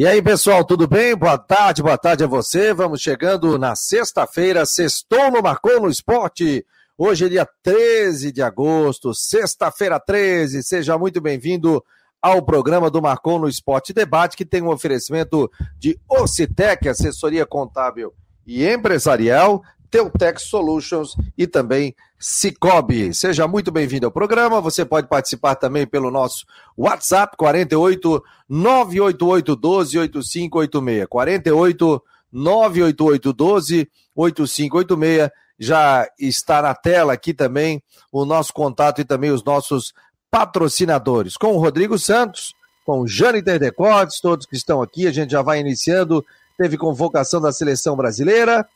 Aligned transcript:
E 0.00 0.06
aí, 0.06 0.22
pessoal, 0.22 0.64
tudo 0.64 0.88
bem? 0.88 1.14
Boa 1.14 1.36
tarde, 1.36 1.82
boa 1.82 1.98
tarde 1.98 2.24
a 2.24 2.26
você. 2.26 2.72
Vamos 2.72 3.02
chegando 3.02 3.58
na 3.58 3.76
sexta-feira, 3.76 4.64
sextou 4.64 5.30
no 5.30 5.42
Marcou 5.42 5.78
no 5.78 5.90
Esporte. 5.90 6.64
Hoje 6.96 7.26
é 7.26 7.28
dia 7.28 7.46
13 7.62 8.32
de 8.32 8.40
agosto, 8.40 9.12
sexta-feira 9.12 10.00
13. 10.00 10.62
Seja 10.62 10.96
muito 10.96 11.20
bem-vindo 11.20 11.84
ao 12.18 12.40
programa 12.40 12.90
do 12.90 13.02
Marcou 13.02 13.38
no 13.38 13.46
Esporte 13.46 13.92
Debate, 13.92 14.38
que 14.38 14.46
tem 14.46 14.62
um 14.62 14.70
oferecimento 14.70 15.50
de 15.78 16.00
Ocitec, 16.08 16.88
assessoria 16.88 17.44
contábil 17.44 18.14
e 18.46 18.66
empresarial, 18.66 19.62
Teutec 19.90 20.40
Solutions 20.40 21.16
e 21.36 21.46
também 21.46 21.94
Cicobi. 22.18 23.12
Seja 23.12 23.48
muito 23.48 23.72
bem-vindo 23.72 24.06
ao 24.06 24.12
programa. 24.12 24.60
Você 24.60 24.84
pode 24.84 25.08
participar 25.08 25.56
também 25.56 25.86
pelo 25.86 26.10
nosso 26.10 26.46
WhatsApp 26.76 27.36
48 27.36 28.22
988 28.48 29.56
12 29.56 29.98
8586. 29.98 31.06
48 31.08 32.02
988 32.32 33.32
12 33.32 33.90
8586. 34.14 35.30
Já 35.58 36.08
está 36.18 36.62
na 36.62 36.74
tela 36.74 37.12
aqui 37.12 37.34
também 37.34 37.82
o 38.12 38.24
nosso 38.24 38.52
contato 38.52 39.00
e 39.00 39.04
também 39.04 39.30
os 39.30 39.42
nossos 39.42 39.92
patrocinadores. 40.30 41.36
Com 41.36 41.54
o 41.54 41.58
Rodrigo 41.58 41.98
Santos, 41.98 42.54
com 42.86 43.00
o 43.00 43.08
Jâniter 43.08 43.58
Decotes, 43.58 44.20
todos 44.20 44.46
que 44.46 44.56
estão 44.56 44.80
aqui, 44.80 45.06
a 45.06 45.12
gente 45.12 45.32
já 45.32 45.42
vai 45.42 45.58
iniciando. 45.58 46.24
Teve 46.56 46.76
convocação 46.78 47.40
da 47.40 47.52
seleção 47.52 47.96
brasileira 47.96 48.66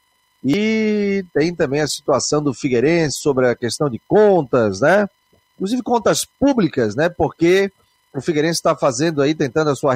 e 0.44 1.24
tem 1.32 1.54
também 1.54 1.80
a 1.80 1.88
situação 1.88 2.42
do 2.42 2.52
Figueirense 2.52 3.18
sobre 3.18 3.48
a 3.48 3.56
questão 3.56 3.88
de 3.88 3.98
contas, 4.06 4.80
né? 4.80 5.08
Inclusive 5.54 5.82
contas 5.82 6.26
públicas, 6.26 6.94
né? 6.94 7.08
Porque 7.08 7.72
o 8.12 8.20
Figueirense 8.20 8.58
está 8.58 8.76
fazendo 8.76 9.22
aí, 9.22 9.34
tentando 9.34 9.70
a 9.70 9.76
sua 9.76 9.94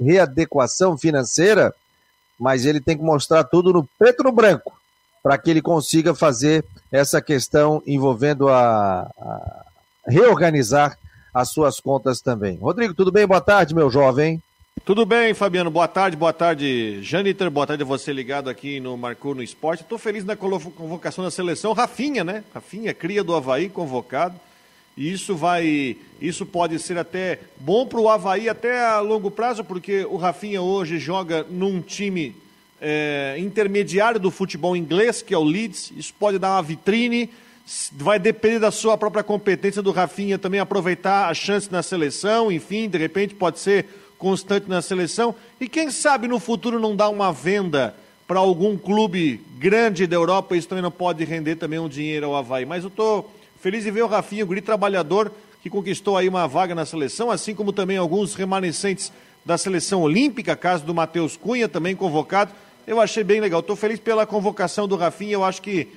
readequação 0.00 0.96
financeira, 0.96 1.74
mas 2.38 2.64
ele 2.64 2.80
tem 2.80 2.96
que 2.96 3.04
mostrar 3.04 3.44
tudo 3.44 3.72
no 3.72 3.86
preto 3.98 4.22
no 4.22 4.32
branco 4.32 4.72
para 5.22 5.36
que 5.36 5.50
ele 5.50 5.62
consiga 5.62 6.14
fazer 6.14 6.64
essa 6.90 7.20
questão 7.20 7.82
envolvendo 7.86 8.48
a, 8.48 9.02
a 9.20 9.64
reorganizar 10.06 10.98
as 11.32 11.50
suas 11.50 11.78
contas 11.78 12.20
também. 12.20 12.56
Rodrigo, 12.56 12.94
tudo 12.94 13.12
bem? 13.12 13.26
Boa 13.26 13.40
tarde, 13.40 13.74
meu 13.74 13.90
jovem. 13.90 14.42
Tudo 14.84 15.06
bem, 15.06 15.32
Fabiano? 15.32 15.70
Boa 15.70 15.86
tarde, 15.86 16.16
boa 16.16 16.32
tarde, 16.32 16.98
Janiter. 17.02 17.48
Boa 17.48 17.64
tarde 17.64 17.84
a 17.84 17.86
você 17.86 18.12
ligado 18.12 18.50
aqui 18.50 18.80
no 18.80 18.96
Marcou 18.96 19.32
no 19.32 19.40
Esporte. 19.40 19.84
Estou 19.84 19.96
feliz 19.96 20.24
na 20.24 20.34
convocação 20.34 21.22
da 21.22 21.30
seleção. 21.30 21.72
Rafinha, 21.72 22.24
né? 22.24 22.42
Rafinha, 22.52 22.92
cria 22.92 23.22
do 23.22 23.32
Havaí, 23.32 23.68
convocado. 23.68 24.34
E 24.96 25.12
isso 25.12 25.36
vai. 25.36 25.96
Isso 26.20 26.44
pode 26.44 26.80
ser 26.80 26.98
até 26.98 27.38
bom 27.60 27.86
para 27.86 28.00
o 28.00 28.08
Havaí 28.08 28.48
até 28.48 28.84
a 28.84 28.98
longo 28.98 29.30
prazo, 29.30 29.62
porque 29.62 30.04
o 30.04 30.16
Rafinha 30.16 30.60
hoje 30.60 30.98
joga 30.98 31.46
num 31.48 31.80
time 31.80 32.34
é, 32.80 33.36
intermediário 33.38 34.18
do 34.18 34.32
futebol 34.32 34.76
inglês, 34.76 35.22
que 35.22 35.32
é 35.32 35.38
o 35.38 35.44
Leeds. 35.44 35.92
Isso 35.96 36.12
pode 36.18 36.40
dar 36.40 36.56
uma 36.56 36.62
vitrine. 36.62 37.30
Vai 37.92 38.18
depender 38.18 38.58
da 38.58 38.72
sua 38.72 38.98
própria 38.98 39.22
competência 39.22 39.80
do 39.80 39.92
Rafinha 39.92 40.40
também 40.40 40.58
aproveitar 40.58 41.28
a 41.28 41.34
chance 41.34 41.70
na 41.70 41.84
seleção, 41.84 42.50
enfim, 42.50 42.88
de 42.88 42.98
repente 42.98 43.36
pode 43.36 43.60
ser 43.60 44.01
constante 44.22 44.68
na 44.68 44.80
seleção. 44.80 45.34
E 45.60 45.68
quem 45.68 45.90
sabe 45.90 46.28
no 46.28 46.38
futuro 46.38 46.78
não 46.78 46.94
dá 46.94 47.08
uma 47.08 47.32
venda 47.32 47.92
para 48.24 48.38
algum 48.38 48.78
clube 48.78 49.40
grande 49.58 50.06
da 50.06 50.14
Europa, 50.14 50.56
isso 50.56 50.68
também 50.68 50.80
não 50.80 50.92
pode 50.92 51.24
render 51.24 51.56
também 51.56 51.80
um 51.80 51.88
dinheiro 51.88 52.26
ao 52.26 52.36
Havaí. 52.36 52.64
Mas 52.64 52.84
eu 52.84 52.88
estou 52.88 53.28
feliz 53.60 53.84
em 53.84 53.90
ver 53.90 54.02
o 54.02 54.06
Rafinha, 54.06 54.44
o 54.44 54.46
guri 54.46 54.60
trabalhador, 54.60 55.32
que 55.60 55.68
conquistou 55.68 56.16
aí 56.16 56.28
uma 56.28 56.46
vaga 56.46 56.72
na 56.72 56.86
seleção, 56.86 57.32
assim 57.32 57.52
como 57.52 57.72
também 57.72 57.96
alguns 57.96 58.36
remanescentes 58.36 59.12
da 59.44 59.58
seleção 59.58 60.02
olímpica, 60.02 60.54
caso 60.54 60.84
do 60.84 60.94
Matheus 60.94 61.36
Cunha, 61.36 61.68
também 61.68 61.96
convocado. 61.96 62.52
Eu 62.86 63.00
achei 63.00 63.24
bem 63.24 63.40
legal. 63.40 63.58
Estou 63.58 63.74
feliz 63.74 63.98
pela 63.98 64.24
convocação 64.24 64.86
do 64.86 64.94
Rafinha. 64.94 65.32
Eu 65.32 65.42
acho 65.42 65.60
que 65.60 65.88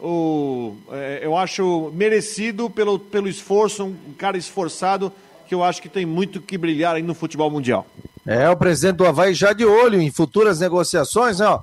o, 0.00 0.74
é, 0.90 1.20
eu 1.22 1.36
acho 1.36 1.92
merecido 1.94 2.70
pelo, 2.70 2.98
pelo 2.98 3.28
esforço, 3.28 3.84
um 3.84 4.14
cara 4.16 4.38
esforçado 4.38 5.12
que 5.46 5.54
eu 5.54 5.62
acho 5.62 5.80
que 5.80 5.88
tem 5.88 6.06
muito 6.06 6.40
que 6.40 6.58
brilhar 6.58 6.96
aí 6.96 7.02
no 7.02 7.14
futebol 7.14 7.50
mundial. 7.50 7.86
É, 8.26 8.48
o 8.48 8.56
presidente 8.56 8.96
do 8.96 9.06
Havaí 9.06 9.34
já 9.34 9.52
de 9.52 9.64
olho 9.64 10.00
em 10.00 10.10
futuras 10.10 10.60
negociações, 10.60 11.38
né? 11.38 11.58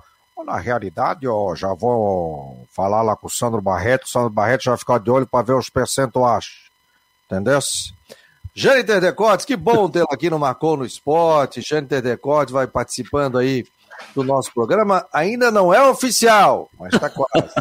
Na 0.45 0.57
realidade, 0.57 1.27
ó, 1.27 1.53
já 1.53 1.71
vou 1.73 2.65
falar 2.71 3.03
lá 3.03 3.15
com 3.15 3.27
o 3.27 3.29
Sandro 3.29 3.61
Barreto, 3.61 4.05
o 4.05 4.09
Sandro 4.09 4.29
Barreto 4.31 4.63
já 4.63 4.71
vai 4.71 4.77
ficar 4.77 4.99
de 4.99 5.11
olho 5.11 5.27
para 5.27 5.45
ver 5.45 5.53
os 5.53 5.69
percentuais. 5.69 6.45
Entendeu? 7.25 7.59
Jâniter 8.53 8.99
Decotes, 8.99 9.45
que 9.45 9.55
bom 9.55 9.87
tê-lo 9.89 10.07
aqui 10.11 10.29
no 10.29 10.39
Marcou 10.39 10.75
no 10.75 10.85
Esporte. 10.85 11.61
Jâniter 11.61 12.01
Decotes 12.01 12.51
vai 12.51 12.67
participando 12.67 13.37
aí 13.37 13.65
do 14.16 14.23
nosso 14.23 14.53
programa. 14.53 15.06
Ainda 15.13 15.51
não 15.51 15.73
é 15.73 15.81
oficial, 15.88 16.69
mas 16.79 16.94
está 16.94 17.09
quase. 17.09 17.53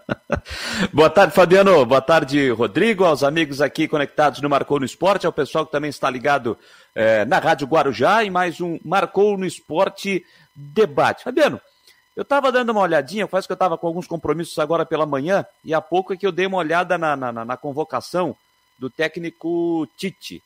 Boa 0.92 1.10
tarde, 1.10 1.34
Fabiano. 1.34 1.84
Boa 1.84 2.00
tarde, 2.00 2.50
Rodrigo. 2.50 3.04
Aos 3.04 3.22
amigos 3.22 3.60
aqui 3.60 3.88
conectados 3.88 4.40
no 4.40 4.48
Marcou 4.48 4.78
no 4.78 4.86
Esporte, 4.86 5.26
ao 5.26 5.32
pessoal 5.32 5.66
que 5.66 5.72
também 5.72 5.90
está 5.90 6.08
ligado 6.10 6.58
é, 6.94 7.24
na 7.24 7.38
Rádio 7.38 7.66
Guarujá 7.66 8.24
e 8.24 8.30
mais 8.30 8.60
um 8.60 8.78
Marcou 8.84 9.36
no 9.36 9.46
Esporte 9.46 10.24
debate. 10.54 11.24
Fabiano, 11.24 11.60
eu 12.16 12.22
estava 12.22 12.50
dando 12.50 12.70
uma 12.70 12.80
olhadinha, 12.80 13.26
faz 13.26 13.46
que 13.46 13.52
eu 13.52 13.56
estava 13.56 13.76
com 13.76 13.86
alguns 13.86 14.06
compromissos 14.06 14.58
agora 14.58 14.86
pela 14.86 15.04
manhã, 15.04 15.44
e 15.62 15.74
há 15.74 15.80
pouco 15.82 16.14
é 16.14 16.16
que 16.16 16.26
eu 16.26 16.32
dei 16.32 16.46
uma 16.46 16.56
olhada 16.56 16.96
na, 16.96 17.14
na, 17.14 17.44
na 17.44 17.56
convocação 17.56 18.34
do 18.78 18.88
técnico 18.88 19.86
Tite. 19.96 20.42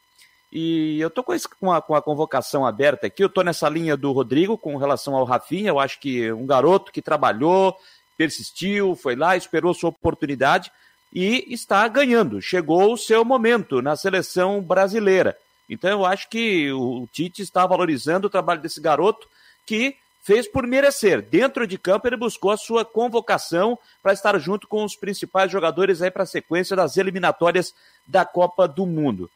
E 0.53 0.99
eu 1.01 1.09
estou 1.09 1.23
com, 1.23 1.33
com, 1.61 1.95
a, 1.95 2.03
convocação 2.03 2.67
aberta 2.67 3.07
aqui, 3.07 3.23
eu 3.23 3.29
estou 3.29 3.45
nessa 3.45 3.69
linha 3.69 3.97
do 3.97 4.11
Rodrigo 4.11 4.59
com 4.59 4.77
relação 4.77 5.15
ao 5.15 5.25
Rafinha, 5.25 5.69
eu 5.69 5.79
acho 5.79 6.01
que 6.01 6.33
um 6.33 6.45
garoto 6.45 6.91
que 6.91 7.01
trabalhou, 7.01 7.77
persistiu, 8.17 8.97
foi 8.97 9.15
lá, 9.15 9.37
esperou 9.37 9.73
sua 9.73 9.91
oportunidade 9.91 10.73
e 11.13 11.47
está 11.49 11.87
ganhando. 11.87 12.43
Chegou 12.43 12.93
o 12.93 12.97
seu 12.97 13.25
momento 13.25 13.81
na 13.81 13.95
seleção 13.95 14.61
brasileira. 14.61 15.37
Então 15.69 15.89
eu 15.89 16.05
acho 16.05 16.29
que 16.29 16.73
o 16.73 17.09
Tite 17.13 17.43
está 17.43 17.65
valorizando 17.65 18.27
o 18.27 18.31
trabalho 18.31 18.61
desse 18.61 18.81
garoto 18.81 19.29
que 19.65 19.97
fez 20.23 20.49
por 20.49 20.67
merecer. 20.67 21.23
Dentro 21.23 21.65
de 21.65 21.79
campo 21.79 22.09
ele 22.09 22.17
buscou 22.17 22.51
a 22.51 22.57
sua 22.57 22.85
convocação 22.85 23.79
para 24.03 24.13
estar 24.13 24.37
junto 24.39 24.67
com 24.67 24.85
os 24.85 24.97
principais 24.97 25.51
jogadores 25.51 26.03
aí 26.03 26.11
para 26.11 26.25
a 26.25 26.27
sequência 26.27 26.75
das 26.75 26.97
eliminatórias 26.97 27.73
da 28.05 28.25
Copa 28.25 28.67
do 28.67 28.85
Mundo. 28.85 29.31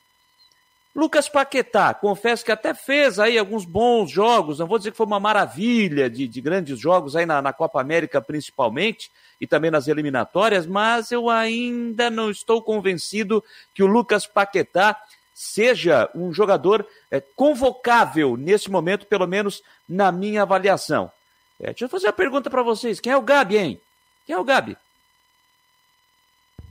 Lucas 0.94 1.28
Paquetá, 1.28 1.93
confesso 1.93 2.44
que 2.44 2.53
até 2.53 2.72
fez 2.72 3.19
aí 3.19 3.37
alguns 3.37 3.65
bons 3.65 4.10
jogos, 4.10 4.60
não 4.60 4.66
vou 4.66 4.78
dizer 4.78 4.93
que 4.93 4.97
foi 4.97 5.06
uma 5.06 5.19
maravilha 5.19 6.09
de, 6.09 6.28
de 6.28 6.41
grandes 6.41 6.78
jogos 6.78 7.16
aí 7.16 7.27
na, 7.27 7.43
na, 7.43 7.53
Copa 7.53 7.81
América 7.81 8.21
principalmente, 8.21 9.10
e 9.41 9.47
também 9.47 9.72
nas 9.72 9.88
eliminatórias, 9.88 10.66
mas 10.66 11.10
eu 11.10 11.28
ainda 11.28 12.09
não 12.10 12.31
estou 12.31 12.62
convencido 12.62 13.43
que 13.75 13.82
o 13.82 13.88
Lucas 13.88 14.25
Paquetá 14.25 14.97
seja 15.34 16.09
um 16.15 16.32
jogador 16.32 16.87
é, 17.11 17.21
convocável 17.21 18.37
nesse 18.37 18.71
momento, 18.71 19.05
pelo 19.06 19.26
menos 19.26 19.65
na 19.88 20.12
minha 20.12 20.43
avaliação. 20.43 21.11
É, 21.59 21.66
deixa 21.66 21.87
eu 21.87 21.88
fazer 21.88 22.06
uma 22.06 22.12
pergunta 22.12 22.49
para 22.49 22.62
vocês, 22.62 23.00
quem 23.00 23.12
é 23.12 23.16
o 23.16 23.22
Gabi, 23.22 23.56
hein? 23.56 23.81
Quem 24.25 24.37
é 24.37 24.38
o 24.38 24.44
Gabi? 24.44 24.76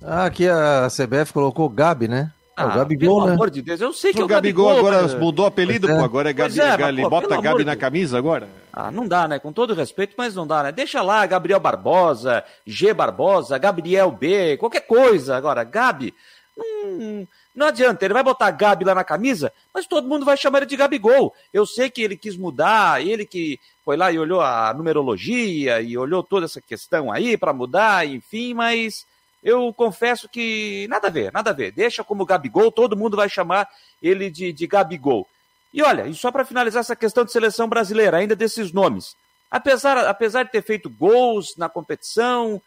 Ah, 0.01 0.25
aqui 0.25 0.47
a 0.47 0.87
CBF 0.87 1.33
colocou 1.33 1.65
o 1.65 1.69
Gabi, 1.69 2.07
né? 2.07 2.31
Ah, 2.55 2.67
o 2.67 2.75
Gabigol, 2.75 3.15
pelo 3.15 3.27
né? 3.27 3.33
amor 3.33 3.49
de 3.49 3.61
Deus, 3.63 3.81
eu 3.81 3.91
sei 3.91 4.13
que 4.13 4.21
o, 4.21 4.25
o 4.25 4.27
Gabigol, 4.27 4.67
Gabigol 4.67 4.87
agora 4.89 5.07
cara. 5.07 5.19
mudou 5.19 5.45
o 5.45 5.47
apelido, 5.47 5.89
é. 5.89 5.97
pô, 5.97 6.03
agora 6.03 6.29
é 6.29 6.33
Gabi, 6.33 6.59
é, 6.59 6.77
Gali, 6.77 7.01
pô, 7.01 7.09
bota 7.09 7.41
Gabi 7.41 7.65
na 7.65 7.75
camisa 7.75 8.17
agora. 8.17 8.47
Ah, 8.71 8.91
não 8.91 9.07
dá, 9.07 9.27
né? 9.27 9.39
Com 9.39 9.51
todo 9.51 9.73
respeito, 9.73 10.13
mas 10.15 10.35
não 10.35 10.45
dá, 10.45 10.63
né? 10.63 10.71
Deixa 10.71 11.01
lá 11.01 11.25
Gabriel 11.25 11.59
Barbosa, 11.59 12.43
G 12.65 12.93
Barbosa, 12.93 13.57
Gabriel 13.57 14.11
B, 14.11 14.57
qualquer 14.57 14.81
coisa. 14.81 15.35
Agora, 15.35 15.63
Gabi, 15.63 16.13
hum, 16.55 17.25
não 17.55 17.67
adianta, 17.67 18.05
ele 18.05 18.13
vai 18.13 18.23
botar 18.23 18.51
Gabi 18.51 18.85
lá 18.85 18.93
na 18.93 19.03
camisa, 19.03 19.51
mas 19.73 19.87
todo 19.87 20.07
mundo 20.07 20.23
vai 20.23 20.37
chamar 20.37 20.59
ele 20.59 20.67
de 20.67 20.77
Gabigol. 20.77 21.33
Eu 21.51 21.65
sei 21.65 21.89
que 21.89 22.03
ele 22.03 22.15
quis 22.15 22.37
mudar, 22.37 23.03
ele 23.03 23.25
que 23.25 23.59
foi 23.83 23.97
lá 23.97 24.11
e 24.11 24.19
olhou 24.19 24.41
a 24.41 24.71
numerologia 24.75 25.81
e 25.81 25.97
olhou 25.97 26.21
toda 26.21 26.45
essa 26.45 26.61
questão 26.61 27.11
aí 27.11 27.35
para 27.35 27.51
mudar, 27.51 28.07
enfim, 28.07 28.53
mas 28.53 29.05
eu 29.43 29.73
confesso 29.73 30.29
que 30.29 30.87
nada 30.89 31.09
a 31.09 31.11
ver, 31.11 31.31
nada 31.33 31.49
a 31.49 31.53
ver. 31.53 31.71
Deixa 31.71 32.03
como 32.03 32.25
Gabigol, 32.25 32.71
todo 32.71 32.95
mundo 32.95 33.17
vai 33.17 33.27
chamar 33.27 33.69
ele 34.01 34.29
de, 34.29 34.53
de 34.53 34.65
Gabigol. 34.65 35.27
E 35.73 35.81
olha, 35.81 36.07
e 36.07 36.13
só 36.13 36.31
para 36.31 36.45
finalizar 36.45 36.79
essa 36.79 36.95
questão 36.95 37.25
de 37.25 37.31
seleção 37.31 37.67
brasileira, 37.67 38.17
ainda 38.17 38.35
desses 38.35 38.71
nomes. 38.71 39.17
Apesar, 39.51 39.97
apesar 40.07 40.43
de 40.43 40.51
ter 40.51 40.63
feito 40.63 40.89
gols 40.89 41.57
na 41.57 41.67
competição, 41.67 42.61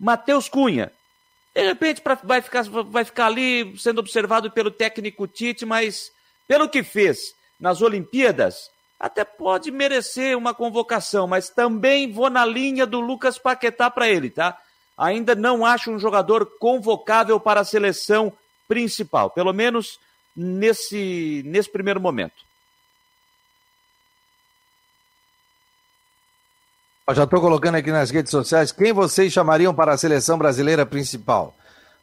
Matheus 0.00 0.48
Cunha, 0.48 0.90
de 1.54 1.62
repente 1.62 2.00
pra, 2.00 2.14
vai, 2.14 2.40
ficar, 2.40 2.62
vai 2.62 3.04
ficar 3.04 3.26
ali 3.26 3.76
sendo 3.78 3.98
observado 3.98 4.50
pelo 4.50 4.70
técnico 4.70 5.26
Tite, 5.26 5.66
mas 5.66 6.10
pelo 6.48 6.68
que 6.68 6.82
fez 6.82 7.34
nas 7.60 7.82
Olimpíadas, 7.82 8.70
até 8.98 9.24
pode 9.24 9.70
merecer 9.70 10.38
uma 10.38 10.54
convocação, 10.54 11.26
mas 11.26 11.50
também 11.50 12.10
vou 12.10 12.30
na 12.30 12.46
linha 12.46 12.86
do 12.86 13.00
Lucas 13.00 13.38
Paquetá 13.38 13.90
para 13.90 14.08
ele, 14.08 14.30
tá? 14.30 14.58
ainda 15.02 15.34
não 15.34 15.66
acho 15.66 15.90
um 15.90 15.98
jogador 15.98 16.46
convocável 16.60 17.40
para 17.40 17.60
a 17.60 17.64
seleção 17.64 18.32
principal, 18.68 19.30
pelo 19.30 19.52
menos 19.52 19.98
nesse, 20.34 21.42
nesse 21.44 21.68
primeiro 21.68 22.00
momento. 22.00 22.34
Eu 27.08 27.16
já 27.16 27.24
estou 27.24 27.40
colocando 27.40 27.74
aqui 27.74 27.90
nas 27.90 28.10
redes 28.10 28.30
sociais 28.30 28.70
quem 28.70 28.92
vocês 28.92 29.32
chamariam 29.32 29.74
para 29.74 29.92
a 29.92 29.98
seleção 29.98 30.38
brasileira 30.38 30.86
principal. 30.86 31.52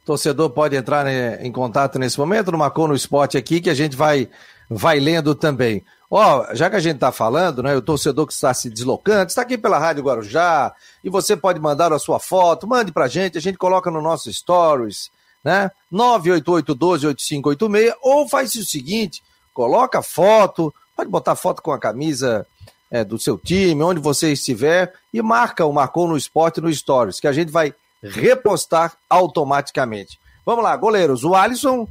Torcedor 0.06 0.50
pode 0.50 0.76
entrar 0.76 1.06
né, 1.06 1.42
em 1.42 1.52
contato 1.52 1.98
nesse 1.98 2.20
momento, 2.20 2.52
no 2.52 2.58
Marcou 2.58 2.88
no 2.88 2.96
Esporte 2.96 3.38
aqui, 3.38 3.62
que 3.62 3.70
a 3.70 3.74
gente 3.74 3.96
vai 3.96 4.30
vai 4.70 5.00
lendo 5.00 5.34
também. 5.34 5.84
Ó, 6.12 6.42
oh, 6.42 6.56
já 6.56 6.70
que 6.70 6.76
a 6.76 6.80
gente 6.80 6.96
está 6.96 7.12
falando, 7.12 7.64
né, 7.64 7.76
o 7.76 7.82
torcedor 7.82 8.28
que 8.28 8.34
está 8.34 8.54
se 8.54 8.70
deslocando, 8.70 9.28
está 9.28 9.42
aqui 9.42 9.58
pela 9.58 9.80
Rádio 9.80 10.04
Guarujá, 10.04 10.74
e 11.04 11.10
você 11.10 11.38
pode 11.38 11.60
mandar 11.60 11.94
a 11.94 12.00
sua 12.00 12.20
foto, 12.20 12.68
mande 12.68 12.92
para 12.92 13.06
a 13.06 13.08
gente, 13.08 13.38
a 13.38 13.42
gente 13.42 13.58
coloca 13.58 13.92
no 13.92 14.02
nosso 14.02 14.32
Stories, 14.32 15.12
né, 15.44 15.72
988-12-8586, 15.94 17.94
ou 18.02 18.28
faz 18.28 18.56
o 18.56 18.66
seguinte, 18.66 19.24
coloca 19.54 20.02
foto, 20.02 20.74
pode 20.96 21.10
botar 21.10 21.36
foto 21.36 21.62
com 21.62 21.72
a 21.72 21.80
camisa 21.80 22.46
é, 22.90 23.04
do 23.04 23.20
seu 23.20 23.38
time, 23.38 23.84
onde 23.84 24.00
você 24.00 24.32
estiver, 24.32 24.94
e 25.14 25.22
marca 25.22 25.66
o 25.66 25.74
Marcou 25.74 26.08
no 26.08 26.18
Esporte 26.18 26.60
no 26.60 26.74
Stories, 26.74 27.20
que 27.20 27.28
a 27.28 27.34
gente 27.34 27.52
vai 27.52 27.74
repostar 28.02 28.94
automaticamente. 29.10 30.20
Vamos 30.46 30.64
lá, 30.64 30.76
goleiros, 30.76 31.24
o 31.24 31.36
Alisson 31.36 31.88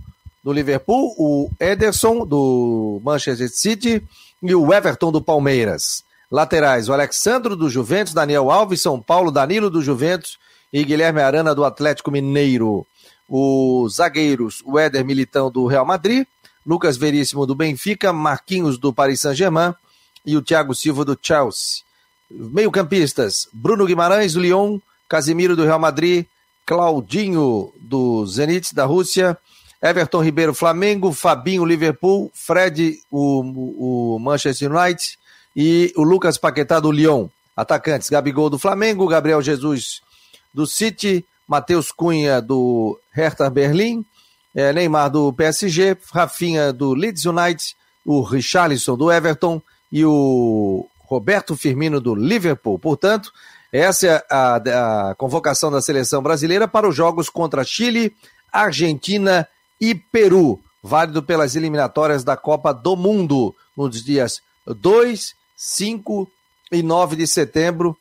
do 0.49 0.53
Liverpool, 0.55 1.15
o 1.19 1.51
Ederson 1.61 2.25
do 2.25 3.03
Manchester 3.05 3.51
City 3.51 4.03
e 4.43 4.55
o 4.55 4.73
Everton 4.73 5.13
do 5.13 5.21
Palmeiras. 5.21 6.03
Laterais, 6.31 6.89
o 6.89 6.95
Alexandro 6.95 7.55
do 7.55 7.69
Juventus, 7.69 8.15
Daniel 8.15 8.51
Alves, 8.51 8.81
São 8.81 8.99
Paulo, 8.99 9.31
Danilo 9.31 9.69
do 9.69 9.83
Juventus 9.83 10.39
e 10.73 10.83
Guilherme 10.83 11.21
Arana 11.21 11.55
do 11.55 11.67
Atlético 11.67 12.11
Mineiro. 12.11 12.87
Os 13.29 13.97
zagueiros, 13.97 14.63
o 14.65 14.79
Éder 14.79 15.05
Militão 15.05 15.51
do 15.51 15.67
Real 15.67 15.85
Madrid, 15.85 16.27
Lucas 16.67 16.97
Veríssimo 16.97 17.45
do 17.45 17.55
Benfica, 17.55 18.11
Marquinhos 18.11 18.79
do 18.79 18.91
Paris 18.91 19.21
Saint-Germain 19.21 19.75
e 20.25 20.35
o 20.35 20.41
Thiago 20.41 20.75
Silva 20.75 21.05
do 21.05 21.19
Chelsea. 21.21 21.83
Meio-campistas, 22.31 23.49
Bruno 23.53 23.85
Guimarães 23.85 24.33
do 24.33 24.41
Lyon, 24.41 24.79
Casimiro 25.11 25.55
do 25.55 25.65
Real 25.65 25.79
Madrid, 25.79 26.25
Claudinho 26.65 27.71
do 27.79 28.25
Zenit 28.25 28.75
da 28.75 28.87
Rússia, 28.87 29.37
Everton 29.83 30.23
Ribeiro, 30.23 30.53
Flamengo, 30.53 31.13
Fabinho, 31.13 31.65
Liverpool, 31.65 32.31
Fred, 32.35 32.99
o, 33.11 34.15
o 34.15 34.19
Manchester 34.19 34.71
United 34.71 35.19
e 35.55 35.93
o 35.97 36.03
Lucas 36.03 36.37
Paquetá 36.37 36.81
do 36.81 36.91
Lyon. 36.91 37.29
Atacantes, 37.57 38.09
Gabigol 38.09 38.49
do 38.49 38.59
Flamengo, 38.59 39.09
Gabriel 39.09 39.43
Jesus 39.43 40.01
do 40.55 40.67
City, 40.67 41.25
Matheus 41.47 41.91
Cunha 41.91 42.41
do 42.41 42.99
Hertha 43.13 43.51
Berlim, 43.51 44.05
é, 44.55 44.73
Neymar 44.73 45.11
do 45.11 45.33
PSG, 45.33 45.97
Rafinha 46.13 46.73
do 46.73 46.95
Leeds 46.95 47.25
United, 47.25 47.77
o 48.05 48.23
Richarlison 48.23 48.97
do 48.97 49.11
Everton 49.11 49.61
e 49.91 50.05
o 50.05 50.87
Roberto 51.01 51.57
Firmino 51.57 52.01
do 52.01 52.15
Liverpool. 52.15 52.79
Portanto, 52.79 53.33
essa 53.73 54.07
é 54.07 54.25
a, 54.31 55.11
a 55.11 55.15
convocação 55.15 55.71
da 55.71 55.83
seleção 55.83 56.23
brasileira 56.23 56.69
para 56.69 56.89
os 56.89 56.95
jogos 56.95 57.29
contra 57.29 57.65
Chile, 57.65 58.15
Argentina 58.53 59.49
e 59.81 59.95
Peru, 59.95 60.61
válido 60.83 61.23
pelas 61.23 61.57
eliminatórias 61.57 62.25
da 62.25 62.37
Copa 62.37 62.73
do 62.73 62.97
Mundo, 62.97 63.55
nos 63.77 64.03
dias 64.03 64.41
2, 64.67 65.35
5 65.57 66.31
e 66.73 66.83
9 66.83 67.17
de 67.17 67.27
setembro. 67.27 67.97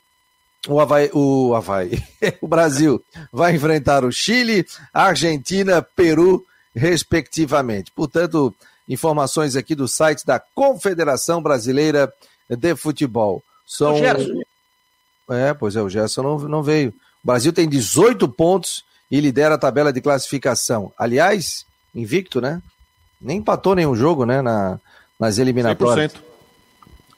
O 0.67 0.79
Havaí, 0.79 1.09
o 1.13 1.53
Havaí, 1.55 2.03
o 2.41 2.47
Brasil 2.47 3.03
vai 3.31 3.55
enfrentar 3.55 4.03
o 4.03 4.11
Chile, 4.11 4.65
Argentina, 4.93 5.81
Peru, 5.81 6.45
respectivamente. 6.75 7.91
Portanto, 7.91 8.53
informações 8.87 9.55
aqui 9.55 9.75
do 9.75 9.87
site 9.87 10.25
da 10.25 10.39
Confederação 10.39 11.41
Brasileira 11.41 12.11
de 12.49 12.75
Futebol. 12.75 13.43
São... 13.65 13.95
O 13.95 13.97
Gerson. 13.97 14.41
É, 15.29 15.53
pois 15.53 15.75
é, 15.75 15.81
o 15.81 15.89
Gerson 15.89 16.23
não, 16.23 16.39
não 16.39 16.63
veio. 16.63 16.89
O 17.23 17.27
Brasil 17.27 17.51
tem 17.51 17.67
18 17.67 18.27
pontos 18.29 18.83
e 19.11 19.19
lidera 19.19 19.55
a 19.55 19.57
tabela 19.57 19.91
de 19.91 20.01
classificação. 20.01 20.91
Aliás, 20.97 21.65
invicto, 21.97 22.39
né? 22.39 22.61
Nem 23.19 23.37
empatou 23.37 23.75
nenhum 23.75 23.95
jogo, 23.95 24.25
né? 24.25 24.41
Na, 24.41 24.79
nas 25.19 25.37
eliminatórias. 25.37 26.13
100%. 26.13 26.21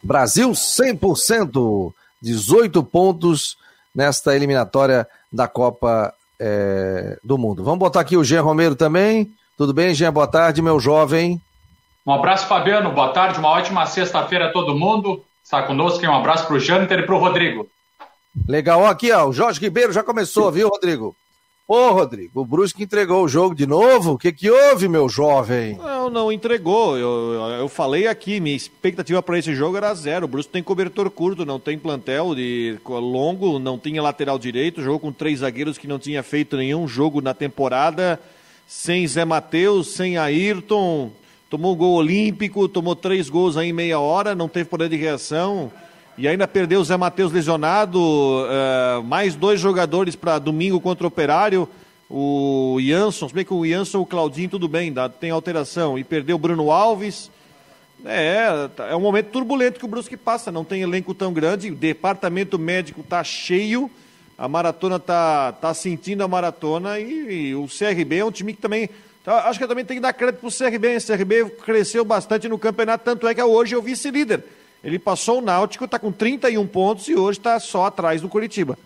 Brasil 0.02 0.50
100%, 0.52 1.94
18 2.22 2.84
pontos 2.84 3.58
nesta 3.94 4.36
eliminatória 4.36 5.06
da 5.32 5.48
Copa 5.48 6.14
é, 6.40 7.20
do 7.22 7.38
Mundo. 7.38 7.64
Vamos 7.64 7.80
botar 7.80 8.00
aqui 8.00 8.16
o 8.16 8.24
Jean 8.24 8.42
Romero 8.42 8.76
também. 8.76 9.32
Tudo 9.58 9.74
bem, 9.74 9.94
Jean? 9.94 10.14
Boa 10.14 10.28
tarde, 10.28 10.62
meu 10.62 10.80
jovem. 10.80 11.42
Um 12.06 12.14
abraço, 12.14 12.48
Fabiano. 12.48 12.94
Boa 12.94 13.10
tarde, 13.10 13.40
uma 13.40 13.50
ótima 13.50 13.86
sexta-feira 13.86 14.48
a 14.48 14.52
todo 14.54 14.78
mundo. 14.78 15.22
Está 15.44 15.64
conosco 15.64 16.06
um 16.06 16.16
abraço 16.16 16.48
para 16.48 16.56
o 16.56 16.60
Jâniter 16.60 17.00
e 17.00 17.06
para 17.06 17.16
o 17.16 17.20
Rodrigo. 17.20 17.68
Legal. 18.48 18.82
Ó, 18.82 18.88
aqui, 18.88 19.12
ó, 19.12 19.28
o 19.28 19.34
Jorge 19.34 19.60
Ribeiro 19.60 19.92
já 19.92 20.02
começou, 20.02 20.50
viu, 20.52 20.70
Rodrigo? 20.70 21.16
Ô, 21.72 21.92
Rodrigo, 21.92 22.42
o 22.42 22.46
Brusque 22.46 22.82
entregou 22.82 23.24
o 23.24 23.28
jogo 23.28 23.54
de 23.54 23.68
novo? 23.68 24.14
O 24.14 24.18
que, 24.18 24.32
que 24.32 24.50
houve, 24.50 24.88
meu 24.88 25.08
jovem? 25.08 25.78
Não, 25.78 26.10
não 26.10 26.32
entregou. 26.32 26.98
Eu, 26.98 27.36
eu 27.60 27.70
falei 27.70 28.08
aqui, 28.08 28.40
minha 28.40 28.56
expectativa 28.56 29.22
para 29.22 29.38
esse 29.38 29.54
jogo 29.54 29.78
era 29.78 29.94
zero. 29.94 30.26
O 30.26 30.28
Brusque 30.28 30.52
tem 30.52 30.64
cobertor 30.64 31.08
curto, 31.12 31.46
não 31.46 31.60
tem 31.60 31.78
plantel 31.78 32.34
de 32.34 32.80
longo, 32.84 33.60
não 33.60 33.78
tinha 33.78 34.02
lateral 34.02 34.40
direito. 34.40 34.82
Jogou 34.82 35.00
com 35.00 35.12
três 35.12 35.42
zagueiros 35.42 35.78
que 35.78 35.86
não 35.86 36.00
tinha 36.00 36.24
feito 36.24 36.58
nenhum 36.58 36.88
jogo 36.88 37.22
na 37.22 37.36
temporada. 37.36 38.20
Sem 38.66 39.06
Zé 39.06 39.24
Matheus, 39.24 39.90
sem 39.90 40.18
Ayrton. 40.18 41.12
Tomou 41.52 41.76
um 41.76 41.78
gol 41.78 41.94
olímpico, 41.94 42.68
tomou 42.68 42.96
três 42.96 43.30
gols 43.30 43.58
aí 43.58 43.70
em 43.70 43.74
meia 43.74 44.00
hora, 44.00 44.34
não 44.34 44.48
teve 44.48 44.68
poder 44.68 44.90
de 44.90 44.96
reação. 44.96 45.72
E 46.20 46.28
ainda 46.28 46.46
perdeu 46.46 46.82
o 46.82 46.84
Zé 46.84 46.98
Matheus 46.98 47.32
lesionado, 47.32 47.98
uh, 47.98 49.02
mais 49.06 49.36
dois 49.36 49.58
jogadores 49.58 50.18
para 50.18 50.38
domingo 50.38 50.78
contra 50.82 51.06
o 51.06 51.08
Operário. 51.08 51.66
O 52.10 52.78
Jansson, 52.82 53.30
se 53.30 53.34
bem 53.34 53.46
que 53.46 53.54
o 53.54 53.66
Jansson 53.66 54.02
o 54.02 54.06
Claudinho 54.06 54.50
tudo 54.50 54.68
bem, 54.68 54.92
dá, 54.92 55.08
tem 55.08 55.32
alteração. 55.32 55.98
E 55.98 56.04
perdeu 56.04 56.36
o 56.36 56.40
Bruno 56.40 56.72
Alves. 56.72 57.32
É, 58.04 58.70
é 58.90 58.96
um 58.98 59.00
momento 59.00 59.28
turbulento 59.28 59.80
que 59.80 59.86
o 59.86 59.88
Brusque 59.88 60.18
passa, 60.18 60.52
não 60.52 60.66
tem 60.66 60.82
elenco 60.82 61.14
tão 61.14 61.32
grande, 61.32 61.72
o 61.72 61.76
departamento 61.76 62.60
médico 62.60 63.00
está 63.00 63.24
cheio, 63.24 63.90
a 64.38 64.46
maratona 64.46 64.98
está 64.98 65.54
tá 65.54 65.74
sentindo 65.74 66.22
a 66.22 66.28
maratona 66.28 67.00
e, 67.00 67.50
e, 67.50 67.56
o 67.56 67.66
CRB 67.66 68.18
é 68.18 68.26
um 68.26 68.32
time 68.32 68.54
que 68.54 68.62
também. 68.62 68.90
Tá, 69.24 69.48
acho 69.48 69.58
que 69.58 69.68
também 69.68 69.86
tem 69.86 69.96
que 69.96 70.02
dar 70.02 70.12
crédito 70.12 70.42
para 70.42 70.50
o 70.50 70.52
CRB. 70.52 70.98
O 70.98 71.02
CRB 71.02 71.46
cresceu 71.64 72.04
bastante 72.04 72.50
no 72.50 72.60
campeonato, 72.60 73.06
tanto 73.06 73.26
é 73.26 73.34
que 73.34 73.42
hoje 73.42 73.74
é 73.74 73.78
o 73.78 73.82
vice-líder. 73.82 74.59
Ele 74.84 74.98
passou 74.98 75.40
o 75.40 75.42
Náutico, 75.42 75.86
está 75.86 76.00
com 76.00 76.12
31 76.12 76.66
pontos 76.68 77.08
e 77.08 77.16
hoje 77.16 77.40
está 77.40 77.60
só 77.60 77.86
atrás 77.86 78.22
do 78.22 78.30
Curitiba. 78.30 78.78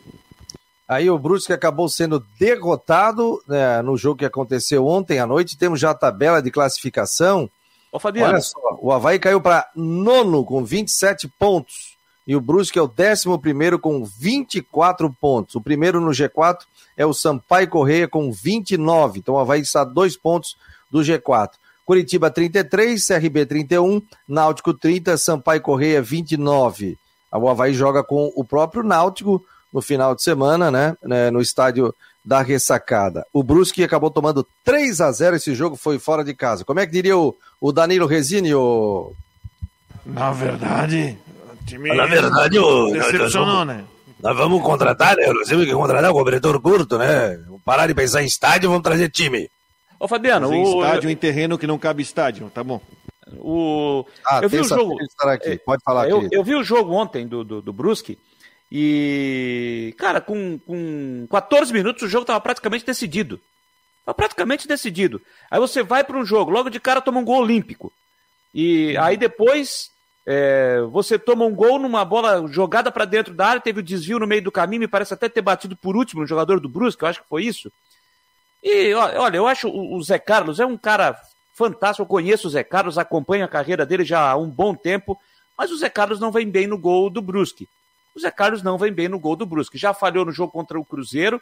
Aí 0.87 1.09
o 1.09 1.17
Brusque 1.17 1.53
acabou 1.53 1.87
sendo 1.87 2.23
derrotado 2.39 3.41
né, 3.47 3.81
no 3.81 3.97
jogo 3.97 4.19
que 4.19 4.25
aconteceu 4.25 4.85
ontem 4.85 5.19
à 5.19 5.25
noite. 5.25 5.57
Temos 5.57 5.79
já 5.79 5.91
a 5.91 5.95
tabela 5.95 6.41
de 6.41 6.51
classificação. 6.51 7.49
Ô, 7.91 7.99
Fabiano. 7.99 8.33
Olha 8.33 8.41
só, 8.41 8.59
o 8.81 8.91
Havaí 8.91 9.19
caiu 9.19 9.39
para 9.39 9.69
nono 9.75 10.43
com 10.43 10.63
27 10.63 11.27
pontos. 11.39 11.93
E 12.25 12.35
o 12.35 12.41
Brusque 12.41 12.79
é 12.79 12.81
o 12.81 12.87
décimo 12.87 13.39
primeiro 13.39 13.77
com 13.77 14.03
24 14.03 15.11
pontos. 15.19 15.55
O 15.55 15.61
primeiro 15.61 15.99
no 15.99 16.11
G4 16.11 16.59
é 16.95 17.05
o 17.05 17.13
Sampaio 17.13 17.69
Correia 17.69 18.07
com 18.07 18.31
29. 18.31 19.19
Então 19.19 19.35
o 19.35 19.39
Havaí 19.39 19.61
está 19.61 19.83
dois 19.83 20.17
pontos 20.17 20.55
do 20.89 20.99
G4. 20.99 21.51
Curitiba 21.85 22.29
33, 22.29 23.05
CRB 23.05 23.45
31, 23.45 24.01
Náutico 24.27 24.73
30, 24.73 25.17
Sampaio 25.17 25.61
Correia 25.61 26.01
29. 26.01 26.97
O 27.31 27.49
Havaí 27.49 27.73
joga 27.73 28.03
com 28.03 28.31
o 28.35 28.43
próprio 28.43 28.83
Náutico 28.83 29.43
no 29.73 29.81
final 29.81 30.15
de 30.15 30.21
semana, 30.21 30.69
né, 30.69 30.95
né? 31.03 31.31
No 31.31 31.41
estádio 31.41 31.93
da 32.23 32.41
ressacada. 32.41 33.25
O 33.33 33.43
Brusque 33.43 33.83
acabou 33.83 34.09
tomando 34.09 34.47
3 34.63 35.01
a 35.01 35.11
0 35.11 35.35
esse 35.35 35.53
jogo 35.53 35.75
foi 35.75 35.99
fora 35.99 36.23
de 36.23 36.33
casa. 36.33 36.63
Como 36.63 36.79
é 36.79 36.85
que 36.85 36.91
diria 36.91 37.17
o, 37.17 37.35
o 37.59 37.71
Danilo 37.71 38.07
Resini? 38.07 38.53
O... 38.53 39.11
Na 40.05 40.31
verdade, 40.31 41.17
time 41.65 41.93
Na 41.93 42.05
verdade, 42.05 42.59
o 42.59 42.91
decepcionou, 42.91 43.65
né? 43.65 43.83
Nós 44.21 44.37
vamos 44.37 44.61
contratar, 44.61 45.17
né? 45.17 45.25
Nós 45.27 45.47
temos 45.49 45.65
que 45.65 45.73
contratar 45.73 46.11
o 46.11 46.13
cobertor 46.13 46.61
curto, 46.61 46.97
né? 46.97 47.35
Vamos 47.45 47.61
parar 47.61 47.87
de 47.87 47.93
pensar 47.93 48.23
em 48.23 48.25
estádio, 48.25 48.69
vamos 48.69 48.83
trazer 48.83 49.09
time. 49.09 49.49
Ô, 50.03 50.07
Fabiano, 50.07 50.49
o 50.49 50.81
estádio 50.81 51.09
em 51.09 51.15
terreno 51.15 51.57
que 51.57 51.65
não 51.65 51.79
cabe 51.79 52.03
estádio, 52.03 52.51
tá 52.53 52.61
bom. 52.61 52.81
O... 53.37 54.05
Ah, 54.27 54.41
eu 54.43 54.49
vi 54.49 54.59
o 54.59 54.63
jogo. 54.65 54.97
Aqui. 55.21 55.57
Pode 55.65 55.81
falar 55.81 56.09
eu, 56.09 56.27
eu, 56.29 56.43
vi 56.43 56.55
o 56.55 56.61
jogo 56.61 56.91
ontem 56.91 57.25
do, 57.25 57.41
do, 57.41 57.61
do 57.61 57.71
Brusque 57.71 58.19
e, 58.69 59.95
cara, 59.97 60.19
com, 60.19 60.59
com 60.59 61.25
14 61.31 61.71
minutos 61.71 62.03
o 62.03 62.09
jogo 62.09 62.23
estava 62.23 62.41
praticamente 62.41 62.85
decidido. 62.85 63.39
Estava 63.99 64.13
praticamente 64.13 64.67
decidido. 64.67 65.21
Aí 65.49 65.57
você 65.57 65.81
vai 65.81 66.03
para 66.03 66.17
um 66.17 66.25
jogo, 66.25 66.51
logo 66.51 66.69
de 66.69 66.81
cara 66.81 66.99
toma 66.99 67.21
um 67.21 67.25
gol 67.25 67.41
olímpico. 67.41 67.89
E 68.53 68.97
aí 68.97 69.15
depois 69.15 69.89
é, 70.27 70.81
você 70.91 71.17
toma 71.17 71.45
um 71.45 71.55
gol 71.55 71.79
numa 71.79 72.03
bola 72.03 72.45
jogada 72.49 72.91
para 72.91 73.05
dentro 73.05 73.33
da 73.33 73.47
área, 73.47 73.61
teve 73.61 73.79
o 73.79 73.81
um 73.81 73.85
desvio 73.85 74.19
no 74.19 74.27
meio 74.27 74.43
do 74.43 74.51
caminho, 74.51 74.81
me 74.81 74.87
parece 74.89 75.13
até 75.13 75.29
ter 75.29 75.41
batido 75.41 75.77
por 75.77 75.95
último 75.95 76.23
no 76.23 76.27
jogador 76.27 76.59
do 76.59 76.67
Brusque, 76.67 77.03
eu 77.03 77.07
acho 77.07 77.21
que 77.21 77.29
foi 77.29 77.45
isso. 77.45 77.71
E 78.63 78.93
olha, 78.93 79.35
eu 79.35 79.45
acho 79.45 79.67
o 79.69 80.01
Zé 80.01 80.17
Carlos 80.17 80.59
é 80.59 80.65
um 80.65 80.77
cara 80.77 81.19
fantástico. 81.53 82.03
Eu 82.03 82.07
conheço 82.07 82.47
o 82.47 82.49
Zé 82.49 82.63
Carlos, 82.63 82.97
acompanho 82.97 83.43
a 83.43 83.47
carreira 83.47 83.85
dele 83.85 84.05
já 84.05 84.31
há 84.31 84.37
um 84.37 84.49
bom 84.49 84.73
tempo, 84.73 85.19
mas 85.57 85.69
o 85.69 85.77
Zé 85.77 85.89
Carlos 85.89 86.19
não 86.19 86.31
vem 86.31 86.49
bem 86.49 86.65
no 86.65 86.77
gol 86.77 87.09
do 87.09 87.21
Brusque. 87.21 87.67
O 88.15 88.19
Zé 88.19 88.31
Carlos 88.31 88.63
não 88.63 88.77
vem 88.77 88.93
bem 88.93 89.09
no 89.09 89.19
gol 89.19 89.35
do 89.35 89.45
Brusque. 89.45 89.77
Já 89.77 89.93
falhou 89.93 90.23
no 90.23 90.31
jogo 90.31 90.51
contra 90.51 90.79
o 90.79 90.85
Cruzeiro. 90.85 91.41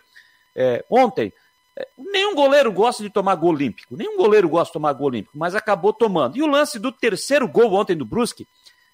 É, 0.56 0.84
ontem, 0.90 1.32
é, 1.78 1.88
nenhum 1.98 2.34
goleiro 2.34 2.72
gosta 2.72 3.04
de 3.04 3.10
tomar 3.10 3.36
gol 3.36 3.52
olímpico. 3.52 3.96
Nenhum 3.96 4.18
goleiro 4.18 4.50
gosta 4.50 4.70
de 4.70 4.74
tomar 4.74 4.94
gol 4.94 5.08
olímpico, 5.08 5.38
mas 5.38 5.54
acabou 5.54 5.94
tomando. 5.94 6.38
E 6.38 6.42
o 6.42 6.48
lance 6.48 6.80
do 6.80 6.92
terceiro 6.92 7.48
gol 7.48 7.74
ontem 7.74 7.96
do 7.96 8.06
Brusque, 8.06 8.48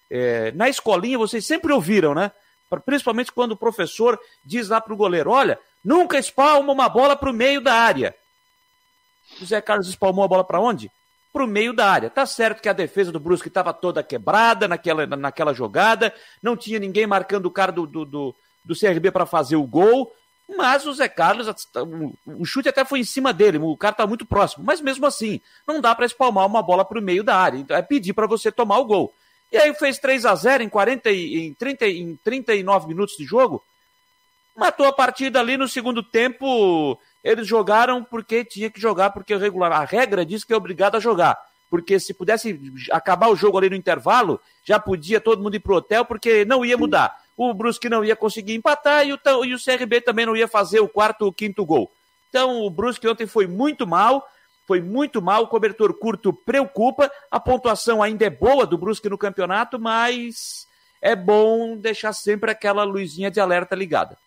é, 0.09 0.51
na 0.51 0.67
escolinha 0.67 1.17
vocês 1.17 1.45
sempre 1.45 1.71
ouviram, 1.71 2.13
né? 2.13 2.31
Principalmente 2.85 3.31
quando 3.31 3.53
o 3.53 3.57
professor 3.57 4.19
diz 4.43 4.69
lá 4.69 4.81
para 4.81 4.93
o 4.93 4.97
goleiro: 4.97 5.29
olha, 5.29 5.59
nunca 5.83 6.17
espalma 6.17 6.71
uma 6.71 6.89
bola 6.89 7.15
para 7.15 7.29
o 7.29 7.33
meio 7.33 7.61
da 7.61 7.73
área. 7.73 8.15
O 9.41 9.45
Zé 9.45 9.61
Carlos 9.61 9.87
espalmou 9.87 10.23
a 10.23 10.27
bola 10.27 10.43
para 10.43 10.59
onde? 10.59 10.91
Para 11.31 11.43
o 11.43 11.47
meio 11.47 11.73
da 11.73 11.89
área. 11.89 12.09
Tá 12.09 12.25
certo 12.25 12.61
que 12.61 12.69
a 12.69 12.73
defesa 12.73 13.11
do 13.11 13.19
Brusque 13.19 13.47
estava 13.47 13.73
toda 13.73 14.03
quebrada 14.03 14.67
naquela, 14.67 15.05
naquela 15.05 15.53
jogada, 15.53 16.13
não 16.41 16.55
tinha 16.55 16.79
ninguém 16.79 17.05
marcando 17.05 17.45
o 17.45 17.51
cara 17.51 17.71
do, 17.71 17.85
do, 17.85 18.05
do, 18.05 18.35
do 18.63 18.77
CRB 18.77 19.11
para 19.11 19.25
fazer 19.25 19.55
o 19.55 19.67
gol, 19.67 20.13
mas 20.55 20.85
o 20.85 20.93
Zé 20.93 21.09
Carlos, 21.09 21.47
o 22.25 22.45
chute 22.45 22.69
até 22.69 22.85
foi 22.85 22.99
em 22.99 23.03
cima 23.03 23.33
dele, 23.33 23.57
o 23.57 23.75
cara 23.75 23.95
tá 23.95 24.07
muito 24.07 24.25
próximo, 24.25 24.63
mas 24.65 24.79
mesmo 24.79 25.05
assim, 25.05 25.41
não 25.67 25.81
dá 25.81 25.93
para 25.93 26.05
espalmar 26.05 26.45
uma 26.45 26.63
bola 26.63 26.85
para 26.85 26.99
o 26.99 27.01
meio 27.01 27.23
da 27.23 27.35
área, 27.35 27.57
então 27.57 27.75
é 27.75 27.81
pedir 27.81 28.13
para 28.13 28.27
você 28.27 28.51
tomar 28.51 28.77
o 28.77 28.85
gol. 28.85 29.13
E 29.51 29.57
aí 29.57 29.73
fez 29.73 29.97
3 29.97 30.25
a 30.25 30.35
0 30.35 30.63
em, 30.63 30.69
40, 30.69 31.09
em, 31.11 31.53
30, 31.53 31.87
em 31.87 32.15
39 32.23 32.87
minutos 32.87 33.15
de 33.15 33.23
jogo, 33.23 33.63
matou 34.55 34.85
a 34.85 34.91
partida 34.91 35.39
ali 35.39 35.55
no 35.55 35.67
segundo 35.67 36.03
tempo. 36.03 36.99
Eles 37.23 37.47
jogaram 37.47 38.03
porque 38.03 38.43
tinha 38.43 38.69
que 38.69 38.79
jogar, 38.79 39.11
porque 39.11 39.35
regular. 39.35 39.71
A 39.71 39.85
regra 39.85 40.25
diz 40.25 40.43
que 40.43 40.53
é 40.53 40.57
obrigado 40.57 40.95
a 40.95 40.99
jogar. 40.99 41.37
Porque 41.69 41.99
se 41.99 42.13
pudesse 42.13 42.59
acabar 42.91 43.29
o 43.29 43.35
jogo 43.35 43.57
ali 43.57 43.69
no 43.69 43.75
intervalo, 43.75 44.39
já 44.63 44.79
podia 44.79 45.19
todo 45.19 45.41
mundo 45.41 45.55
ir 45.55 45.59
pro 45.59 45.75
hotel, 45.75 46.05
porque 46.05 46.45
não 46.45 46.63
ia 46.63 46.77
mudar. 46.77 47.15
O 47.35 47.53
Brusque 47.53 47.89
não 47.89 48.03
ia 48.03 48.15
conseguir 48.15 48.55
empatar 48.55 49.05
e 49.05 49.13
o, 49.13 49.19
e 49.45 49.53
o 49.53 49.59
CRB 49.63 50.01
também 50.01 50.25
não 50.25 50.35
ia 50.35 50.47
fazer 50.47 50.79
o 50.79 50.87
quarto 50.87 51.23
ou 51.23 51.33
quinto 51.33 51.65
gol. 51.65 51.91
Então 52.29 52.61
o 52.61 52.69
Brusque 52.69 53.07
ontem 53.07 53.27
foi 53.27 53.47
muito 53.47 53.85
mal, 53.85 54.27
foi 54.67 54.81
muito 54.81 55.21
mal, 55.21 55.43
o 55.43 55.47
cobertor 55.47 55.93
curto 55.93 56.33
preocupa, 56.33 57.09
a 57.31 57.39
pontuação 57.39 58.03
ainda 58.03 58.25
é 58.25 58.29
boa 58.29 58.67
do 58.67 58.77
Brusque 58.77 59.09
no 59.09 59.17
campeonato, 59.17 59.79
mas 59.79 60.67
é 61.01 61.15
bom 61.15 61.77
deixar 61.77 62.11
sempre 62.11 62.51
aquela 62.51 62.83
luzinha 62.83 63.31
de 63.31 63.39
alerta 63.39 63.73
ligada. 63.73 64.17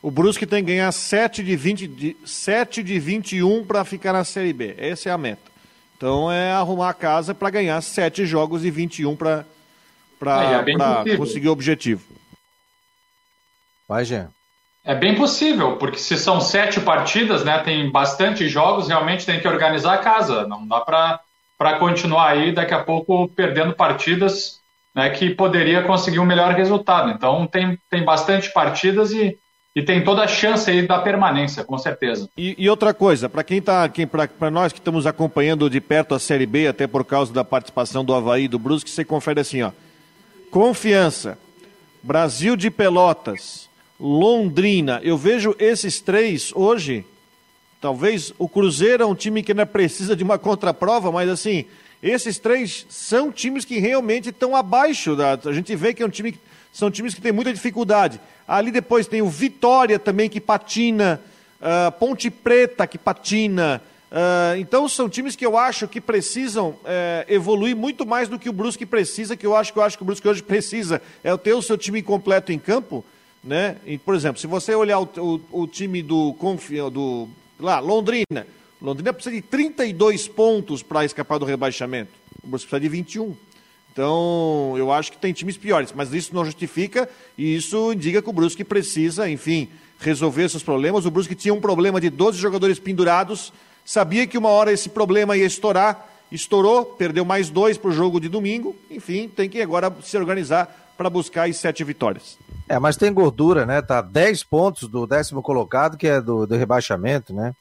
O 0.00 0.08
Brusque 0.08 0.46
tem 0.46 0.64
que 0.64 0.70
ganhar 0.70 0.92
7 0.92 1.42
de, 1.42 1.56
20, 1.56 1.88
de, 1.88 2.16
7 2.24 2.82
de 2.84 3.00
21 3.00 3.66
para 3.66 3.84
ficar 3.84 4.12
na 4.12 4.22
Série 4.22 4.52
B. 4.52 4.76
Essa 4.78 5.08
é 5.08 5.12
a 5.12 5.18
meta. 5.18 5.50
Então 5.96 6.30
é 6.30 6.52
arrumar 6.52 6.90
a 6.90 6.94
casa 6.94 7.34
para 7.34 7.50
ganhar 7.50 7.80
7 7.80 8.24
jogos 8.24 8.64
e 8.64 8.70
21 8.70 9.16
para 9.16 9.44
é, 11.06 11.12
é 11.12 11.16
conseguir 11.16 11.48
o 11.48 11.52
objetivo. 11.52 12.04
Vai, 13.88 14.04
Jean. 14.04 14.30
É 14.84 14.94
bem 14.94 15.14
possível, 15.14 15.76
porque 15.76 15.98
se 15.98 16.16
são 16.16 16.40
sete 16.40 16.80
partidas, 16.80 17.44
né, 17.44 17.58
tem 17.58 17.90
bastante 17.90 18.48
jogos, 18.48 18.88
realmente 18.88 19.24
tem 19.24 19.40
que 19.40 19.46
organizar 19.46 19.94
a 19.94 19.98
casa. 19.98 20.46
Não 20.46 20.66
dá 20.66 20.80
para 20.80 21.78
continuar 21.78 22.30
aí 22.30 22.52
daqui 22.52 22.74
a 22.74 22.82
pouco 22.82 23.28
perdendo 23.28 23.74
partidas 23.74 24.60
né, 24.94 25.08
que 25.10 25.30
poderia 25.30 25.82
conseguir 25.82 26.18
um 26.18 26.24
melhor 26.24 26.52
resultado. 26.54 27.10
Então 27.10 27.46
tem, 27.46 27.78
tem 27.88 28.04
bastante 28.04 28.52
partidas 28.52 29.12
e 29.12 29.38
e 29.74 29.82
tem 29.82 30.04
toda 30.04 30.22
a 30.22 30.28
chance 30.28 30.70
aí 30.70 30.86
da 30.86 30.98
permanência, 30.98 31.64
com 31.64 31.78
certeza. 31.78 32.28
E, 32.36 32.54
e 32.58 32.68
outra 32.68 32.92
coisa, 32.92 33.28
para 33.28 33.42
quem 33.42 33.60
tá, 33.60 33.88
quem, 33.88 34.06
para 34.06 34.50
nós 34.50 34.72
que 34.72 34.78
estamos 34.78 35.06
acompanhando 35.06 35.68
de 35.70 35.80
perto 35.80 36.14
a 36.14 36.18
Série 36.18 36.44
B, 36.44 36.66
até 36.66 36.86
por 36.86 37.04
causa 37.04 37.32
da 37.32 37.42
participação 37.42 38.04
do 38.04 38.14
Havaí 38.14 38.44
e 38.44 38.48
do 38.48 38.58
Brusque, 38.58 38.90
você 38.90 39.04
confere 39.04 39.40
assim, 39.40 39.62
ó. 39.62 39.72
Confiança, 40.50 41.38
Brasil 42.02 42.54
de 42.54 42.70
Pelotas, 42.70 43.70
Londrina. 44.02 45.00
Eu 45.04 45.16
vejo 45.16 45.54
esses 45.60 46.00
três 46.00 46.52
hoje. 46.56 47.06
Talvez 47.80 48.34
o 48.36 48.48
Cruzeiro 48.48 49.04
é 49.04 49.06
um 49.06 49.14
time 49.14 49.44
que 49.44 49.52
ainda 49.52 49.64
precisa 49.64 50.16
de 50.16 50.24
uma 50.24 50.38
contraprova, 50.38 51.12
mas 51.12 51.30
assim, 51.30 51.66
esses 52.02 52.36
três 52.40 52.84
são 52.88 53.30
times 53.30 53.64
que 53.64 53.78
realmente 53.78 54.30
estão 54.30 54.56
abaixo 54.56 55.14
da. 55.14 55.38
A 55.44 55.52
gente 55.52 55.74
vê 55.76 55.94
que 55.94 56.02
é 56.02 56.06
um 56.06 56.10
time, 56.10 56.36
são 56.72 56.90
times 56.90 57.14
que 57.14 57.20
têm 57.20 57.30
muita 57.30 57.52
dificuldade. 57.52 58.20
Ali 58.46 58.72
depois 58.72 59.06
tem 59.06 59.22
o 59.22 59.28
Vitória 59.28 60.00
também 60.00 60.28
que 60.28 60.40
patina, 60.40 61.20
uh, 61.60 61.92
Ponte 61.92 62.28
Preta 62.28 62.88
que 62.88 62.98
patina. 62.98 63.80
Uh, 64.10 64.58
então 64.58 64.88
são 64.88 65.08
times 65.08 65.36
que 65.36 65.46
eu 65.46 65.56
acho 65.56 65.86
que 65.86 66.00
precisam 66.00 66.70
uh, 66.70 66.78
evoluir 67.28 67.76
muito 67.76 68.04
mais 68.04 68.28
do 68.28 68.38
que 68.38 68.48
o 68.48 68.52
Brusque 68.52 68.84
precisa, 68.84 69.36
que 69.36 69.46
eu 69.46 69.56
acho 69.56 69.72
que 69.72 69.78
eu 69.78 69.82
acho 69.82 69.96
que 69.96 70.02
o 70.02 70.06
Brusque 70.06 70.28
hoje 70.28 70.42
precisa 70.42 71.00
é 71.22 71.34
ter 71.36 71.54
o 71.54 71.62
seu 71.62 71.78
time 71.78 72.02
completo 72.02 72.52
em 72.52 72.58
campo, 72.58 73.04
né? 73.42 73.76
E, 73.84 73.98
por 73.98 74.14
exemplo, 74.14 74.40
se 74.40 74.46
você 74.46 74.74
olhar 74.74 75.00
o, 75.00 75.08
o, 75.50 75.62
o 75.62 75.66
time 75.66 76.02
do, 76.02 76.34
do 76.92 77.28
lá, 77.58 77.80
Londrina, 77.80 78.46
Londrina 78.80 79.12
precisa 79.12 79.34
de 79.34 79.42
32 79.42 80.28
pontos 80.28 80.82
para 80.82 81.04
escapar 81.04 81.38
do 81.38 81.44
rebaixamento. 81.44 82.10
O 82.42 82.48
Brusque 82.48 82.68
precisa 82.68 82.80
de 82.80 82.88
21. 82.88 83.36
Então, 83.92 84.74
eu 84.76 84.90
acho 84.90 85.12
que 85.12 85.18
tem 85.18 85.32
times 85.32 85.56
piores, 85.56 85.92
mas 85.94 86.12
isso 86.14 86.34
não 86.34 86.44
justifica 86.44 87.08
e 87.36 87.54
isso 87.54 87.92
indica 87.92 88.22
que 88.22 88.30
o 88.30 88.32
Brusque 88.32 88.64
precisa, 88.64 89.28
enfim, 89.28 89.68
resolver 89.98 90.48
seus 90.48 90.62
problemas. 90.62 91.04
O 91.04 91.10
Brusque 91.10 91.34
tinha 91.34 91.52
um 91.52 91.60
problema 91.60 92.00
de 92.00 92.08
12 92.08 92.38
jogadores 92.38 92.78
pendurados, 92.78 93.52
sabia 93.84 94.26
que 94.26 94.38
uma 94.38 94.48
hora 94.48 94.72
esse 94.72 94.88
problema 94.88 95.36
ia 95.36 95.44
estourar, 95.44 96.08
estourou, 96.30 96.86
perdeu 96.86 97.24
mais 97.24 97.50
dois 97.50 97.76
para 97.76 97.90
o 97.90 97.92
jogo 97.92 98.18
de 98.18 98.28
domingo, 98.28 98.74
enfim, 98.90 99.28
tem 99.28 99.48
que 99.48 99.60
agora 99.60 99.94
se 100.02 100.16
organizar 100.16 100.81
para 100.96 101.10
buscar 101.10 101.48
as 101.48 101.56
sete 101.56 101.82
vitórias. 101.84 102.38
É, 102.68 102.78
mas 102.78 102.96
tem 102.96 103.12
gordura, 103.12 103.66
né? 103.66 103.82
Tá 103.82 104.00
10 104.00 104.44
pontos 104.44 104.88
do 104.88 105.06
décimo 105.06 105.42
colocado, 105.42 105.96
que 105.96 106.06
é 106.06 106.20
do, 106.20 106.46
do 106.46 106.56
rebaixamento, 106.56 107.34
né? 107.34 107.54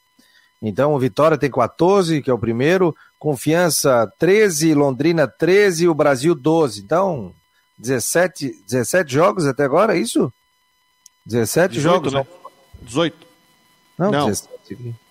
Então, 0.62 0.94
o 0.94 1.00
Vitória 1.00 1.38
tem 1.38 1.50
14, 1.50 2.22
que 2.22 2.30
é 2.30 2.34
o 2.34 2.38
primeiro, 2.38 2.96
Confiança 3.18 4.12
13, 4.20 4.76
Londrina 4.76 5.28
13, 5.28 5.88
o 5.88 5.94
Brasil 5.94 6.36
12. 6.36 6.82
Então, 6.82 7.34
17, 7.80 8.64
17 8.68 9.12
jogos 9.12 9.48
até 9.48 9.64
agora, 9.64 9.98
é 9.98 10.00
isso? 10.00 10.32
17 11.26 11.74
18, 11.74 11.82
jogos, 11.82 12.14
né? 12.14 12.28
18. 12.84 13.28
Não, 13.98 14.12
Não. 14.12 14.28
17, 14.28 14.52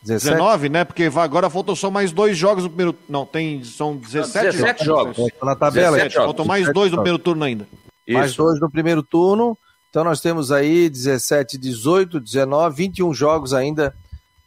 17. 0.02 0.30
19, 0.30 0.68
né? 0.68 0.84
Porque 0.84 1.10
agora 1.16 1.50
faltam 1.50 1.74
só 1.74 1.90
mais 1.90 2.12
dois 2.12 2.36
jogos 2.36 2.64
no 2.64 2.70
primeiro. 2.70 2.96
Não, 3.08 3.26
tem. 3.26 3.62
São 3.64 3.96
17, 3.96 4.56
17 4.56 4.84
jogos. 4.84 5.16
jogos. 5.16 5.32
Na 5.42 5.54
tabela. 5.54 5.96
17 5.96 6.14
jogos. 6.14 6.26
Faltam 6.26 6.44
mais 6.44 6.72
dois 6.72 6.90
no 6.90 6.98
primeiro 6.98 7.18
turno 7.18 7.44
ainda. 7.44 7.68
Isso. 8.10 8.18
Mais 8.18 8.34
dois 8.34 8.60
no 8.60 8.70
primeiro 8.70 9.02
turno. 9.02 9.56
Então 9.88 10.04
nós 10.04 10.20
temos 10.20 10.50
aí 10.52 10.88
17, 10.88 11.56
18, 11.56 12.20
19, 12.20 12.76
21 12.76 13.14
jogos 13.14 13.54
ainda 13.54 13.94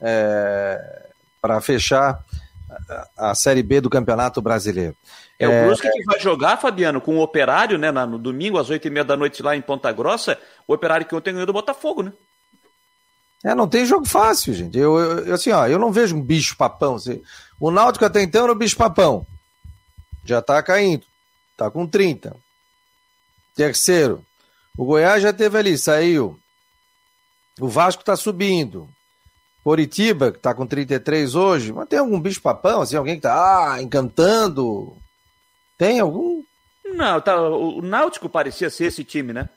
é, 0.02 1.10
para 1.42 1.60
fechar 1.62 2.20
a, 3.18 3.32
a, 3.32 3.36
Série 3.36 3.64
B 3.64 3.82
do 3.82 3.90
Campeonato 3.90 4.42
Brasileiro. 4.42 4.96
É, 5.40 5.46
é 5.46 5.64
o 5.64 5.66
Brusque 5.66 5.90
que 5.90 6.04
vai 6.06 6.20
jogar, 6.20 6.58
Fabiano, 6.58 7.02
com 7.02 7.18
o 7.18 7.22
Operário, 7.22 7.78
né, 7.78 7.92
no 7.92 8.18
domingo, 8.18 8.58
às 8.58 8.70
oito 8.70 8.88
e 8.88 8.92
meia 8.92 9.04
da 9.04 9.18
noite 9.18 9.44
lá 9.44 9.56
em 9.56 9.62
Ponta 9.62 9.92
Grossa, 9.92 10.38
o 10.68 10.74
Operário 10.74 11.06
que 11.06 11.16
ontem 11.16 11.34
ganhou 11.34 11.46
do 11.46 11.54
Botafogo, 11.54 12.04
né? 12.04 12.14
É, 13.44 13.54
não 13.54 13.68
tem 13.68 13.86
jogo 13.86 14.06
fácil, 14.06 14.54
gente. 14.54 14.78
Eu, 14.78 14.98
eu, 14.98 15.34
assim, 15.34 15.52
ó, 15.52 15.68
eu 15.68 15.78
não 15.78 15.92
vejo 15.92 16.16
um 16.16 16.22
bicho 16.22 16.56
papão. 16.56 16.96
Assim. 16.96 17.22
O 17.60 17.70
Náutico 17.70 18.06
até 18.06 18.22
então 18.22 18.44
era 18.44 18.52
o 18.52 18.56
bicho 18.56 18.78
papão. 18.78 19.28
Já 20.24 20.42
tá 20.42 20.64
caindo. 20.64 21.06
Tá 21.58 21.70
com 21.70 21.86
30. 21.86 22.34
Terceiro. 23.56 24.24
O 24.78 24.86
Goiás 24.86 25.22
já 25.22 25.32
teve 25.32 25.58
ali, 25.58 25.78
saiu. 25.78 26.40
O 27.60 27.68
Vasco 27.68 28.04
tá 28.04 28.16
subindo. 28.16 28.90
Coritiba, 29.64 30.32
que 30.32 30.38
está 30.38 30.54
com 30.54 30.68
33 30.68 31.36
hoje, 31.36 31.72
mas 31.72 31.88
tem 31.88 31.98
algum 31.98 32.20
bicho 32.20 32.42
papão, 32.42 32.82
assim, 32.82 32.98
alguém 32.98 33.16
que 33.16 33.20
está 33.20 33.74
ah, 33.74 33.82
encantando? 33.82 34.98
Tem 35.78 36.02
algum? 36.02 36.44
Não, 36.84 37.22
tá, 37.22 37.42
o 37.42 37.82
Náutico 37.82 38.28
parecia 38.28 38.70
ser 38.70 38.86
esse 38.86 39.06
time, 39.06 39.32
né? 39.32 39.48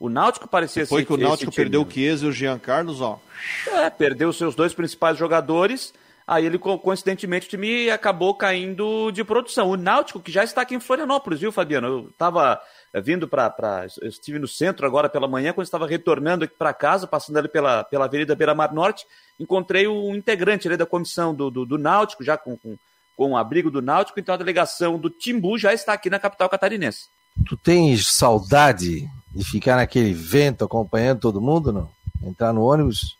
O 0.00 0.08
Náutico 0.08 0.48
parecia 0.48 0.84
Foi 0.84 1.02
ser 1.02 1.06
que 1.06 1.12
o 1.12 1.16
Náutico 1.16 1.52
perdeu 1.52 1.84
time, 1.84 1.90
o 1.90 1.94
Chiesa 1.94 2.26
e 2.26 2.28
o 2.28 2.32
Jean 2.32 2.58
Carlos, 2.58 3.00
ó. 3.00 3.20
É, 3.68 3.88
perdeu 3.90 4.32
seus 4.32 4.56
dois 4.56 4.74
principais 4.74 5.16
jogadores, 5.16 5.94
aí 6.26 6.44
ele, 6.44 6.58
coincidentemente, 6.58 7.46
o 7.46 7.50
time 7.50 7.88
acabou 7.90 8.34
caindo 8.34 9.12
de 9.12 9.22
produção. 9.22 9.70
O 9.70 9.76
Náutico, 9.76 10.20
que 10.20 10.32
já 10.32 10.42
está 10.42 10.62
aqui 10.62 10.74
em 10.74 10.80
Florianópolis, 10.80 11.40
viu, 11.40 11.52
Fabiano? 11.52 11.86
Eu 11.86 12.08
estava 12.08 12.60
vindo 13.00 13.26
para. 13.26 13.86
Eu 14.00 14.08
estive 14.08 14.38
no 14.38 14.46
centro 14.46 14.86
agora 14.86 15.08
pela 15.08 15.26
manhã, 15.26 15.52
quando 15.52 15.64
estava 15.64 15.86
retornando 15.86 16.44
aqui 16.44 16.54
para 16.56 16.72
casa, 16.72 17.06
passando 17.06 17.38
ali 17.38 17.48
pela, 17.48 17.84
pela 17.84 18.04
Avenida 18.04 18.34
Beira 18.34 18.54
Mar 18.54 18.72
Norte, 18.72 19.04
encontrei 19.38 19.88
um 19.88 20.14
integrante 20.14 20.68
ali 20.68 20.76
da 20.76 20.86
comissão 20.86 21.34
do, 21.34 21.50
do, 21.50 21.66
do 21.66 21.78
Náutico, 21.78 22.22
já 22.22 22.36
com, 22.36 22.56
com, 22.56 22.76
com 23.16 23.32
o 23.32 23.36
abrigo 23.36 23.70
do 23.70 23.82
Náutico, 23.82 24.20
então 24.20 24.34
a 24.34 24.38
delegação 24.38 24.98
do 24.98 25.10
Timbu 25.10 25.58
já 25.58 25.72
está 25.72 25.92
aqui 25.92 26.08
na 26.08 26.18
capital 26.18 26.48
catarinense. 26.48 27.08
Tu 27.48 27.56
tens 27.56 28.06
saudade 28.06 29.08
de 29.34 29.44
ficar 29.44 29.76
naquele 29.76 30.14
vento 30.14 30.64
acompanhando 30.64 31.20
todo 31.20 31.40
mundo, 31.40 31.72
não? 31.72 31.90
Entrar 32.22 32.52
no 32.52 32.62
ônibus? 32.62 33.16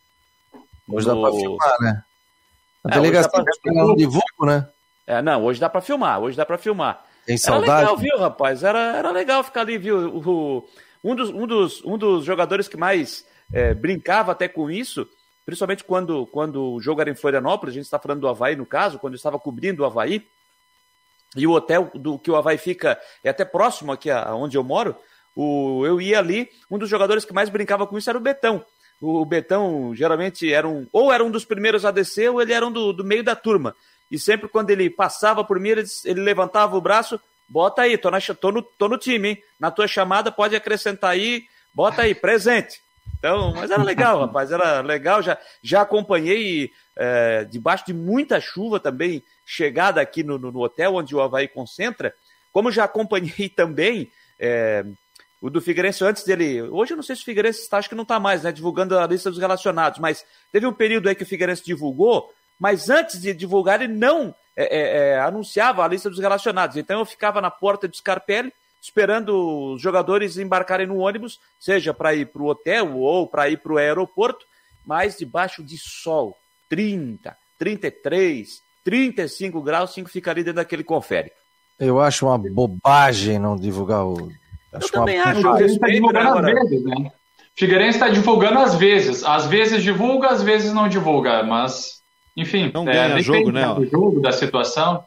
Hoje 0.89 1.07
no... 1.07 1.15
dá 1.15 1.21
para 1.21 1.39
filmar, 1.39 1.81
né? 1.81 2.05
A 2.85 2.91
é, 2.91 2.93
delegação 2.93 3.45
está 3.45 3.73
no 3.73 3.97
divulgo, 3.97 4.47
né? 4.47 4.69
É, 5.07 5.21
não, 5.21 5.43
hoje 5.43 5.59
dá 5.59 5.69
para 5.69 5.81
filmar, 5.81 6.21
hoje 6.21 6.37
dá 6.37 6.47
para 6.47 6.59
filmar. 6.59 7.05
Tem 7.27 7.37
saudade? 7.37 7.71
Era 7.71 7.81
legal, 7.81 7.97
viu, 7.97 8.19
rapaz? 8.19 8.63
Era, 8.63 8.97
era 8.97 9.11
legal 9.11 9.43
ficar 9.43 9.63
ali, 9.63 9.79
viu? 9.79 10.17
O, 10.17 10.69
Um 11.03 11.15
dos, 11.15 11.31
um 11.31 11.47
dos, 11.47 11.85
um 11.85 11.99
dos 11.99 12.25
jogadores 12.25 12.69
que 12.69 12.77
mais 12.77 13.27
é, 13.53 13.75
brincava 13.75 14.33
até 14.33 14.49
com 14.49 14.71
isso, 14.71 15.09
principalmente 15.45 15.85
quando, 15.85 16.27
quando 16.27 16.75
o 16.75 16.81
jogo 16.81 17.01
era 17.01 17.11
em 17.11 17.15
Florianópolis, 17.15 17.75
a 17.75 17.77
gente 17.77 17.85
está 17.85 17.99
falando 17.99 18.21
do 18.21 18.29
Havaí 18.29 18.57
no 18.57 18.65
caso, 18.65 18.99
quando 18.99 19.13
eu 19.13 19.17
estava 19.17 19.39
cobrindo 19.39 19.83
o 19.83 19.87
Havaí, 19.87 20.27
e 21.37 21.47
o 21.47 21.53
hotel 21.53 21.91
do 21.95 22.19
que 22.19 22.31
o 22.31 22.37
Havaí 22.37 22.57
fica 22.57 22.99
é 23.23 23.29
até 23.29 23.45
próximo 23.45 23.93
aqui 23.93 24.11
aonde 24.11 24.57
eu 24.57 24.65
moro, 24.65 24.97
o, 25.37 25.85
eu 25.85 26.01
ia 26.01 26.19
ali, 26.19 26.49
um 26.71 26.79
dos 26.79 26.89
jogadores 26.89 27.25
que 27.25 27.33
mais 27.33 27.51
brincava 27.51 27.87
com 27.87 27.99
isso 27.99 28.09
era 28.09 28.19
o 28.19 28.23
Betão. 28.23 28.65
O, 29.01 29.25
Betão 29.25 29.95
geralmente 29.95 30.51
era 30.51 30.67
um, 30.67 30.87
ou 30.93 31.13
era 31.13 31.23
um 31.23 31.31
dos 31.31 31.45
primeiros 31.45 31.85
a 31.85 31.91
descer, 31.91 32.31
ou 32.31 32.41
ele 32.41 32.53
era 32.53 32.65
um 32.65 32.73
do, 32.73 32.93
do 32.93 33.05
meio 33.05 33.23
da 33.23 33.35
turma. 33.35 33.75
E 34.15 34.19
sempre 34.19 34.49
quando 34.49 34.71
ele 34.71 34.89
passava 34.89 35.43
por 35.43 35.59
mim, 35.59 35.71
ele, 35.71 36.21
levantava 36.21 36.77
o 36.77 36.81
braço, 36.81 37.21
bota 37.49 37.83
aí, 37.83 37.99
tô, 37.99 38.13
na, 38.13 38.21
tô, 38.21 38.53
no, 38.53 38.63
tô 38.63 38.89
no 38.89 38.97
time, 38.97 39.31
hein? 39.31 39.43
Na 39.59 39.73
tua 39.73 39.89
chamada 39.89 40.31
pode 40.31 40.55
acrescentar 40.55 41.11
aí, 41.11 41.47
bota 41.75 42.03
aí, 42.03 42.15
presente. 42.15 42.81
Então, 43.19 43.53
mas 43.53 43.73
era 43.73 43.83
legal, 43.83 44.21
rapaz, 44.25 44.53
era 44.53 44.83
legal. 44.83 45.21
Já, 45.21 45.37
já 45.61 45.81
acompanhei 45.81 46.71
é, 46.95 47.45
debaixo 47.45 47.87
de 47.87 47.93
muita 47.93 48.41
chuva 48.41 48.79
também, 48.79 49.21
chegada 49.45 50.01
aqui 50.01 50.23
no, 50.23 50.39
no, 50.39 50.53
no, 50.53 50.61
hotel 50.61 50.95
onde 50.95 51.13
o 51.13 51.21
Havaí 51.21 51.49
concentra. 51.49 52.15
Como 52.53 52.71
já 52.71 52.85
acompanhei 52.85 53.49
também 53.51 54.13
é, 54.39 54.85
o 55.41 55.51
do 55.51 55.61
Figueirense 55.61 56.05
antes 56.05 56.23
dele. 56.23 56.63
Hoje 56.63 56.93
eu 56.93 56.97
não 56.97 57.03
sei 57.03 57.17
se 57.17 57.23
o 57.23 57.25
Figueirense 57.25 57.63
está, 57.63 57.79
acho 57.79 57.89
que 57.89 57.97
não 57.97 58.05
está 58.05 58.21
mais, 58.21 58.45
né? 58.45 58.53
Divulgando 58.53 58.97
a 58.97 59.09
lista 59.09 59.29
dos 59.29 59.41
relacionados, 59.41 59.99
mas 59.99 60.25
teve 60.53 60.69
um 60.69 60.73
período 60.73 61.09
aí 61.09 61.17
que 61.17 61.25
o 61.25 61.27
Figueirense 61.27 61.65
divulgou, 61.65 62.33
mas 62.59 62.89
antes 62.91 63.21
de 63.21 63.33
divulgar, 63.35 63.83
ele 63.83 63.93
não 63.93 64.35
é, 64.57 64.65
é, 64.65 64.99
é, 64.99 65.21
anunciava 65.21 65.85
a 65.85 65.89
lista 65.89 66.09
dos 66.09 66.19
relacionados. 66.19 66.77
Então 66.77 66.99
eu 66.99 67.05
ficava 67.05 67.41
na 67.41 67.51
porta 67.51 67.89
do 67.89 67.97
Scarpelli, 67.97 68.53
esperando 68.81 69.75
os 69.75 69.83
jogadores 69.83 70.37
embarcarem 70.37 70.87
no 70.87 70.99
ônibus, 70.99 71.41
seja 71.59 71.95
para 71.95 72.15
ir 72.15 72.27
para 72.27 72.43
o 72.43 72.47
hotel 72.47 72.97
ou 72.99 73.27
para 73.27 73.49
ir 73.49 73.59
para 73.59 73.73
o 73.73 73.79
aeroporto, 73.79 74.45
mas 74.87 75.17
debaixo 75.17 75.65
de 75.65 75.77
sol, 75.79 76.37
30, 76.69 77.37
33, 77.59 78.63
35 78.85 79.63
graus, 79.63 79.95
cinco 79.95 80.11
ficaria 80.11 80.45
dentro 80.45 80.57
daquele 80.57 80.85
confere. 80.85 81.33
Eu 81.79 82.01
acho 82.01 82.27
uma 82.27 82.39
bobagem 82.39 83.39
não 83.39 83.57
divulgar 83.57 84.05
o 84.05 84.31
Acho 84.75 84.89
eu 84.89 84.91
também 84.91 85.21
uma... 85.21 85.31
acho. 85.31 85.47
Eu 85.47 85.53
respeito, 85.55 85.81
tá 85.81 85.89
divulgando 85.89 86.39
às 86.39 86.45
vezes, 86.45 86.85
né? 86.85 87.13
Figueirense 87.57 87.97
está 87.99 88.09
divulgando 88.09 88.59
às 88.59 88.75
vezes. 88.75 89.25
Às 89.25 89.47
vezes 89.47 89.83
divulga, 89.83 90.29
às 90.29 90.43
vezes 90.43 90.73
não 90.73 90.89
divulga. 90.89 91.43
Mas, 91.45 92.03
enfim, 92.37 92.71
não 92.73 92.89
é, 92.89 92.93
ganha 92.93 93.23
jogo, 93.23 93.53
né? 93.53 93.75
Do 93.75 93.87
jogo, 93.87 94.21
da 94.21 94.33
situação. 94.33 95.05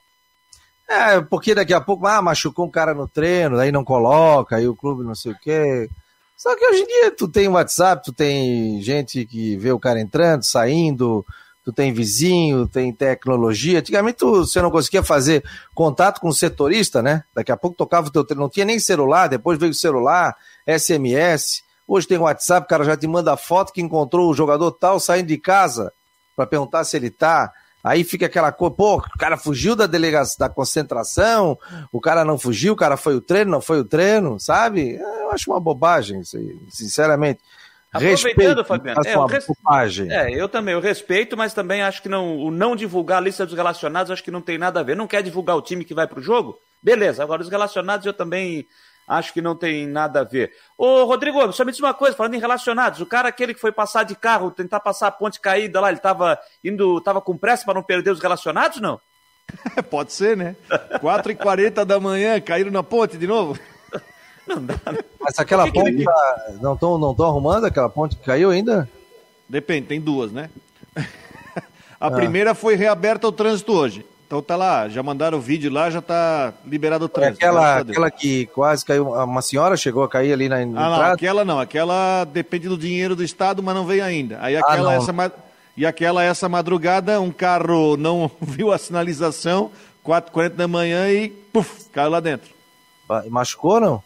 É, 0.89 1.19
porque 1.19 1.53
daqui 1.53 1.73
a 1.73 1.81
pouco, 1.81 2.07
ah, 2.07 2.21
machucou 2.21 2.65
um 2.65 2.71
cara 2.71 2.93
no 2.93 3.07
treino, 3.07 3.57
daí 3.57 3.71
não 3.71 3.83
coloca, 3.83 4.55
aí 4.55 4.67
o 4.67 4.75
clube 4.75 5.03
não 5.03 5.13
sei 5.13 5.33
o 5.33 5.37
quê. 5.37 5.89
Só 6.37 6.55
que 6.55 6.65
hoje 6.65 6.83
em 6.83 6.87
dia 6.87 7.11
tu 7.11 7.27
tem 7.27 7.47
WhatsApp, 7.47 8.03
tu 8.03 8.13
tem 8.13 8.81
gente 8.81 9.25
que 9.25 9.57
vê 9.57 9.71
o 9.71 9.79
cara 9.79 9.99
entrando, 9.99 10.43
saindo, 10.43 11.25
tu 11.65 11.73
tem 11.73 11.91
vizinho, 11.91 12.67
tem 12.67 12.93
tecnologia. 12.93 13.79
Antigamente 13.79 14.19
tu, 14.19 14.45
você 14.45 14.61
não 14.61 14.71
conseguia 14.71 15.03
fazer 15.03 15.43
contato 15.75 16.21
com 16.21 16.29
o 16.29 16.33
setorista, 16.33 17.01
né? 17.01 17.23
Daqui 17.35 17.51
a 17.51 17.57
pouco 17.57 17.75
tocava 17.75 18.07
o 18.07 18.11
teu 18.23 18.37
não 18.37 18.47
tinha 18.47 18.65
nem 18.65 18.79
celular, 18.79 19.27
depois 19.27 19.59
veio 19.59 19.71
o 19.71 19.75
celular, 19.75 20.37
SMS. 20.65 21.63
Hoje 21.85 22.07
tem 22.07 22.17
WhatsApp, 22.17 22.65
o 22.65 22.69
cara 22.69 22.85
já 22.85 22.95
te 22.95 23.07
manda 23.07 23.33
a 23.33 23.37
foto 23.37 23.73
que 23.73 23.81
encontrou 23.81 24.29
o 24.29 24.33
jogador 24.33 24.71
tal 24.71 24.99
saindo 24.99 25.27
de 25.27 25.37
casa 25.37 25.91
para 26.37 26.45
perguntar 26.45 26.83
se 26.85 26.95
ele 26.95 27.09
tá. 27.09 27.51
Aí 27.83 28.03
fica 28.03 28.27
aquela 28.27 28.51
coisa, 28.51 28.75
pô, 28.75 28.97
o 28.97 29.17
cara 29.17 29.37
fugiu 29.37 29.75
da 29.75 29.87
delegação, 29.87 30.35
da 30.39 30.49
concentração, 30.49 31.57
o 31.91 31.99
cara 31.99 32.23
não 32.23 32.37
fugiu, 32.37 32.73
o 32.73 32.75
cara 32.75 32.97
foi 32.97 33.15
o 33.15 33.21
treino, 33.21 33.51
não 33.51 33.61
foi 33.61 33.79
o 33.79 33.85
treino, 33.85 34.39
sabe? 34.39 34.95
Eu 34.95 35.31
acho 35.31 35.49
uma 35.49 35.59
bobagem 35.59 36.19
isso 36.19 36.37
aí, 36.37 36.59
sinceramente. 36.69 37.39
Aproveitando, 37.91 38.65
Fabiano, 38.65 39.01
é, 39.05 39.15
eu, 39.15 39.25
res... 39.25 39.47
é, 40.09 40.31
eu 40.31 40.49
também, 40.49 40.73
eu 40.73 40.81
respeito, 40.81 41.37
mas 41.37 41.53
também 41.53 41.81
acho 41.81 42.01
que 42.01 42.09
não, 42.09 42.37
o 42.37 42.51
não 42.51 42.75
divulgar 42.75 43.19
a 43.19 43.21
lista 43.21 43.45
dos 43.45 43.55
relacionados, 43.55 44.11
acho 44.11 44.23
que 44.23 44.29
não 44.29 44.41
tem 44.41 44.57
nada 44.57 44.81
a 44.81 44.83
ver. 44.83 44.95
Não 44.95 45.07
quer 45.07 45.23
divulgar 45.23 45.55
o 45.55 45.61
time 45.61 45.85
que 45.85 45.93
vai 45.93 46.05
para 46.05 46.19
o 46.19 46.21
jogo? 46.21 46.59
Beleza, 46.83 47.23
agora 47.23 47.41
os 47.41 47.49
relacionados 47.49 48.05
eu 48.05 48.13
também 48.13 48.67
acho 49.07 49.33
que 49.33 49.41
não 49.41 49.55
tem 49.55 49.87
nada 49.87 50.21
a 50.21 50.23
ver. 50.23 50.51
Ô, 50.77 51.05
Rodrigo, 51.05 51.51
só 51.53 51.63
me 51.63 51.71
diz 51.71 51.79
uma 51.79 51.93
coisa, 51.93 52.15
falando 52.15 52.33
em 52.33 52.39
relacionados, 52.39 52.99
o 52.99 53.05
cara 53.05 53.29
aquele 53.29 53.53
que 53.53 53.61
foi 53.61 53.71
passar 53.71 54.03
de 54.03 54.15
carro, 54.15 54.51
tentar 54.51 54.81
passar 54.81 55.07
a 55.07 55.11
ponte 55.11 55.39
caída 55.39 55.79
lá, 55.79 55.87
ele 55.87 55.97
estava 55.97 56.37
indo, 56.63 56.99
tava 57.01 57.21
com 57.21 57.37
pressa 57.37 57.63
para 57.63 57.75
não 57.75 57.83
perder 57.83 58.11
os 58.11 58.19
relacionados, 58.19 58.81
não? 58.81 58.99
Pode 59.89 60.11
ser, 60.11 60.35
né? 60.35 60.57
4h40 60.69 61.85
da 61.85 61.99
manhã, 61.99 62.39
caíram 62.41 62.71
na 62.71 62.83
ponte 62.83 63.17
de 63.17 63.25
novo. 63.25 63.57
Não 64.45 64.63
dá. 64.63 64.75
Mas 65.19 65.37
aquela 65.39 65.65
que 65.65 65.73
ponte. 65.73 65.97
Que 65.97 66.03
tá... 66.05 66.53
Não 66.61 66.73
estão 66.73 66.97
não 66.97 67.13
arrumando 67.25 67.65
aquela 67.65 67.89
ponte 67.89 68.15
que 68.15 68.23
caiu 68.23 68.49
ainda? 68.49 68.89
Depende, 69.47 69.87
tem 69.87 69.99
duas, 69.99 70.31
né? 70.31 70.49
A 71.99 72.07
ah. 72.07 72.11
primeira 72.11 72.55
foi 72.55 72.75
reaberta 72.75 73.25
ao 73.25 73.31
trânsito 73.33 73.73
hoje. 73.73 74.05
Então 74.27 74.41
tá 74.41 74.57
lá, 74.57 74.89
já 74.89 75.01
mandaram 75.01 75.37
o 75.37 75.41
vídeo 75.41 75.71
lá, 75.71 75.89
já 75.89 76.01
tá 76.01 76.53
liberado 76.65 77.05
o 77.05 77.07
trânsito. 77.09 77.45
É 77.45 77.47
aquela, 77.47 77.77
aquela 77.77 78.11
que 78.11 78.45
quase 78.47 78.83
caiu, 78.83 79.07
uma 79.09 79.41
senhora 79.41 79.77
chegou 79.77 80.03
a 80.03 80.09
cair 80.09 80.33
ali 80.33 80.49
na 80.49 80.61
entrada? 80.61 80.85
Ah, 80.85 80.89
não, 80.97 81.13
aquela 81.13 81.45
não, 81.45 81.59
aquela 81.61 82.25
depende 82.25 82.67
do 82.67 82.77
dinheiro 82.77 83.15
do 83.15 83.23
Estado, 83.23 83.63
mas 83.63 83.73
não 83.73 83.85
veio 83.85 84.03
ainda. 84.03 84.37
Aí 84.41 84.57
ah, 84.57 84.59
aquela, 84.59 84.91
ah, 84.91 84.95
essa, 84.95 85.33
e 85.77 85.85
aquela 85.85 86.23
essa 86.25 86.49
madrugada, 86.49 87.21
um 87.21 87.31
carro 87.31 87.95
não 87.95 88.29
viu 88.41 88.73
a 88.73 88.77
sinalização, 88.77 89.71
4h40 90.05 90.49
da 90.49 90.67
manhã 90.67 91.09
e 91.09 91.29
puf, 91.29 91.89
caiu 91.93 92.09
lá 92.09 92.19
dentro. 92.19 92.49
Machucou 93.29 93.79
não? 93.79 94.03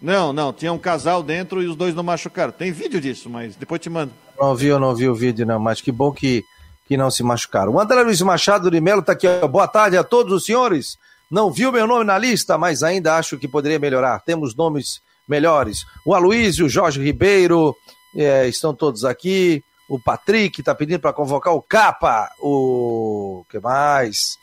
Não, 0.00 0.32
não, 0.32 0.52
tinha 0.52 0.72
um 0.72 0.78
casal 0.78 1.24
dentro 1.24 1.60
e 1.60 1.66
os 1.66 1.74
dois 1.74 1.92
não 1.92 2.04
machucaram. 2.04 2.52
Tem 2.52 2.70
vídeo 2.70 3.00
disso, 3.00 3.28
mas 3.28 3.56
depois 3.56 3.80
te 3.80 3.90
mando. 3.90 4.12
Não 4.38 4.54
vi, 4.54 4.68
eu 4.68 4.78
não 4.78 4.94
vi 4.94 5.08
o 5.08 5.14
vídeo, 5.14 5.44
não, 5.44 5.58
mas 5.58 5.80
que 5.80 5.90
bom 5.90 6.12
que, 6.12 6.44
que 6.88 6.96
não 6.96 7.10
se 7.10 7.22
machucaram. 7.22 7.72
O 7.72 7.80
André 7.80 8.02
Luiz 8.02 8.20
Machado 8.22 8.70
de 8.70 8.80
Melo 8.80 9.00
está 9.00 9.12
aqui. 9.12 9.28
Boa 9.48 9.68
tarde 9.68 9.96
a 9.96 10.02
todos 10.02 10.32
os 10.32 10.46
senhores. 10.46 10.98
Não 11.30 11.52
viu 11.52 11.70
meu 11.70 11.86
nome 11.86 12.04
na 12.04 12.16
lista, 12.16 12.56
mas 12.56 12.82
ainda 12.82 13.16
acho 13.16 13.38
que 13.38 13.46
poderia 13.46 13.78
melhorar. 13.78 14.20
Temos 14.20 14.56
nomes 14.56 15.02
melhores. 15.28 15.84
O 16.06 16.14
Aloysio, 16.14 16.64
o 16.64 16.68
Jorge 16.68 17.02
Ribeiro, 17.02 17.76
é, 18.16 18.48
estão 18.48 18.74
todos 18.74 19.04
aqui. 19.04 19.62
O 19.86 20.00
Patrick 20.00 20.60
está 20.60 20.74
pedindo 20.74 21.00
para 21.00 21.12
convocar 21.12 21.54
o 21.54 21.60
Capa. 21.60 22.30
O 22.40 23.44
que 23.50 23.60
mais? 23.60 24.38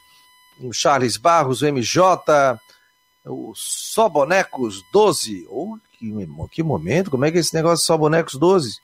O 0.62 0.72
Charles 0.72 1.18
Barros, 1.18 1.64
o 1.64 1.66
MJ 1.66 2.60
o 3.26 3.54
Só 3.56 4.08
Bonecos 4.08 4.84
12. 4.94 5.48
Oh, 5.50 5.78
que, 5.98 6.14
que 6.52 6.64
momento, 6.64 7.10
como 7.10 7.26
é 7.26 7.32
que 7.32 7.38
é 7.38 7.42
esse 7.42 7.54
negócio 7.54 7.86
Só 7.86 7.98
Bonecos 7.98 8.36
12? 8.36 8.78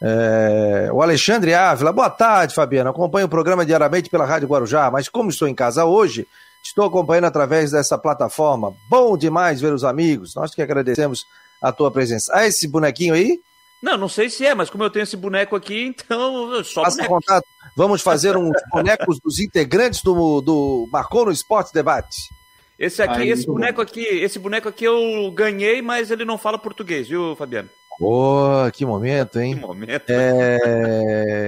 É, 0.00 0.90
o 0.92 1.00
Alexandre 1.00 1.54
Ávila, 1.54 1.92
boa 1.92 2.10
tarde, 2.10 2.54
Fabiano. 2.54 2.90
Acompanho 2.90 3.26
o 3.26 3.30
programa 3.30 3.64
diariamente 3.64 4.10
pela 4.10 4.26
Rádio 4.26 4.48
Guarujá, 4.48 4.90
mas 4.90 5.08
como 5.08 5.30
estou 5.30 5.48
em 5.48 5.54
casa 5.54 5.84
hoje, 5.84 6.26
estou 6.62 6.84
acompanhando 6.84 7.24
através 7.26 7.70
dessa 7.70 7.96
plataforma. 7.96 8.74
Bom 8.88 9.16
demais 9.16 9.60
ver 9.60 9.72
os 9.72 9.84
amigos. 9.84 10.34
Nós 10.34 10.54
que 10.54 10.62
agradecemos 10.62 11.26
a 11.62 11.72
tua 11.72 11.90
presença. 11.90 12.32
Ah, 12.34 12.46
esse 12.46 12.68
bonequinho 12.68 13.14
aí? 13.14 13.40
Não, 13.82 13.96
não 13.96 14.08
sei 14.08 14.28
se 14.28 14.44
é, 14.44 14.54
mas 14.54 14.70
como 14.70 14.84
eu 14.84 14.90
tenho 14.90 15.02
esse 15.02 15.16
boneco 15.16 15.54
aqui, 15.54 15.84
então 15.96 16.62
só 16.64 16.82
Passa 16.82 17.06
contato. 17.06 17.46
Vamos 17.76 18.02
fazer 18.02 18.36
uns 18.36 18.56
bonecos 18.72 19.18
dos 19.20 19.38
integrantes 19.38 20.02
do, 20.02 20.40
do 20.40 20.88
Marcou 20.90 21.26
no 21.26 21.32
Esporte 21.32 21.72
Debate. 21.72 22.28
Esse 22.78 23.02
aqui, 23.02 23.20
Ai, 23.20 23.30
esse 23.30 23.46
boneco 23.46 23.76
bom. 23.76 23.82
aqui, 23.82 24.00
esse 24.00 24.38
boneco 24.38 24.68
aqui 24.68 24.84
eu 24.84 25.30
ganhei, 25.34 25.80
mas 25.80 26.10
ele 26.10 26.26
não 26.26 26.36
fala 26.36 26.58
português, 26.58 27.08
viu, 27.08 27.34
Fabiano? 27.34 27.70
Pô, 27.98 28.70
que 28.72 28.84
momento, 28.84 29.40
hein? 29.40 29.54
Que 29.54 29.60
momento. 29.60 30.04
É... 30.08 31.46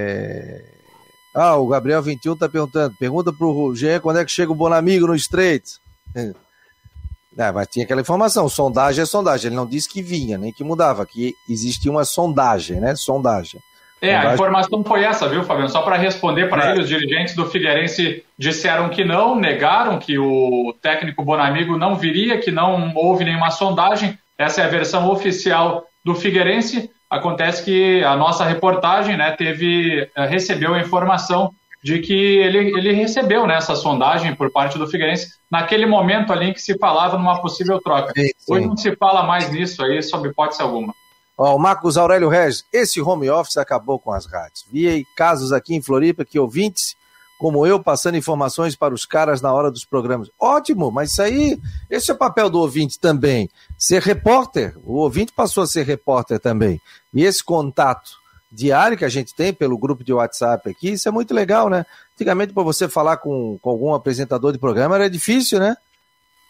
Ah, 1.35 1.55
o 1.57 1.67
Gabriel 1.67 2.01
21 2.01 2.35
tá 2.35 2.49
perguntando. 2.49 2.95
Pergunta 2.99 3.31
pro 3.31 3.75
Jean 3.75 3.99
quando 3.99 4.19
é 4.19 4.25
que 4.25 4.31
chega 4.31 4.51
o 4.51 4.55
Bonamigo 4.55 5.07
no 5.07 5.15
Estreito. 5.15 5.71
É, 6.15 6.33
mas 7.53 7.67
tinha 7.67 7.85
aquela 7.85 8.01
informação, 8.01 8.49
sondagem 8.49 9.03
é 9.03 9.05
sondagem. 9.05 9.47
Ele 9.47 9.55
não 9.55 9.67
disse 9.67 9.87
que 9.87 10.01
vinha, 10.01 10.37
nem 10.37 10.51
que 10.51 10.63
mudava, 10.63 11.05
que 11.05 11.35
existia 11.47 11.91
uma 11.91 12.03
sondagem, 12.03 12.79
né? 12.79 12.95
Sondagem. 12.95 13.61
É, 14.01 14.15
a 14.15 14.33
informação 14.33 14.81
foi 14.83 15.03
essa, 15.03 15.27
viu, 15.27 15.43
Fabiano? 15.43 15.69
Só 15.69 15.81
para 15.81 15.97
responder 15.97 16.47
para 16.47 16.69
é. 16.69 16.71
ele, 16.71 16.81
os 16.81 16.87
dirigentes 16.87 17.35
do 17.35 17.45
Figueirense 17.45 18.23
disseram 18.37 18.89
que 18.89 19.03
não, 19.03 19.35
negaram 19.35 19.99
que 19.99 20.17
o 20.17 20.73
técnico 20.81 21.23
Bonamigo 21.23 21.77
não 21.77 21.95
viria, 21.95 22.39
que 22.39 22.49
não 22.49 22.93
houve 22.95 23.25
nenhuma 23.25 23.51
sondagem. 23.51 24.17
Essa 24.37 24.61
é 24.61 24.65
a 24.65 24.69
versão 24.69 25.09
oficial 25.11 25.88
do 26.03 26.15
Figueirense. 26.15 26.89
Acontece 27.09 27.63
que 27.63 28.03
a 28.03 28.15
nossa 28.15 28.45
reportagem 28.45 29.17
né, 29.17 29.31
teve, 29.31 30.09
eh, 30.15 30.25
recebeu 30.25 30.73
a 30.73 30.79
informação 30.79 31.51
de 31.83 31.99
que 31.99 32.13
ele, 32.13 32.77
ele 32.77 32.91
recebeu 32.93 33.47
né, 33.47 33.55
essa 33.55 33.75
sondagem 33.75 34.35
por 34.35 34.51
parte 34.51 34.77
do 34.77 34.87
Figueirense 34.87 35.29
naquele 35.49 35.85
momento 35.85 36.31
ali 36.31 36.49
em 36.49 36.53
que 36.53 36.61
se 36.61 36.77
falava 36.77 37.17
numa 37.17 37.41
possível 37.41 37.79
troca. 37.81 38.13
Sim, 38.15 38.27
sim. 38.37 38.53
Hoje 38.53 38.67
não 38.67 38.77
se 38.77 38.95
fala 38.95 39.23
mais 39.23 39.49
nisso 39.51 39.83
aí, 39.83 40.01
sob 40.03 40.27
hipótese 40.27 40.61
alguma. 40.61 40.93
Ó, 41.37 41.55
o 41.55 41.59
Marcos 41.59 41.97
Aurélio 41.97 42.27
Regis, 42.27 42.65
esse 42.71 43.01
home 43.01 43.29
office 43.29 43.55
acabou 43.55 43.97
com 43.97 44.11
as 44.11 44.25
rádios. 44.25 44.65
Vi 44.69 45.05
casos 45.15 45.53
aqui 45.53 45.73
em 45.73 45.81
Floripa 45.81 46.25
que 46.25 46.37
ouvintes 46.37 46.95
como 47.39 47.65
eu, 47.65 47.81
passando 47.81 48.17
informações 48.17 48.75
para 48.75 48.93
os 48.93 49.05
caras 49.05 49.41
na 49.41 49.53
hora 49.53 49.71
dos 49.71 49.85
programas. 49.85 50.29
Ótimo, 50.37 50.91
mas 50.91 51.13
isso 51.13 51.21
aí, 51.21 51.57
esse 51.89 52.11
é 52.11 52.13
o 52.13 52.17
papel 52.17 52.49
do 52.49 52.59
ouvinte 52.59 52.99
também. 52.99 53.49
Ser 53.77 54.01
repórter. 54.01 54.75
O 54.83 54.95
ouvinte 54.95 55.31
passou 55.31 55.63
a 55.63 55.67
ser 55.67 55.85
repórter 55.85 56.37
também. 56.37 56.81
E 57.13 57.23
esse 57.23 57.41
contato 57.41 58.11
diário 58.51 58.97
que 58.97 59.05
a 59.05 59.09
gente 59.09 59.33
tem 59.33 59.53
pelo 59.53 59.77
grupo 59.77 60.03
de 60.03 60.11
WhatsApp 60.11 60.69
aqui, 60.69 60.89
isso 60.89 61.07
é 61.07 61.11
muito 61.13 61.33
legal, 61.33 61.69
né? 61.69 61.85
Antigamente, 62.13 62.51
para 62.51 62.61
você 62.61 62.89
falar 62.89 63.15
com, 63.15 63.57
com 63.61 63.69
algum 63.69 63.93
apresentador 63.93 64.51
de 64.51 64.59
programa, 64.59 64.95
era 64.95 65.09
difícil, 65.09 65.59
né? 65.59 65.77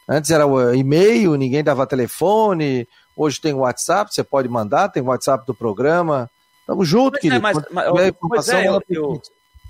Antes 0.09 0.31
era 0.31 0.47
o 0.47 0.73
e-mail, 0.73 1.35
ninguém 1.35 1.63
dava 1.63 1.85
telefone. 1.85 2.87
Hoje 3.15 3.39
tem 3.39 3.53
o 3.53 3.59
WhatsApp, 3.59 4.11
você 4.11 4.23
pode 4.23 4.49
mandar, 4.49 4.89
tem 4.89 5.03
o 5.03 5.07
WhatsApp 5.07 5.45
do 5.45 5.53
programa. 5.53 6.27
Tamo 6.65 6.83
junto, 6.83 7.11
pois 7.11 7.19
é, 7.19 7.21
querido. 7.21 7.47
É, 7.47 7.53
mas, 7.53 7.63
mas, 7.71 8.11
pois 8.19 8.49
é, 8.49 8.67
eu, 8.67 8.81
eu, 8.89 9.21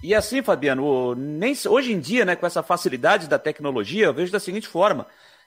e 0.02 0.16
assim, 0.16 0.42
Fabiano, 0.42 1.14
nem, 1.16 1.54
hoje 1.68 1.92
em 1.92 2.00
dia, 2.00 2.24
né, 2.26 2.36
com 2.36 2.46
essa 2.46 2.64
facilidade 2.64 3.28
da 3.28 3.38
tecnologia, 3.38 4.06
eu 4.06 4.14
vejo 4.14 4.32
da 4.32 4.40
seguinte 4.40 4.68
forma: 4.68 5.06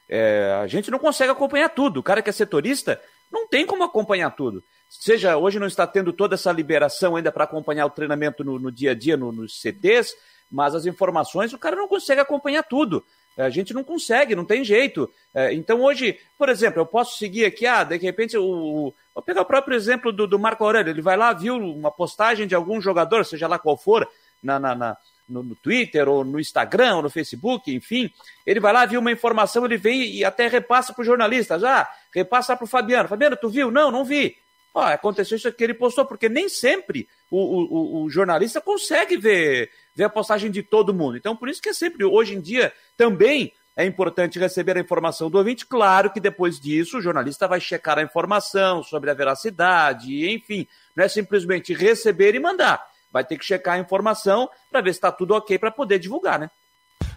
é, 0.08 0.58
a 0.62 0.66
gente 0.66 0.90
não 0.90 0.98
consegue 0.98 1.32
acompanhar 1.32 1.70
tudo. 1.70 2.00
O 2.00 2.02
cara 2.02 2.20
que 2.20 2.28
é 2.28 2.32
setorista 2.32 3.00
não 3.30 3.48
tem 3.48 3.64
como 3.64 3.82
acompanhar 3.82 4.30
tudo. 4.30 4.62
Seja 4.88 5.38
hoje 5.38 5.58
não 5.58 5.66
está 5.66 5.86
tendo 5.86 6.12
toda 6.12 6.34
essa 6.34 6.52
liberação 6.52 7.16
ainda 7.16 7.32
para 7.32 7.44
acompanhar 7.44 7.86
o 7.86 7.90
treinamento 7.90 8.44
no, 8.44 8.58
no 8.58 8.70
dia 8.70 8.90
a 8.90 8.94
dia 8.94 9.16
no, 9.16 9.32
nos 9.32 9.58
CTs, 9.58 10.14
mas 10.50 10.74
as 10.74 10.84
informações 10.84 11.54
o 11.54 11.58
cara 11.58 11.74
não 11.74 11.88
consegue 11.88 12.20
acompanhar 12.20 12.62
tudo. 12.62 13.02
A 13.38 13.48
gente 13.48 13.72
não 13.72 13.82
consegue, 13.82 14.36
não 14.36 14.44
tem 14.44 14.62
jeito. 14.62 15.10
É, 15.34 15.54
então 15.54 15.80
hoje, 15.80 16.18
por 16.36 16.50
exemplo, 16.50 16.82
eu 16.82 16.86
posso 16.86 17.16
seguir 17.16 17.46
aqui, 17.46 17.66
ah, 17.66 17.82
de 17.82 17.96
repente, 17.96 18.36
o, 18.36 18.92
vou 19.14 19.22
pegar 19.24 19.40
o 19.40 19.46
próprio 19.46 19.74
exemplo 19.74 20.12
do, 20.12 20.26
do 20.26 20.38
Marco 20.38 20.62
Aurélio, 20.62 20.90
ele 20.90 21.00
vai 21.00 21.16
lá, 21.16 21.32
viu 21.32 21.56
uma 21.56 21.90
postagem 21.90 22.46
de 22.46 22.54
algum 22.54 22.78
jogador, 22.78 23.24
seja 23.24 23.48
lá 23.48 23.58
qual 23.58 23.78
for, 23.78 24.06
na, 24.42 24.58
na, 24.58 24.74
na 24.74 24.96
no, 25.28 25.42
no, 25.42 25.54
Twitter, 25.54 26.08
ou 26.08 26.24
no 26.24 26.38
Instagram, 26.38 26.96
ou 26.96 27.02
no 27.02 27.10
Facebook, 27.10 27.74
enfim, 27.74 28.10
ele 28.44 28.60
vai 28.60 28.72
lá, 28.72 28.84
viu 28.84 29.00
uma 29.00 29.10
informação, 29.10 29.64
ele 29.64 29.76
vem 29.76 30.02
e 30.02 30.24
até 30.24 30.46
repassa 30.46 30.92
para 30.92 31.02
o 31.02 31.04
jornalista, 31.04 31.58
já, 31.58 31.88
repassa 32.14 32.56
para 32.56 32.64
o 32.64 32.68
Fabiano. 32.68 33.08
Fabiano, 33.08 33.36
tu 33.36 33.48
viu? 33.48 33.70
Não, 33.70 33.90
não 33.90 34.04
vi. 34.04 34.36
Ó, 34.74 34.82
aconteceu 34.82 35.36
isso 35.36 35.52
que 35.52 35.64
ele 35.64 35.74
postou, 35.74 36.06
porque 36.06 36.28
nem 36.28 36.48
sempre 36.48 37.08
o, 37.30 37.38
o, 37.38 38.04
o, 38.04 38.10
jornalista 38.10 38.60
consegue 38.60 39.16
ver, 39.16 39.70
ver 39.94 40.04
a 40.04 40.08
postagem 40.08 40.50
de 40.50 40.62
todo 40.62 40.94
mundo. 40.94 41.16
Então, 41.16 41.36
por 41.36 41.48
isso 41.48 41.60
que 41.60 41.68
é 41.68 41.74
sempre, 41.74 42.04
hoje 42.04 42.34
em 42.34 42.40
dia, 42.40 42.72
também 42.96 43.52
é 43.76 43.84
importante 43.84 44.38
receber 44.38 44.76
a 44.76 44.80
informação 44.80 45.30
do 45.30 45.36
ouvinte. 45.36 45.66
Claro 45.66 46.10
que 46.10 46.20
depois 46.20 46.58
disso 46.58 46.98
o 46.98 47.02
jornalista 47.02 47.46
vai 47.46 47.60
checar 47.60 47.98
a 47.98 48.02
informação 48.02 48.82
sobre 48.82 49.10
a 49.10 49.14
veracidade, 49.14 50.30
enfim, 50.30 50.66
não 50.96 51.04
é 51.04 51.08
simplesmente 51.08 51.74
receber 51.74 52.34
e 52.34 52.40
mandar 52.40 52.91
vai 53.12 53.24
ter 53.24 53.36
que 53.36 53.44
checar 53.44 53.74
a 53.74 53.78
informação 53.78 54.48
para 54.70 54.80
ver 54.80 54.92
se 54.92 54.98
está 54.98 55.12
tudo 55.12 55.34
ok 55.34 55.58
para 55.58 55.70
poder 55.70 55.98
divulgar, 55.98 56.38
né? 56.38 56.50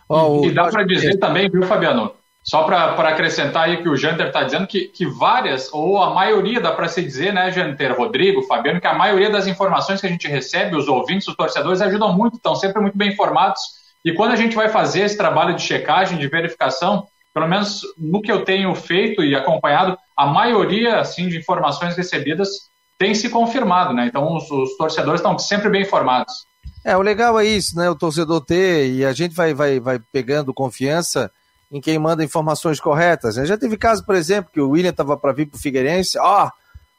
Oh, 0.08 0.42
e, 0.44 0.48
e 0.48 0.52
dá 0.52 0.68
para 0.68 0.84
dizer 0.84 1.18
também, 1.18 1.50
viu, 1.50 1.64
Fabiano? 1.64 2.12
Só 2.44 2.64
para 2.64 3.10
acrescentar 3.10 3.64
aí 3.64 3.82
que 3.82 3.90
o 3.90 3.98
Janter 3.98 4.28
está 4.28 4.44
dizendo 4.44 4.68
que, 4.68 4.88
que 4.90 5.04
várias, 5.04 5.74
ou 5.74 5.98
a 5.98 6.14
maioria, 6.14 6.62
dá 6.62 6.72
para 6.72 6.88
se 6.88 7.02
dizer, 7.02 7.34
né, 7.34 7.52
Janter, 7.52 7.98
Rodrigo, 7.98 8.44
Fabiano, 8.44 8.80
que 8.80 8.86
a 8.86 8.94
maioria 8.94 9.32
das 9.32 9.48
informações 9.48 10.00
que 10.00 10.06
a 10.06 10.10
gente 10.10 10.28
recebe, 10.28 10.76
os 10.76 10.88
ouvintes, 10.88 11.28
os 11.28 11.36
torcedores, 11.36 11.82
ajudam 11.82 12.14
muito, 12.14 12.36
estão 12.36 12.56
sempre 12.56 12.80
muito 12.80 12.96
bem 12.96 13.10
informados. 13.10 13.62
E 14.04 14.14
quando 14.14 14.34
a 14.34 14.36
gente 14.36 14.56
vai 14.56 14.70
fazer 14.70 15.02
esse 15.02 15.18
trabalho 15.18 15.56
de 15.56 15.64
checagem, 15.64 16.20
de 16.20 16.28
verificação, 16.28 17.08
pelo 17.34 17.48
menos 17.48 17.82
no 17.98 18.22
que 18.22 18.32
eu 18.32 18.46
tenho 18.46 18.76
feito 18.76 19.24
e 19.24 19.36
acompanhado, 19.36 19.98
a 20.16 20.28
maioria 20.28 21.00
assim, 21.00 21.28
de 21.28 21.40
informações 21.40 21.98
recebidas 21.98 22.70
tem 22.98 23.14
se 23.14 23.30
confirmado, 23.30 23.94
né? 23.94 24.08
Então 24.08 24.36
os, 24.36 24.50
os, 24.50 24.78
torcedores 24.78 25.20
estão 25.20 25.38
sempre 25.38 25.70
bem 25.70 25.82
informados. 25.82 26.46
É, 26.84 26.96
o 26.96 27.02
legal 27.02 27.40
é 27.40 27.46
isso, 27.46 27.76
né? 27.76 27.90
O 27.90 27.96
torcedor 27.96 28.42
ter, 28.42 28.88
e 28.92 29.06
a 29.06 29.14
gente 29.14 29.34
vai, 29.34 29.54
vai, 29.54 29.80
vai 29.80 30.00
pegando 30.12 30.54
confiança 30.54 31.32
em 31.72 31.82
quem 31.82 31.98
manda 31.98 32.24
informações 32.24 32.80
corretas. 32.80 33.36
Né? 33.36 33.46
Já 33.46 33.58
teve 33.58 33.78
caso, 33.78 34.06
por 34.06 34.16
exemplo, 34.16 34.52
que 34.54 34.62
o 34.62 34.70
William 34.70 34.92
estava 34.92 35.18
para 35.18 35.34
vir 35.34 35.48
para 35.48 35.58
o 35.58 35.60
Figueirense, 35.60 36.18
ó, 36.20 36.50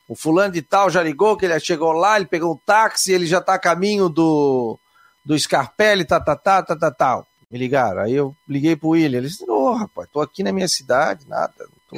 o 0.08 0.14
fulano 0.14 0.52
de 0.52 0.62
tal 0.62 0.90
já 0.90 1.02
ligou, 1.02 1.36
que 1.36 1.46
ele 1.46 1.58
chegou 1.60 1.92
lá, 1.92 2.16
ele 2.16 2.26
pegou 2.26 2.54
um 2.54 2.58
táxi, 2.64 3.12
ele 3.12 3.26
já 3.26 3.38
está 3.38 3.54
a 3.54 3.58
caminho 3.58 4.08
do, 4.08 4.78
do 5.24 5.38
Scarpelli, 5.38 6.04
tá, 6.04 6.20
tá, 6.20 6.36
tá, 6.36 6.62
tá, 6.62 6.76
tá, 6.76 6.90
tal. 6.90 7.26
Me 7.50 7.58
ligaram. 7.58 8.02
Aí 8.02 8.12
eu 8.12 8.34
liguei 8.48 8.76
pro 8.76 8.90
William. 8.90 9.18
Ele 9.18 9.28
disse, 9.28 9.44
ô, 9.48 9.70
oh, 9.70 9.72
rapaz, 9.72 10.08
tô 10.12 10.20
aqui 10.20 10.42
na 10.42 10.52
minha 10.52 10.68
cidade, 10.68 11.26
nada. 11.28 11.54
Tô, 11.88 11.96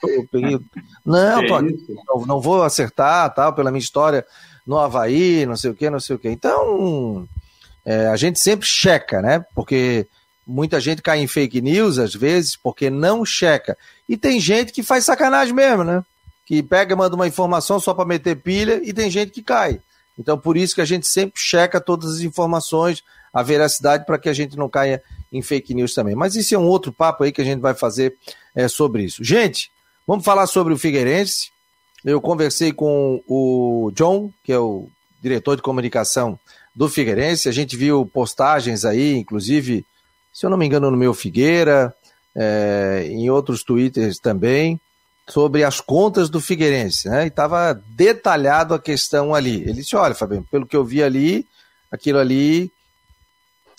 tô, 0.00 0.26
peguei... 0.30 0.58
Não, 1.04 1.46
tô 1.46 1.54
aqui, 1.54 1.86
não, 2.06 2.26
não, 2.26 2.40
vou 2.40 2.62
acertar, 2.62 3.32
tal, 3.34 3.52
pela 3.52 3.70
minha 3.70 3.82
história 3.82 4.24
no 4.66 4.78
Havaí, 4.78 5.44
não 5.46 5.56
sei 5.56 5.70
o 5.70 5.74
que, 5.74 5.90
não 5.90 6.00
sei 6.00 6.16
o 6.16 6.18
que. 6.18 6.28
Então, 6.28 7.28
é, 7.84 8.08
a 8.08 8.16
gente 8.16 8.40
sempre 8.40 8.66
checa, 8.66 9.20
né? 9.20 9.44
Porque 9.54 10.06
muita 10.46 10.80
gente 10.80 11.02
cai 11.02 11.20
em 11.20 11.26
fake 11.26 11.60
news, 11.60 11.98
às 11.98 12.14
vezes, 12.14 12.56
porque 12.56 12.88
não 12.88 13.24
checa. 13.24 13.76
E 14.08 14.16
tem 14.16 14.40
gente 14.40 14.72
que 14.72 14.82
faz 14.82 15.04
sacanagem 15.04 15.54
mesmo, 15.54 15.84
né? 15.84 16.02
Que 16.46 16.62
pega, 16.62 16.96
manda 16.96 17.14
uma 17.14 17.28
informação 17.28 17.78
só 17.78 17.94
para 17.94 18.04
meter 18.04 18.36
pilha, 18.36 18.80
e 18.82 18.92
tem 18.92 19.10
gente 19.10 19.32
que 19.32 19.42
cai. 19.42 19.80
Então, 20.18 20.38
por 20.38 20.56
isso 20.56 20.74
que 20.74 20.80
a 20.80 20.86
gente 20.86 21.06
sempre 21.06 21.40
checa 21.40 21.80
todas 21.80 22.14
as 22.16 22.20
informações, 22.20 23.02
a 23.34 23.42
veracidade, 23.42 24.06
para 24.06 24.18
que 24.18 24.28
a 24.28 24.32
gente 24.32 24.56
não 24.56 24.68
caia 24.68 25.02
em 25.32 25.42
fake 25.42 25.74
news 25.74 25.92
também. 25.92 26.14
Mas 26.14 26.36
isso 26.36 26.54
é 26.54 26.58
um 26.58 26.68
outro 26.68 26.92
papo 26.92 27.24
aí 27.24 27.32
que 27.32 27.40
a 27.40 27.44
gente 27.44 27.60
vai 27.60 27.74
fazer 27.74 28.16
é, 28.54 28.68
sobre 28.68 29.02
isso. 29.02 29.24
Gente, 29.24 29.72
vamos 30.06 30.24
falar 30.24 30.46
sobre 30.46 30.72
o 30.72 30.78
Figueirense. 30.78 31.50
Eu 32.04 32.20
conversei 32.20 32.72
com 32.72 33.20
o 33.26 33.90
John, 33.92 34.30
que 34.44 34.52
é 34.52 34.58
o 34.58 34.88
diretor 35.20 35.56
de 35.56 35.62
comunicação 35.62 36.38
do 36.72 36.88
Figueirense. 36.88 37.48
A 37.48 37.52
gente 37.52 37.76
viu 37.76 38.06
postagens 38.06 38.84
aí, 38.84 39.16
inclusive, 39.16 39.84
se 40.32 40.46
eu 40.46 40.50
não 40.50 40.56
me 40.56 40.66
engano, 40.66 40.90
no 40.90 40.96
meu 40.96 41.12
Figueira, 41.12 41.92
é, 42.36 43.08
em 43.10 43.30
outros 43.30 43.64
twitters 43.64 44.18
também, 44.20 44.80
sobre 45.28 45.64
as 45.64 45.80
contas 45.80 46.28
do 46.28 46.40
Figueirense, 46.40 47.08
né? 47.08 47.24
E 47.24 47.28
estava 47.28 47.80
detalhado 47.88 48.74
a 48.74 48.78
questão 48.78 49.34
ali. 49.34 49.62
Ele 49.62 49.74
disse: 49.74 49.96
olha, 49.96 50.14
Fabinho, 50.14 50.46
pelo 50.50 50.66
que 50.66 50.76
eu 50.76 50.84
vi 50.84 51.02
ali, 51.02 51.46
aquilo 51.90 52.18
ali 52.18 52.70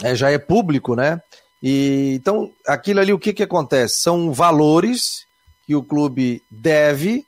é, 0.04 0.16
já 0.16 0.32
é 0.32 0.38
público, 0.38 0.96
né? 0.96 1.20
E, 1.62 2.14
então, 2.16 2.52
aquilo 2.68 3.00
ali, 3.00 3.14
o 3.14 3.20
que, 3.20 3.34
que 3.34 3.44
acontece? 3.44 4.02
São 4.02 4.32
valores 4.32 5.26
que 5.66 5.76
o 5.76 5.84
clube 5.84 6.44
deve 6.50 7.26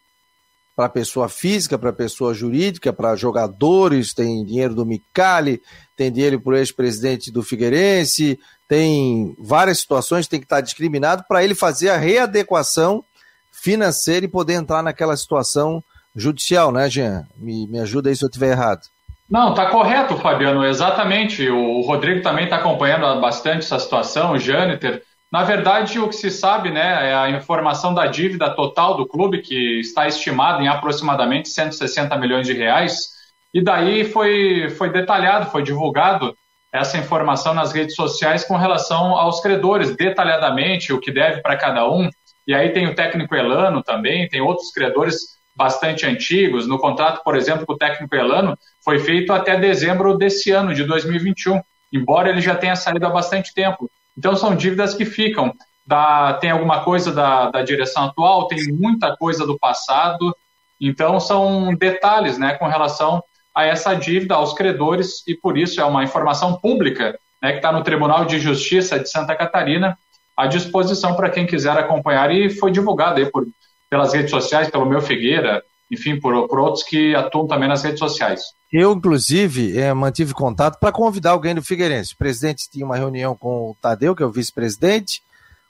para 0.76 0.88
pessoa 0.88 1.28
física, 1.28 1.76
para 1.76 1.92
pessoa 1.92 2.36
jurídica, 2.36 2.94
para 2.94 3.16
jogadores, 3.16 4.14
tem 4.14 4.46
dinheiro 4.46 4.76
do 4.76 4.86
Micali, 4.86 5.60
tem 5.96 6.12
dinheiro 6.12 6.40
para 6.40 6.54
o 6.54 6.56
ex-presidente 6.56 7.32
do 7.32 7.42
Figueirense, 7.42 8.40
tem 8.68 9.36
várias 9.40 9.80
situações, 9.80 10.28
tem 10.28 10.40
que 10.40 10.46
estar 10.46 10.62
discriminado 10.62 11.24
para 11.28 11.44
ele 11.44 11.56
fazer 11.56 11.90
a 11.90 11.98
readequação 11.98 13.04
financeira 13.52 14.28
e 14.28 14.30
poder 14.30 14.54
entrar 14.54 14.84
naquela 14.84 15.18
situação 15.18 15.84
judicial, 16.16 16.72
né, 16.72 16.88
Jean? 16.88 17.28
Me, 17.36 17.68
me 17.68 17.80
ajuda 17.80 18.10
aí 18.10 18.16
se 18.16 18.24
eu 18.24 18.28
estiver 18.28 18.52
errado. 18.52 18.82
Não, 19.30 19.50
está 19.50 19.66
correto, 19.70 20.16
Fabiano, 20.18 20.66
exatamente. 20.66 21.50
O 21.50 21.82
Rodrigo 21.82 22.22
também 22.22 22.46
está 22.46 22.58
acompanhando 22.58 23.20
bastante 23.20 23.60
essa 23.60 23.78
situação, 23.78 24.32
o 24.32 24.40
Jâniter. 24.40 25.04
Na 25.30 25.44
verdade, 25.44 26.00
o 26.00 26.08
que 26.08 26.16
se 26.16 26.32
sabe 26.32 26.72
né, 26.72 27.10
é 27.10 27.14
a 27.14 27.30
informação 27.30 27.94
da 27.94 28.08
dívida 28.08 28.50
total 28.56 28.96
do 28.96 29.06
clube, 29.06 29.42
que 29.42 29.82
está 29.82 30.08
estimada 30.08 30.64
em 30.64 30.70
aproximadamente 30.70 31.50
160 31.50 32.18
milhões 32.18 32.48
de 32.48 32.54
reais. 32.54 33.10
E 33.54 33.62
daí 33.62 34.06
foi, 34.06 34.70
foi 34.78 34.90
detalhado, 34.90 35.52
foi 35.52 35.62
divulgado 35.62 36.34
essa 36.72 36.98
informação 36.98 37.54
nas 37.54 37.74
redes 37.74 37.96
sociais 37.96 38.46
com 38.46 38.56
relação 38.56 39.16
aos 39.18 39.42
credores, 39.42 39.96
detalhadamente, 39.96 40.94
o 40.94 41.00
que 41.00 41.12
deve 41.12 41.42
para 41.42 41.58
cada 41.58 41.90
um. 41.90 42.10
E 42.48 42.54
aí 42.54 42.70
tem 42.70 42.88
o 42.88 42.96
técnico 42.96 43.36
Elano 43.36 43.84
também, 43.84 44.30
tem 44.30 44.40
outros 44.40 44.72
credores 44.72 45.37
bastante 45.58 46.06
antigos. 46.06 46.68
No 46.68 46.78
contrato, 46.78 47.24
por 47.24 47.36
exemplo, 47.36 47.66
com 47.66 47.74
o 47.74 47.78
técnico 47.78 48.16
Elano, 48.16 48.58
foi 48.86 49.00
feito 49.00 49.34
até 49.34 49.58
dezembro 49.58 50.16
desse 50.16 50.52
ano, 50.52 50.74
de 50.74 50.84
2021, 50.84 51.60
embora 51.92 52.30
ele 52.30 52.42
já 52.42 52.56
tenha 52.56 52.76
saído 52.76 53.08
há 53.08 53.10
bastante 53.10 53.54
tempo. 53.54 53.90
Então, 54.16 54.36
são 54.36 54.56
dívidas 54.56 54.94
que 54.94 55.04
ficam. 55.04 55.52
Da, 55.86 56.34
tem 56.34 56.52
alguma 56.52 56.82
coisa 56.84 57.14
da, 57.14 57.50
da 57.50 57.64
direção 57.64 58.06
atual, 58.06 58.48
tem 58.48 58.60
muita 58.74 59.16
coisa 59.16 59.48
do 59.48 59.58
passado. 59.58 60.36
Então, 60.80 61.20
são 61.20 61.74
detalhes 61.74 62.38
né, 62.38 62.54
com 62.54 62.68
relação 62.68 63.24
a 63.56 63.64
essa 63.64 63.96
dívida 63.96 64.36
aos 64.36 64.54
credores, 64.54 65.24
e 65.26 65.34
por 65.34 65.58
isso 65.58 65.82
é 65.82 65.86
uma 65.86 66.04
informação 66.04 66.56
pública 66.56 67.18
né, 67.42 67.52
que 67.52 67.58
está 67.58 67.72
no 67.72 67.84
Tribunal 67.84 68.26
de 68.26 68.38
Justiça 68.38 69.00
de 69.00 69.10
Santa 69.10 69.34
Catarina 69.36 69.98
à 70.36 70.46
disposição 70.46 71.16
para 71.16 71.32
quem 71.32 71.48
quiser 71.48 71.76
acompanhar 71.76 72.32
e 72.32 72.50
foi 72.50 72.70
divulgado 72.70 73.20
aí 73.20 73.26
por 73.26 73.48
pelas 73.90 74.14
redes 74.14 74.32
sociais, 74.32 74.70
pelo 74.70 74.86
meu 74.86 75.02
Figueira, 75.02 75.64
enfim, 75.90 76.20
por, 76.20 76.48
por 76.48 76.60
outros 76.60 76.84
que 76.84 77.16
atuam 77.16 77.48
também 77.48 77.70
nas 77.70 77.84
redes 77.84 78.00
sociais. 78.00 78.42
Eu, 78.72 78.92
inclusive, 78.92 79.80
é, 79.80 79.94
mantive 79.94 80.34
contato 80.34 80.78
para 80.80 80.92
convidar 80.92 81.32
alguém 81.32 81.56
do 81.56 81.64
Figueirense. 81.64 82.14
O 82.14 82.18
presidente 82.18 82.70
tinha 82.70 82.86
uma 82.86 82.98
reunião 82.98 83.36
com 83.36 83.72
o 83.72 83.78
Tadeu, 83.82 84.14
que 84.14 84.22
é 84.22 84.26
o 84.26 84.32
vice-presidente, 84.32 85.22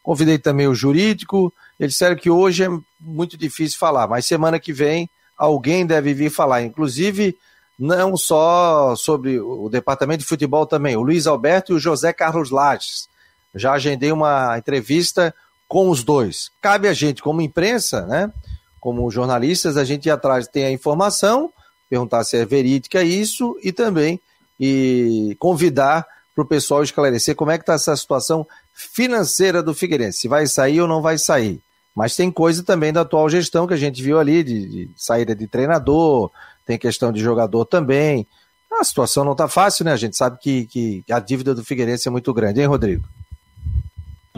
convidei 0.01 0.39
também 0.39 0.67
o 0.67 0.73
jurídico. 0.73 1.53
Eles 1.79 1.93
disseram 1.93 2.15
que 2.15 2.29
hoje 2.29 2.63
é 2.63 2.69
muito 2.99 3.37
difícil 3.37 3.77
falar, 3.77 4.07
mas 4.07 4.25
semana 4.25 4.59
que 4.59 4.73
vem 4.73 5.07
alguém 5.37 5.85
deve 5.85 6.13
vir 6.15 6.31
falar. 6.31 6.63
Inclusive, 6.63 7.37
não 7.77 8.17
só 8.17 8.95
sobre 8.95 9.39
o 9.39 9.69
departamento 9.69 10.19
de 10.23 10.25
futebol 10.25 10.65
também, 10.65 10.97
o 10.97 11.03
Luiz 11.03 11.27
Alberto 11.27 11.73
e 11.73 11.75
o 11.75 11.79
José 11.79 12.11
Carlos 12.11 12.49
Lages. 12.49 13.07
Já 13.53 13.73
agendei 13.73 14.11
uma 14.11 14.57
entrevista 14.57 15.33
com 15.67 15.89
os 15.89 16.03
dois. 16.03 16.49
Cabe 16.61 16.87
a 16.87 16.93
gente, 16.93 17.21
como 17.21 17.41
imprensa, 17.41 18.05
né, 18.05 18.31
como 18.79 19.09
jornalistas, 19.11 19.77
a 19.77 19.83
gente 19.83 20.05
ir 20.05 20.11
atrás, 20.11 20.47
ter 20.47 20.63
a 20.63 20.71
informação, 20.71 21.51
perguntar 21.89 22.23
se 22.23 22.37
é 22.37 22.45
verídica 22.45 23.03
isso 23.03 23.57
e 23.63 23.71
também 23.71 24.19
e 24.59 25.35
convidar 25.39 26.05
para 26.33 26.43
o 26.43 26.47
pessoal 26.47 26.83
esclarecer 26.83 27.35
como 27.35 27.51
é 27.51 27.57
que 27.57 27.63
está 27.63 27.73
essa 27.73 27.95
situação 27.95 28.45
financeira 28.73 29.63
do 29.63 29.73
Figueirense, 29.73 30.19
se 30.19 30.27
vai 30.27 30.45
sair 30.45 30.81
ou 30.81 30.87
não 30.87 31.01
vai 31.01 31.17
sair. 31.17 31.59
Mas 31.95 32.15
tem 32.15 32.29
coisa 32.29 32.63
também 32.63 32.93
da 32.93 33.01
atual 33.01 33.27
gestão 33.27 33.65
que 33.65 33.73
a 33.73 33.77
gente 33.77 34.03
viu 34.03 34.19
ali, 34.19 34.43
de, 34.43 34.67
de 34.67 34.91
saída 34.95 35.35
de 35.35 35.47
treinador, 35.47 36.29
tem 36.63 36.77
questão 36.77 37.11
de 37.11 37.19
jogador 37.19 37.65
também. 37.65 38.27
A 38.71 38.83
situação 38.83 39.25
não 39.25 39.31
está 39.31 39.47
fácil, 39.47 39.83
né? 39.83 39.93
A 39.93 39.97
gente 39.97 40.15
sabe 40.15 40.37
que, 40.39 40.67
que 40.67 41.03
a 41.09 41.19
dívida 41.19 41.55
do 41.55 41.65
Figueirense 41.65 42.07
é 42.07 42.11
muito 42.11 42.31
grande, 42.33 42.61
hein, 42.61 42.67
Rodrigo? 42.67 43.03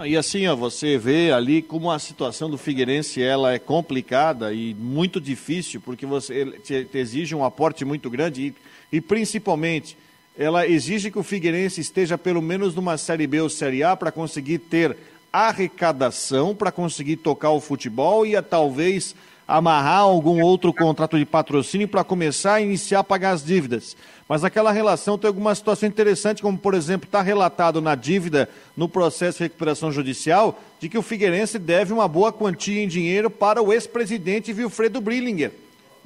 E 0.06 0.16
assim, 0.16 0.48
ó, 0.48 0.56
você 0.56 0.98
vê 0.98 1.32
ali 1.32 1.62
como 1.62 1.92
a 1.92 2.00
situação 2.00 2.50
do 2.50 2.58
Figueirense 2.58 3.22
ela 3.22 3.54
é 3.54 3.60
complicada 3.60 4.54
e 4.54 4.74
muito 4.74 5.20
difícil, 5.20 5.82
porque 5.82 6.06
você 6.06 6.46
te, 6.64 6.86
te 6.86 6.98
exige 6.98 7.36
um 7.36 7.44
aporte 7.44 7.84
muito 7.84 8.10
grande 8.10 8.48
e, 8.92 8.98
e 8.98 9.02
principalmente 9.02 9.98
ela 10.38 10.66
exige 10.66 11.12
que 11.12 11.20
o 11.20 11.24
Figueirense 11.24 11.82
esteja 11.82 12.18
pelo 12.18 12.42
menos 12.42 12.74
numa 12.74 12.98
Série 12.98 13.28
B 13.28 13.42
ou 13.42 13.50
Série 13.50 13.84
A 13.84 13.96
para 13.96 14.12
conseguir 14.12 14.60
ter 14.60 14.96
arrecadação, 15.34 16.56
para 16.56 16.72
conseguir 16.72 17.18
tocar 17.18 17.52
o 17.52 17.60
futebol 17.60 18.26
e 18.26 18.36
a, 18.36 18.42
talvez 18.42 19.16
amarrar 19.50 20.02
algum 20.02 20.44
outro 20.44 20.72
contrato 20.72 21.18
de 21.18 21.26
patrocínio 21.26 21.88
para 21.88 22.04
começar 22.04 22.54
a 22.54 22.62
iniciar 22.62 23.00
a 23.00 23.04
pagar 23.04 23.32
as 23.32 23.44
dívidas. 23.44 23.98
Mas 24.28 24.44
aquela 24.44 24.72
relação 24.72 25.18
tem 25.18 25.28
alguma 25.28 25.56
situação 25.56 25.90
interessante, 25.90 26.40
como 26.40 26.56
por 26.56 26.76
exemplo 26.76 27.08
está 27.08 27.20
relatado 27.20 27.82
na 27.82 27.96
dívida 27.96 28.48
no 28.78 28.88
processo 28.88 29.40
de 29.40 29.46
recuperação 29.46 29.92
judicial, 29.92 30.60
de 30.80 30.88
que 30.88 31.00
o 31.00 31.02
Figueirense 31.02 31.58
deve 31.58 31.92
uma 31.92 32.08
boa 32.08 32.32
quantia 32.32 32.84
em 32.84 32.88
dinheiro 32.88 33.28
para 33.28 33.60
o 33.60 33.74
ex-presidente 33.74 34.54
Wilfredo 34.54 35.02
Brillinger. 35.02 35.52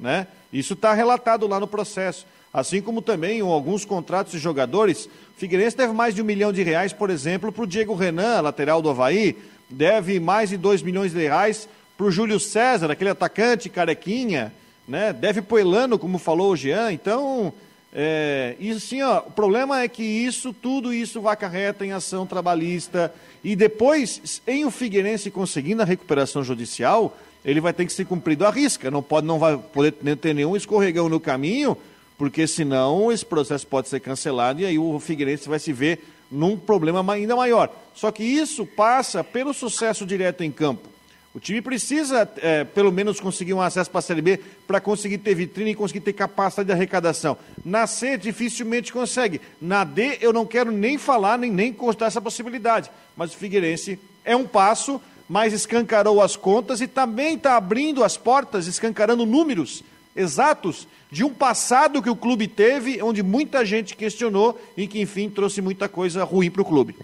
Né? 0.00 0.26
Isso 0.50 0.72
está 0.72 0.94
relatado 0.94 1.46
lá 1.46 1.60
no 1.60 1.66
processo 1.68 2.26
assim 2.54 2.80
como 2.80 3.02
também 3.02 3.40
alguns 3.40 3.84
contratos 3.84 4.30
de 4.30 4.38
jogadores. 4.38 5.06
O 5.06 5.10
Figueirense 5.36 5.76
deve 5.76 5.92
mais 5.92 6.14
de 6.14 6.22
um 6.22 6.24
milhão 6.24 6.52
de 6.52 6.62
reais, 6.62 6.92
por 6.92 7.10
exemplo, 7.10 7.50
para 7.50 7.64
o 7.64 7.66
Diego 7.66 7.96
Renan, 7.96 8.40
lateral 8.42 8.80
do 8.80 8.88
Havaí, 8.88 9.36
deve 9.68 10.20
mais 10.20 10.50
de 10.50 10.56
dois 10.56 10.80
milhões 10.80 11.12
de 11.12 11.18
reais 11.18 11.68
para 11.96 12.06
o 12.06 12.10
Júlio 12.10 12.40
César, 12.40 12.90
aquele 12.90 13.10
atacante 13.10 13.68
carequinha, 13.68 14.52
né? 14.86 15.12
deve 15.12 15.40
para 15.42 15.54
o 15.54 15.58
Elano, 15.58 15.98
como 15.98 16.18
falou 16.18 16.52
o 16.52 16.56
Jean, 16.56 16.92
então... 16.92 17.52
É, 17.96 18.56
e 18.58 18.74
sim, 18.80 19.02
ó, 19.02 19.20
o 19.20 19.30
problema 19.30 19.80
é 19.80 19.86
que 19.86 20.02
isso, 20.02 20.52
tudo 20.52 20.92
isso 20.92 21.20
vai 21.20 21.34
acarreta 21.34 21.86
em 21.86 21.92
ação 21.92 22.26
trabalhista 22.26 23.14
e 23.44 23.54
depois, 23.54 24.42
em 24.48 24.64
o 24.64 24.70
Figueirense 24.72 25.30
conseguindo 25.30 25.80
a 25.80 25.84
recuperação 25.84 26.42
judicial, 26.42 27.16
ele 27.44 27.60
vai 27.60 27.72
ter 27.72 27.86
que 27.86 27.92
ser 27.92 28.04
cumprido 28.04 28.44
à 28.44 28.50
risca, 28.50 28.90
não 28.90 29.00
pode, 29.00 29.26
não 29.26 29.38
vai 29.38 29.56
poder 29.56 29.92
ter 30.16 30.34
nenhum 30.34 30.56
escorregão 30.56 31.08
no 31.08 31.20
caminho, 31.20 31.76
porque 32.18 32.48
senão 32.48 33.12
esse 33.12 33.24
processo 33.24 33.64
pode 33.64 33.88
ser 33.88 34.00
cancelado 34.00 34.60
e 34.60 34.66
aí 34.66 34.78
o 34.78 34.98
Figueirense 34.98 35.48
vai 35.48 35.60
se 35.60 35.72
ver 35.72 36.02
num 36.30 36.56
problema 36.56 37.12
ainda 37.12 37.36
maior. 37.36 37.70
Só 37.94 38.10
que 38.10 38.24
isso 38.24 38.66
passa 38.66 39.22
pelo 39.22 39.54
sucesso 39.54 40.04
direto 40.04 40.42
em 40.42 40.50
campo. 40.50 40.93
O 41.34 41.40
time 41.40 41.60
precisa, 41.60 42.30
é, 42.36 42.62
pelo 42.62 42.92
menos, 42.92 43.18
conseguir 43.18 43.54
um 43.54 43.60
acesso 43.60 43.90
para 43.90 43.98
a 43.98 44.02
Série 44.02 44.22
B 44.22 44.38
para 44.68 44.80
conseguir 44.80 45.18
ter 45.18 45.34
vitrine 45.34 45.72
e 45.72 45.74
conseguir 45.74 46.00
ter 46.00 46.12
capacidade 46.12 46.68
de 46.68 46.72
arrecadação. 46.72 47.36
Na 47.64 47.88
C, 47.88 48.16
dificilmente 48.16 48.92
consegue. 48.92 49.40
Na 49.60 49.82
D, 49.82 50.18
eu 50.20 50.32
não 50.32 50.46
quero 50.46 50.70
nem 50.70 50.96
falar, 50.96 51.36
nem, 51.36 51.50
nem 51.50 51.72
constar 51.72 52.06
essa 52.06 52.20
possibilidade. 52.20 52.88
Mas 53.16 53.34
o 53.34 53.36
Figueirense 53.36 53.98
é 54.24 54.36
um 54.36 54.46
passo, 54.46 55.02
mas 55.28 55.52
escancarou 55.52 56.22
as 56.22 56.36
contas 56.36 56.80
e 56.80 56.86
também 56.86 57.34
está 57.34 57.56
abrindo 57.56 58.04
as 58.04 58.16
portas, 58.16 58.68
escancarando 58.68 59.26
números 59.26 59.82
exatos 60.14 60.86
de 61.10 61.24
um 61.24 61.30
passado 61.30 62.00
que 62.00 62.10
o 62.10 62.14
clube 62.14 62.46
teve, 62.46 63.02
onde 63.02 63.24
muita 63.24 63.64
gente 63.64 63.96
questionou 63.96 64.60
e 64.76 64.86
que, 64.86 65.00
enfim, 65.00 65.28
trouxe 65.28 65.60
muita 65.60 65.88
coisa 65.88 66.22
ruim 66.22 66.48
para 66.48 66.62
o 66.62 66.64
clube. 66.64 66.94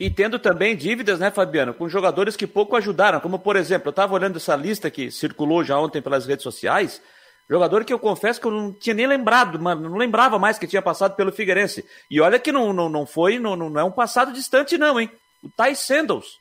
E 0.00 0.08
tendo 0.08 0.38
também 0.38 0.74
dívidas, 0.74 1.20
né, 1.20 1.30
Fabiano, 1.30 1.74
com 1.74 1.86
jogadores 1.86 2.34
que 2.34 2.46
pouco 2.46 2.74
ajudaram, 2.74 3.20
como 3.20 3.38
por 3.38 3.54
exemplo, 3.54 3.88
eu 3.88 3.90
estava 3.90 4.14
olhando 4.14 4.38
essa 4.38 4.56
lista 4.56 4.90
que 4.90 5.10
circulou 5.10 5.62
já 5.62 5.78
ontem 5.78 6.00
pelas 6.00 6.24
redes 6.24 6.42
sociais, 6.42 7.02
jogador 7.50 7.84
que 7.84 7.92
eu 7.92 7.98
confesso 7.98 8.40
que 8.40 8.46
eu 8.46 8.50
não 8.50 8.72
tinha 8.72 8.94
nem 8.94 9.06
lembrado, 9.06 9.60
mano, 9.60 9.90
não 9.90 9.98
lembrava 9.98 10.38
mais 10.38 10.58
que 10.58 10.66
tinha 10.66 10.80
passado 10.80 11.14
pelo 11.16 11.30
Figueirense. 11.30 11.84
E 12.10 12.18
olha 12.18 12.38
que 12.38 12.50
não, 12.50 12.72
não, 12.72 12.88
não 12.88 13.04
foi, 13.04 13.38
não, 13.38 13.54
não 13.54 13.78
é 13.78 13.84
um 13.84 13.90
passado 13.90 14.32
distante 14.32 14.78
não, 14.78 14.98
hein? 14.98 15.10
O 15.44 15.50
Ty 15.50 15.76
Sandals. 15.76 16.38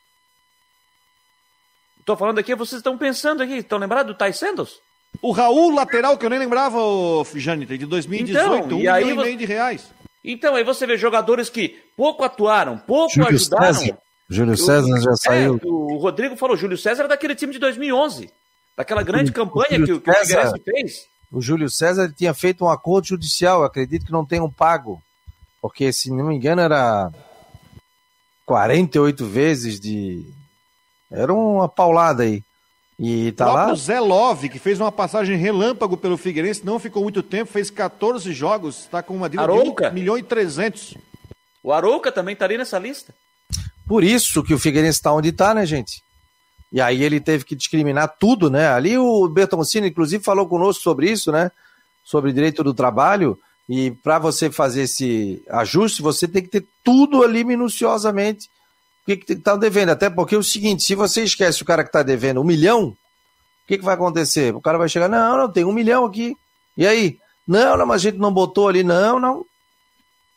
Estou 1.99 2.15
falando 2.15 2.39
aqui, 2.39 2.55
vocês 2.55 2.79
estão 2.79 2.97
pensando 2.97 3.43
aqui, 3.43 3.55
estão 3.55 3.77
lembrados 3.77 4.15
do 4.15 4.17
Ty 4.17 4.31
Sandals? 4.31 4.79
O 5.21 5.33
Raul, 5.33 5.75
lateral, 5.75 6.17
que 6.17 6.25
eu 6.25 6.29
nem 6.29 6.39
lembrava, 6.39 6.81
o 6.81 7.25
Janita, 7.35 7.77
de 7.77 7.85
2018, 7.85 8.65
então, 8.65 8.77
um 8.77 8.81
e 8.81 8.87
aí 8.87 9.03
milhão 9.03 9.21
e 9.21 9.25
meio 9.25 9.37
de 9.37 9.45
reais. 9.45 9.98
Então, 10.23 10.55
aí 10.55 10.63
você 10.63 10.85
vê 10.85 10.97
jogadores 10.97 11.49
que 11.49 11.77
pouco 11.95 12.23
atuaram, 12.23 12.77
pouco 12.77 13.13
Júlio 13.13 13.29
ajudaram. 13.29 13.73
César. 13.73 13.97
Júlio 14.29 14.57
César 14.57 15.01
já 15.01 15.11
é, 15.11 15.15
saiu. 15.15 15.59
O 15.63 15.97
Rodrigo 15.97 16.35
falou, 16.35 16.55
Júlio 16.55 16.77
César 16.77 17.05
é 17.05 17.07
daquele 17.07 17.35
time 17.35 17.53
de 17.53 17.59
2011, 17.59 18.29
daquela 18.77 19.01
grande 19.01 19.31
o, 19.31 19.33
campanha 19.33 19.79
o 19.81 19.85
que, 19.85 19.99
que 19.99 20.09
o 20.09 20.63
fez. 20.63 21.07
O 21.31 21.41
Júlio 21.41 21.69
César 21.69 22.13
tinha 22.15 22.33
feito 22.33 22.63
um 22.63 22.69
acordo 22.69 23.07
judicial, 23.07 23.63
acredito 23.63 24.05
que 24.05 24.11
não 24.11 24.25
tenham 24.25 24.51
pago, 24.51 25.01
porque 25.61 25.91
se 25.91 26.11
não 26.11 26.25
me 26.25 26.35
engano 26.35 26.61
era 26.61 27.11
48 28.45 29.25
vezes 29.25 29.79
de... 29.79 30.25
Era 31.11 31.33
uma 31.33 31.67
paulada 31.67 32.23
aí. 32.23 32.43
E 32.99 33.31
tá 33.31 33.51
lá. 33.51 33.71
O 33.71 33.75
Zé 33.77 33.99
Love, 33.99 34.49
que 34.49 34.59
fez 34.59 34.79
uma 34.79 34.91
passagem 34.91 35.37
relâmpago 35.37 35.95
pelo 35.95 36.17
Figueirense, 36.17 36.65
não 36.65 36.77
ficou 36.77 37.01
muito 37.01 37.23
tempo, 37.23 37.49
fez 37.49 37.69
14 37.69 38.33
jogos, 38.33 38.79
está 38.79 39.01
com 39.01 39.15
uma 39.15 39.29
dívida 39.29 39.47
de 39.47 39.87
1 39.87 39.93
milhão 39.93 40.17
e 40.17 40.23
300. 40.23 40.95
O 41.63 41.71
Arouca 41.71 42.11
também 42.11 42.33
estaria 42.33 42.57
nessa 42.57 42.77
lista. 42.77 43.15
Por 43.87 44.03
isso 44.03 44.43
que 44.43 44.53
o 44.53 44.59
Figueirense 44.59 44.99
está 44.99 45.13
onde 45.13 45.29
está, 45.29 45.53
né, 45.53 45.65
gente? 45.65 46.03
E 46.71 46.81
aí 46.81 47.01
ele 47.01 47.21
teve 47.21 47.45
que 47.45 47.55
discriminar 47.55 48.15
tudo, 48.19 48.49
né? 48.49 48.67
Ali 48.67 48.97
o 48.97 49.27
Bertoncini, 49.29 49.87
inclusive, 49.87 50.23
falou 50.23 50.47
conosco 50.47 50.83
sobre 50.83 51.09
isso, 51.09 51.31
né? 51.31 51.49
Sobre 52.03 52.33
direito 52.33 52.63
do 52.63 52.73
trabalho. 52.73 53.39
E 53.67 53.91
para 53.91 54.19
você 54.19 54.51
fazer 54.51 54.83
esse 54.83 55.41
ajuste, 55.49 56.01
você 56.01 56.27
tem 56.27 56.43
que 56.43 56.49
ter 56.49 56.65
tudo 56.83 57.23
ali 57.23 57.43
minuciosamente 57.43 58.49
que 59.17 59.33
está 59.33 59.55
devendo. 59.55 59.89
Até 59.89 60.09
porque 60.09 60.35
é 60.35 60.37
o 60.37 60.43
seguinte, 60.43 60.83
se 60.83 60.95
você 60.95 61.23
esquece 61.23 61.61
o 61.61 61.65
cara 61.65 61.83
que 61.83 61.89
está 61.89 62.03
devendo 62.03 62.41
um 62.41 62.43
milhão, 62.43 62.87
o 62.89 62.95
que, 63.67 63.77
que 63.77 63.85
vai 63.85 63.95
acontecer? 63.95 64.55
O 64.55 64.61
cara 64.61 64.77
vai 64.77 64.89
chegar, 64.89 65.07
não, 65.07 65.37
não, 65.37 65.51
tem 65.51 65.63
um 65.63 65.71
milhão 65.71 66.05
aqui. 66.05 66.35
E 66.77 66.85
aí? 66.85 67.19
Não, 67.47 67.77
não, 67.77 67.85
mas 67.85 68.01
a 68.01 68.09
gente 68.09 68.17
não 68.17 68.31
botou 68.31 68.67
ali, 68.67 68.83
não, 68.83 69.19
não. 69.19 69.45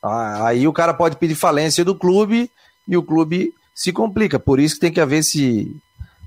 Ah, 0.03 0.49
aí 0.49 0.67
o 0.67 0.73
cara 0.73 0.93
pode 0.93 1.17
pedir 1.17 1.35
falência 1.35 1.85
do 1.85 1.95
clube 1.95 2.51
e 2.89 2.97
o 2.97 3.03
clube 3.03 3.55
se 3.75 3.93
complica. 3.93 4.39
Por 4.39 4.59
isso 4.59 4.75
que 4.75 4.81
tem 4.81 4.93
que 4.93 5.01
haver 5.01 5.19
esse, 5.19 5.77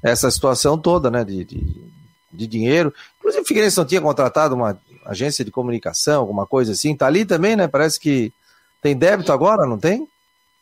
essa 0.01 0.29
situação 0.31 0.77
toda, 0.77 1.12
né, 1.12 1.23
de, 1.23 1.43
de, 1.43 1.84
de 2.31 2.47
dinheiro. 2.47 2.93
Inclusive 3.19 3.43
o 3.43 3.45
Figueirense 3.45 3.77
não 3.77 3.86
tinha 3.86 4.01
contratado 4.01 4.55
uma 4.55 4.79
agência 5.05 5.43
de 5.43 5.51
comunicação, 5.51 6.21
alguma 6.21 6.45
coisa 6.45 6.71
assim. 6.71 6.95
Tá 6.95 7.08
ali 7.08 7.25
também, 7.25 7.55
né? 7.55 7.67
Parece 7.67 7.99
que 7.99 8.31
tem 8.81 8.95
débito 8.95 9.31
agora, 9.31 9.65
não 9.65 9.77
tem? 9.77 10.08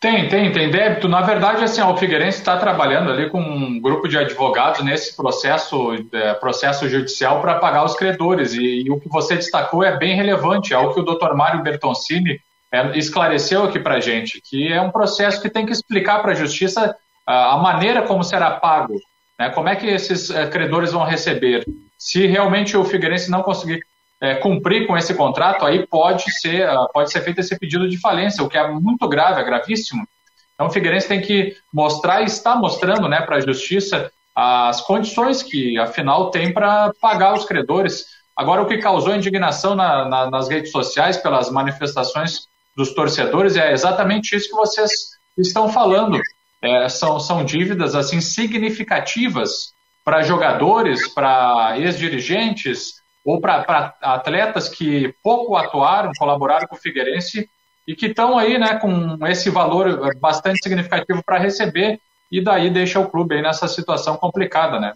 Tem, 0.03 0.27
tem, 0.27 0.51
tem 0.51 0.69
débito. 0.69 1.07
Na 1.07 1.21
verdade, 1.21 1.63
assim, 1.63 1.81
o 1.81 1.95
Figueirense 1.95 2.39
está 2.39 2.57
trabalhando 2.57 3.09
ali 3.09 3.29
com 3.29 3.39
um 3.39 3.79
grupo 3.79 4.05
de 4.05 4.17
advogados 4.17 4.83
nesse 4.83 5.15
processo, 5.15 5.93
é, 6.11 6.33
processo 6.33 6.89
judicial 6.89 7.39
para 7.39 7.55
pagar 7.55 7.85
os 7.85 7.95
credores. 7.95 8.53
E, 8.53 8.83
e, 8.83 8.91
o 8.91 8.99
que 8.99 9.07
você 9.07 9.37
destacou 9.37 9.81
é 9.81 9.97
bem 9.97 10.13
relevante, 10.13 10.73
é 10.73 10.77
o 10.77 10.93
que 10.93 10.99
o 10.99 11.05
Dr. 11.05 11.33
Mário 11.35 11.63
Bertoncini 11.63 12.37
é, 12.69 12.97
esclareceu 12.97 13.63
aqui 13.63 13.79
para 13.79 14.01
gente, 14.01 14.41
que 14.43 14.73
é 14.73 14.81
um 14.81 14.91
processo 14.91 15.41
que 15.41 15.49
tem 15.49 15.65
que 15.65 15.71
explicar 15.71 16.21
para 16.21 16.33
a 16.33 16.35
justiça 16.35 16.93
a, 17.25 17.53
a, 17.53 17.57
maneira 17.59 18.01
como 18.01 18.25
será 18.25 18.51
pago, 18.51 18.99
né, 19.39 19.51
como 19.51 19.69
é 19.69 19.75
que 19.77 19.87
esses 19.87 20.29
é, 20.29 20.45
credores 20.47 20.91
vão 20.91 21.05
receber. 21.05 21.63
Se 21.97 22.27
realmente 22.27 22.75
o 22.75 22.83
Figueirense 22.83 23.31
não 23.31 23.41
conseguir 23.41 23.79
é, 24.23 24.35
cumprir 24.35 24.87
com 24.87 24.95
esse 24.97 25.13
contrato, 25.13 25.65
aí 25.65 25.85
pode 25.85 26.31
ser, 26.39 26.65
ah, 26.65 26.87
pode 26.93 27.11
ser 27.11 27.19
feito 27.19 27.41
esse 27.41 27.59
pedido 27.59 27.89
de 27.89 27.99
falência, 27.99 28.41
o 28.41 28.47
que 28.47 28.57
é 28.57 28.65
muito 28.69 29.05
grave, 29.09 29.41
é 29.41 29.43
gravíssimo. 29.43 30.07
Então 30.55 30.67
o 30.67 30.69
Figueirense 30.69 31.09
tem 31.09 31.19
que 31.19 31.57
mostrar 31.73 32.21
e 32.21 32.25
está 32.25 32.55
mostrando 32.55 33.09
né, 33.09 33.19
para 33.21 33.35
a 33.35 33.41
justiça 33.41 34.09
as 34.33 34.79
condições 34.79 35.43
que, 35.43 35.77
afinal, 35.77 36.31
tem 36.31 36.53
para 36.53 36.93
pagar 37.01 37.33
os 37.33 37.43
credores. 37.43 38.05
Agora, 38.33 38.61
o 38.61 38.65
que 38.65 38.77
causou 38.77 39.13
indignação 39.13 39.75
na, 39.75 40.07
na, 40.07 40.31
nas 40.31 40.47
redes 40.47 40.71
sociais 40.71 41.17
pelas 41.17 41.51
manifestações 41.51 42.47
dos 42.77 42.95
torcedores 42.95 43.57
é 43.57 43.73
exatamente 43.73 44.37
isso 44.37 44.47
que 44.47 44.55
vocês 44.55 44.89
estão 45.37 45.67
falando. 45.67 46.17
É, 46.61 46.87
são, 46.87 47.19
são 47.19 47.43
dívidas 47.43 47.93
assim 47.93 48.21
significativas 48.21 49.73
para 50.05 50.23
jogadores, 50.23 51.13
para 51.13 51.77
ex-dirigentes, 51.77 53.02
ou 53.23 53.39
para 53.39 53.95
atletas 54.01 54.67
que 54.67 55.13
pouco 55.23 55.55
atuaram, 55.55 56.11
colaboraram 56.17 56.67
com 56.67 56.75
o 56.75 56.79
Figueirense 56.79 57.49
e 57.87 57.95
que 57.95 58.07
estão 58.07 58.37
aí 58.37 58.57
né, 58.57 58.75
com 58.75 59.17
esse 59.27 59.49
valor 59.49 60.15
bastante 60.19 60.59
significativo 60.61 61.21
para 61.23 61.37
receber 61.37 61.99
e 62.31 62.41
daí 62.41 62.69
deixa 62.69 62.99
o 62.99 63.09
clube 63.09 63.35
aí 63.35 63.41
nessa 63.41 63.67
situação 63.67 64.17
complicada, 64.17 64.79
né? 64.79 64.93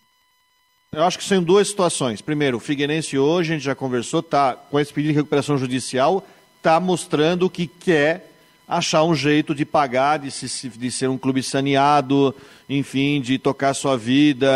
Eu 0.92 1.04
acho 1.04 1.18
que 1.18 1.24
são 1.24 1.44
duas 1.44 1.68
situações. 1.68 2.22
Primeiro, 2.22 2.58
o 2.58 2.62
Figueirense 2.62 3.18
hoje, 3.18 3.52
a 3.52 3.56
gente 3.56 3.66
já 3.66 3.76
conversou, 3.76 4.24
tá 4.24 4.54
com 4.56 4.80
esse 4.80 4.92
pedido 4.92 5.12
de 5.12 5.18
recuperação 5.18 5.58
judicial, 5.58 6.26
está 6.58 6.80
mostrando 6.80 7.50
que 7.50 7.68
quer 7.68 8.32
achar 8.68 9.04
um 9.04 9.16
jeito 9.16 9.56
de 9.56 9.64
pagar, 9.66 10.20
de, 10.20 10.30
se, 10.30 10.68
de 10.68 10.92
ser 10.92 11.08
um 11.10 11.18
clube 11.18 11.42
saneado, 11.42 12.36
enfim, 12.68 13.22
de 13.22 13.38
tocar 13.38 13.74
sua 13.74 13.98
vida, 13.98 14.48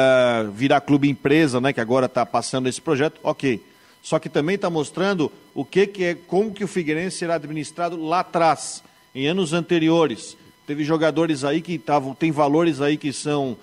virar 0.53 0.81
clube 0.81 1.09
empresa, 1.09 1.61
né, 1.61 1.71
que 1.71 1.79
agora 1.79 2.07
está 2.07 2.25
passando 2.25 2.67
esse 2.67 2.81
projeto, 2.81 3.19
ok. 3.23 3.63
Só 4.01 4.19
que 4.19 4.27
também 4.27 4.55
está 4.55 4.69
mostrando 4.69 5.31
o 5.53 5.63
que, 5.63 5.87
que 5.87 6.03
é, 6.03 6.15
como 6.15 6.51
que 6.51 6.63
o 6.63 6.67
Figueirense 6.67 7.17
será 7.17 7.35
administrado 7.35 8.03
lá 8.03 8.19
atrás, 8.19 8.83
em 9.15 9.27
anos 9.27 9.53
anteriores. 9.53 10.35
Teve 10.67 10.83
jogadores 10.83 11.43
aí 11.43 11.61
que 11.61 11.73
estavam, 11.73 12.13
tem 12.13 12.31
valores 12.31 12.81
aí 12.81 12.97
que 12.97 13.13
são 13.13 13.57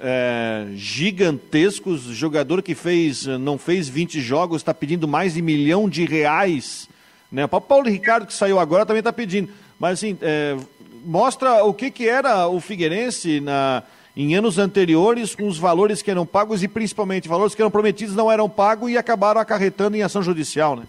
é, 0.00 0.68
gigantescos. 0.74 2.02
Jogador 2.02 2.62
que 2.62 2.74
fez, 2.74 3.26
não 3.26 3.58
fez 3.58 3.88
20 3.88 4.20
jogos, 4.20 4.62
está 4.62 4.72
pedindo 4.72 5.08
mais 5.08 5.34
de 5.34 5.42
milhão 5.42 5.88
de 5.88 6.04
reais. 6.04 6.88
Né? 7.30 7.44
O 7.44 7.60
Paulo 7.60 7.88
Ricardo, 7.88 8.26
que 8.26 8.34
saiu 8.34 8.58
agora, 8.58 8.86
também 8.86 9.00
está 9.00 9.12
pedindo. 9.12 9.50
Mas 9.80 9.94
assim, 9.94 10.18
é, 10.20 10.56
mostra 11.04 11.64
o 11.64 11.72
que, 11.72 11.90
que 11.90 12.06
era 12.06 12.46
o 12.46 12.60
Figueirense 12.60 13.40
na, 13.40 13.82
em 14.14 14.36
anos 14.36 14.58
anteriores, 14.58 15.34
com 15.34 15.48
os 15.48 15.58
valores 15.58 16.02
que 16.02 16.10
eram 16.10 16.26
pagos 16.26 16.62
e 16.62 16.68
principalmente 16.68 17.26
valores 17.26 17.54
que 17.54 17.62
eram 17.62 17.70
prometidos 17.70 18.14
não 18.14 18.30
eram 18.30 18.48
pagos 18.48 18.90
e 18.90 18.98
acabaram 18.98 19.40
acarretando 19.40 19.96
em 19.96 20.02
ação 20.02 20.22
judicial, 20.22 20.76
né? 20.76 20.86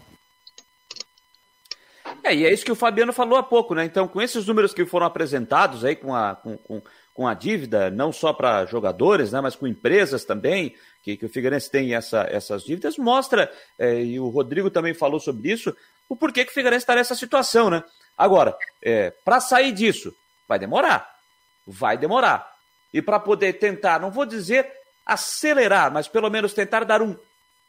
É, 2.22 2.36
e 2.36 2.46
é 2.46 2.54
isso 2.54 2.66
que 2.66 2.72
o 2.72 2.76
Fabiano 2.76 3.14
falou 3.14 3.40
há 3.40 3.42
pouco, 3.42 3.74
né? 3.74 3.86
Então, 3.86 4.08
com 4.08 4.22
esses 4.22 4.46
números 4.46 4.74
que 4.74 4.86
foram 4.86 5.06
apresentados 5.06 5.84
aí, 5.84 5.96
com 5.96 6.14
a, 6.14 6.36
com, 6.36 6.56
com, 6.58 6.82
com 7.14 7.28
a 7.28 7.34
dívida, 7.34 7.90
não 7.90 8.12
só 8.12 8.34
para 8.34 8.66
jogadores, 8.66 9.32
né, 9.32 9.42
mas 9.42 9.56
com 9.56 9.66
empresas 9.66 10.26
também, 10.26 10.76
que, 11.02 11.18
que 11.18 11.26
o 11.26 11.30
Figueirense 11.30 11.72
tem 11.72 11.96
essa, 11.96 12.28
essas 12.30 12.64
dívidas, 12.64 12.98
mostra, 12.98 13.52
é, 13.80 14.04
e 14.04 14.20
o 14.20 14.28
Rodrigo 14.30 14.70
também 14.70 14.94
falou 14.94 15.20
sobre 15.20 15.52
isso, 15.52 15.76
o 16.08 16.16
porquê 16.16 16.44
que 16.44 16.52
o 16.52 16.54
Figueirense 16.54 16.84
está 16.84 16.94
nessa 16.94 17.16
situação, 17.16 17.70
né? 17.70 17.84
Agora, 18.18 18.56
é, 18.82 19.12
para 19.24 19.40
sair 19.40 19.72
disso, 19.72 20.16
vai 20.48 20.60
demorar. 20.60 21.10
Vai 21.66 21.98
demorar. 21.98 22.52
E 22.94 23.02
para 23.02 23.20
poder 23.20 23.54
tentar, 23.54 24.00
não 24.00 24.12
vou 24.12 24.26
dizer 24.26 24.72
acelerar, 25.06 25.92
mas 25.92 26.08
pelo 26.08 26.30
menos 26.30 26.54
tentar 26.54 26.84
dar 26.84 27.02
um, 27.02 27.16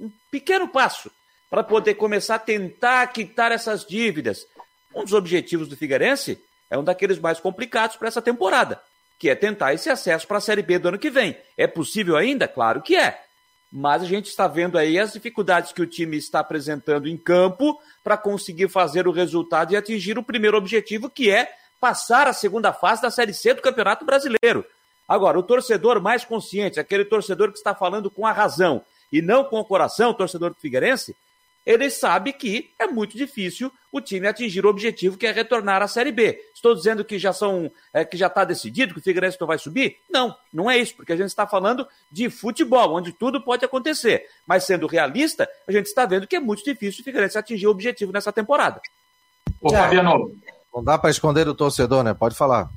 um 0.01 0.11
pequeno 0.31 0.69
passo 0.69 1.11
para 1.49 1.63
poder 1.63 1.95
começar 1.95 2.37
a 2.37 2.39
tentar 2.39 3.07
quitar 3.09 3.53
essas 3.53 3.85
dívidas. 3.85 4.47
Um 4.95 5.05
dos 5.05 5.13
objetivos 5.13 5.69
do 5.69 5.77
Figueirense 5.77 6.43
é 6.71 6.79
um 6.79 6.85
daqueles 6.85 7.19
mais 7.19 7.41
complicados 7.41 7.97
para 7.97 8.09
essa 8.09 8.23
temporada, 8.23 8.81
que 9.19 9.29
é 9.29 9.35
tentar 9.35 9.75
esse 9.75 9.91
acesso 9.91 10.27
para 10.27 10.39
a 10.39 10.41
Série 10.41 10.63
B 10.63 10.79
do 10.79 10.89
ano 10.89 10.99
que 10.99 11.11
vem. 11.11 11.37
É 11.57 11.67
possível 11.67 12.17
ainda? 12.17 12.49
Claro 12.49 12.83
que 12.83 12.97
é. 12.97 13.23
Mas 13.73 14.03
a 14.03 14.07
gente 14.07 14.27
está 14.27 14.47
vendo 14.47 14.77
aí 14.77 14.99
as 14.99 15.15
dificuldades 15.15 15.73
que 15.73 15.81
o 15.81 15.87
time 15.87 16.19
está 16.19 16.41
apresentando 16.41 17.09
em 17.09 17.17
campo 17.17 17.81
para 18.05 18.19
conseguir 18.19 18.69
fazer 18.69 19.09
o 19.09 19.13
resultado 19.13 19.73
e 19.73 19.77
atingir 19.77 20.19
o 20.19 20.23
primeiro 20.23 20.59
objetivo, 20.59 21.09
que 21.09 21.31
é 21.31 21.51
passar 21.81 22.29
a 22.29 22.35
segunda 22.35 22.73
fase 22.73 23.01
da 23.01 23.11
Série 23.11 23.33
C 23.33 23.55
do 23.55 23.63
Campeonato 23.63 24.05
Brasileiro. 24.05 24.65
Agora, 25.09 25.39
o 25.39 25.43
torcedor 25.43 26.01
mais 26.01 26.25
consciente, 26.25 26.79
aquele 26.79 27.05
torcedor 27.05 27.51
que 27.51 27.57
está 27.57 27.75
falando 27.75 28.11
com 28.11 28.27
a 28.27 28.33
razão 28.33 28.85
e 29.11 29.23
não 29.23 29.43
com 29.43 29.59
o 29.59 29.65
coração, 29.65 30.11
o 30.11 30.15
torcedor 30.15 30.51
do 30.51 30.61
Figueirense, 30.61 31.17
ele 31.65 31.89
sabe 31.91 32.33
que 32.33 32.71
é 32.79 32.87
muito 32.87 33.17
difícil 33.17 33.73
o 33.91 34.01
time 34.01 34.27
atingir 34.27 34.65
o 34.65 34.69
objetivo 34.69 35.17
que 35.17 35.27
é 35.27 35.33
retornar 35.33 35.83
à 35.83 35.87
Série 35.87 36.11
B. 36.11 36.41
Estou 36.55 36.75
dizendo 36.75 37.05
que 37.05 37.19
já 37.19 37.33
são, 37.33 37.71
é, 37.93 38.05
que 38.05 38.17
já 38.17 38.27
está 38.27 38.45
decidido 38.45 38.95
que 38.95 39.01
o 39.01 39.03
Figueirense 39.03 39.37
não 39.41 39.47
vai 39.47 39.59
subir? 39.59 39.99
Não, 40.11 40.35
não 40.53 40.71
é 40.71 40.79
isso, 40.79 40.95
porque 40.97 41.13
a 41.13 41.17
gente 41.17 41.29
está 41.29 41.47
falando 41.47 41.87
de 42.11 42.29
futebol, 42.31 42.97
onde 42.97 43.13
tudo 43.13 43.41
pode 43.41 43.65
acontecer. 43.65 44.27
Mas 44.47 44.65
sendo 44.65 44.87
realista, 44.87 45.49
a 45.69 45.73
gente 45.73 45.87
está 45.87 46.05
vendo 46.07 46.27
que 46.27 46.37
é 46.37 46.41
muito 46.41 46.65
difícil 46.65 47.03
o 47.03 47.05
Figueirense 47.05 47.39
atingir 47.39 47.67
o 47.67 47.71
objetivo 47.71 48.13
nessa 48.13 48.33
temporada. 48.33 48.81
Ô, 49.61 49.71
Fabiano. 49.71 50.33
Não 50.75 50.83
dá 50.83 50.97
para 50.99 51.11
esconder 51.11 51.47
o 51.47 51.55
torcedor, 51.55 52.03
né? 52.03 52.15
Pode 52.15 52.35
falar. 52.35 52.71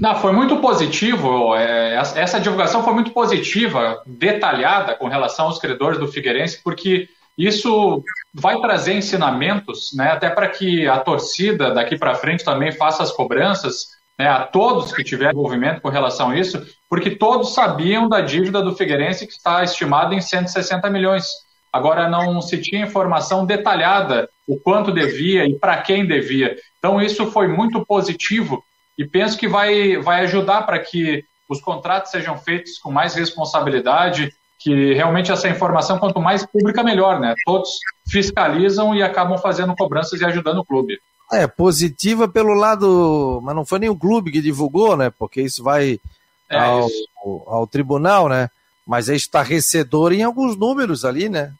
Não, 0.00 0.16
foi 0.16 0.32
muito 0.32 0.56
positivo. 0.56 1.54
É, 1.54 1.94
essa 1.94 2.40
divulgação 2.40 2.82
foi 2.82 2.94
muito 2.94 3.10
positiva, 3.10 4.02
detalhada 4.06 4.94
com 4.94 5.08
relação 5.08 5.46
aos 5.46 5.58
credores 5.58 5.98
do 5.98 6.08
Figueirense, 6.08 6.60
porque 6.62 7.08
isso 7.36 8.02
vai 8.32 8.60
trazer 8.60 8.94
ensinamentos, 8.94 9.92
né, 9.94 10.10
até 10.10 10.30
para 10.30 10.48
que 10.48 10.86
a 10.86 10.98
torcida 10.98 11.72
daqui 11.72 11.98
para 11.98 12.14
frente 12.14 12.44
também 12.44 12.72
faça 12.72 13.02
as 13.02 13.10
cobranças 13.10 13.88
né, 14.18 14.28
a 14.28 14.44
todos 14.44 14.92
que 14.92 15.02
tiverem 15.02 15.32
envolvimento 15.32 15.80
com 15.80 15.88
relação 15.88 16.30
a 16.30 16.38
isso, 16.38 16.64
porque 16.88 17.10
todos 17.10 17.54
sabiam 17.54 18.08
da 18.08 18.20
dívida 18.20 18.62
do 18.62 18.74
Figueirense 18.74 19.26
que 19.26 19.32
está 19.32 19.62
estimada 19.64 20.14
em 20.14 20.20
160 20.20 20.88
milhões. 20.90 21.26
Agora 21.72 22.08
não 22.08 22.40
se 22.40 22.60
tinha 22.60 22.84
informação 22.84 23.44
detalhada 23.44 24.28
o 24.46 24.56
quanto 24.56 24.92
devia 24.92 25.44
e 25.44 25.58
para 25.58 25.78
quem 25.78 26.06
devia. 26.06 26.56
Então 26.78 27.00
isso 27.00 27.26
foi 27.32 27.48
muito 27.48 27.84
positivo 27.84 28.62
e 28.96 29.04
penso 29.04 29.36
que 29.36 29.48
vai, 29.48 29.96
vai 29.96 30.22
ajudar 30.22 30.62
para 30.62 30.78
que 30.78 31.24
os 31.48 31.60
contratos 31.60 32.12
sejam 32.12 32.38
feitos 32.38 32.78
com 32.78 32.92
mais 32.92 33.14
responsabilidade, 33.14 34.32
que 34.58 34.94
realmente 34.94 35.30
essa 35.30 35.48
informação, 35.48 35.98
quanto 35.98 36.20
mais 36.20 36.46
pública, 36.46 36.82
melhor, 36.82 37.20
né? 37.20 37.34
Todos 37.44 37.78
fiscalizam 38.08 38.94
e 38.94 39.02
acabam 39.02 39.38
fazendo 39.38 39.74
cobranças 39.76 40.20
e 40.20 40.24
ajudando 40.24 40.58
o 40.58 40.64
clube. 40.64 40.98
É, 41.32 41.46
positiva 41.46 42.28
pelo 42.28 42.54
lado. 42.54 43.40
Mas 43.42 43.54
não 43.54 43.64
foi 43.64 43.78
nem 43.78 43.88
o 43.88 43.96
clube 43.96 44.30
que 44.30 44.40
divulgou, 44.40 44.96
né? 44.96 45.10
Porque 45.10 45.42
isso 45.42 45.62
vai 45.62 46.00
é, 46.48 46.58
ao, 46.58 46.86
isso. 46.86 47.08
ao, 47.46 47.66
tribunal, 47.66 48.28
né? 48.28 48.48
Mas 48.86 49.08
é 49.08 49.16
estarrecedor 49.16 50.12
em 50.12 50.22
alguns 50.22 50.56
números 50.56 51.04
ali, 51.04 51.28
né? 51.28 51.52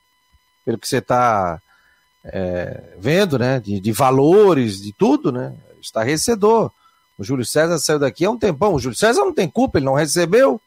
Pelo 0.65 0.79
que 0.79 0.89
você 0.89 0.99
está 0.99 1.61
é, 2.25 2.95
vendo, 2.99 3.39
né? 3.39 3.61
De, 3.61 3.81
de 3.81 3.93
valores, 3.93 4.81
de 4.81 4.93
tudo, 4.93 5.33
né? 5.33 5.55
Estarrecedor. 5.81 6.71
O 7.19 7.25
Júlio 7.25 7.45
César 7.45 7.79
saiu 7.79 7.99
daqui 7.99 8.25
há 8.25 8.31
um 8.31 8.39
tempão. 8.39 8.75
O 8.75 8.79
Júlio 8.79 8.97
César 8.97 9.21
não 9.21 9.33
tem 9.33 9.49
culpa, 9.49 9.79
ele 9.79 9.87
não 9.87 9.95
recebeu. 9.95 10.61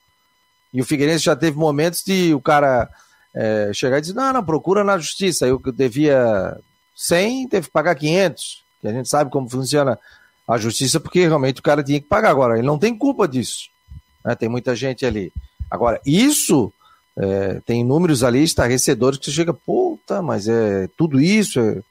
E 0.73 0.81
o 0.81 0.85
Figueirense 0.85 1.25
já 1.25 1.35
teve 1.35 1.57
momentos 1.57 2.03
de 2.03 2.33
o 2.33 2.41
cara 2.41 2.89
é, 3.33 3.71
chegar 3.73 3.97
e 3.97 4.01
dizer, 4.01 4.13
não, 4.13 4.33
não, 4.33 4.43
procura 4.43 4.83
na 4.83 4.97
justiça. 4.97 5.47
Eu 5.47 5.59
devia 5.73 6.57
100, 6.95 7.47
teve 7.47 7.67
que 7.67 7.73
pagar 7.73 7.95
500. 7.95 8.63
Que 8.81 8.87
a 8.87 8.93
gente 8.93 9.09
sabe 9.09 9.31
como 9.31 9.49
funciona 9.49 9.97
a 10.47 10.57
justiça, 10.57 10.99
porque 10.99 11.27
realmente 11.27 11.59
o 11.59 11.63
cara 11.63 11.83
tinha 11.83 11.99
que 11.99 12.07
pagar. 12.07 12.29
Agora, 12.29 12.57
ele 12.57 12.67
não 12.67 12.79
tem 12.79 12.97
culpa 12.97 13.27
disso. 13.27 13.69
Né? 14.23 14.35
Tem 14.35 14.49
muita 14.49 14.75
gente 14.75 15.05
ali. 15.05 15.31
Agora, 15.69 15.99
isso 16.05 16.71
é, 17.17 17.61
tem 17.65 17.83
números 17.83 18.23
ali 18.23 18.43
estarrecedores 18.43 19.17
que 19.19 19.25
você 19.25 19.31
chega, 19.31 19.53
puta, 19.53 20.21
mas 20.21 20.47
é 20.47 20.87
tudo 20.97 21.19
isso 21.19 21.59
é, 21.59 21.81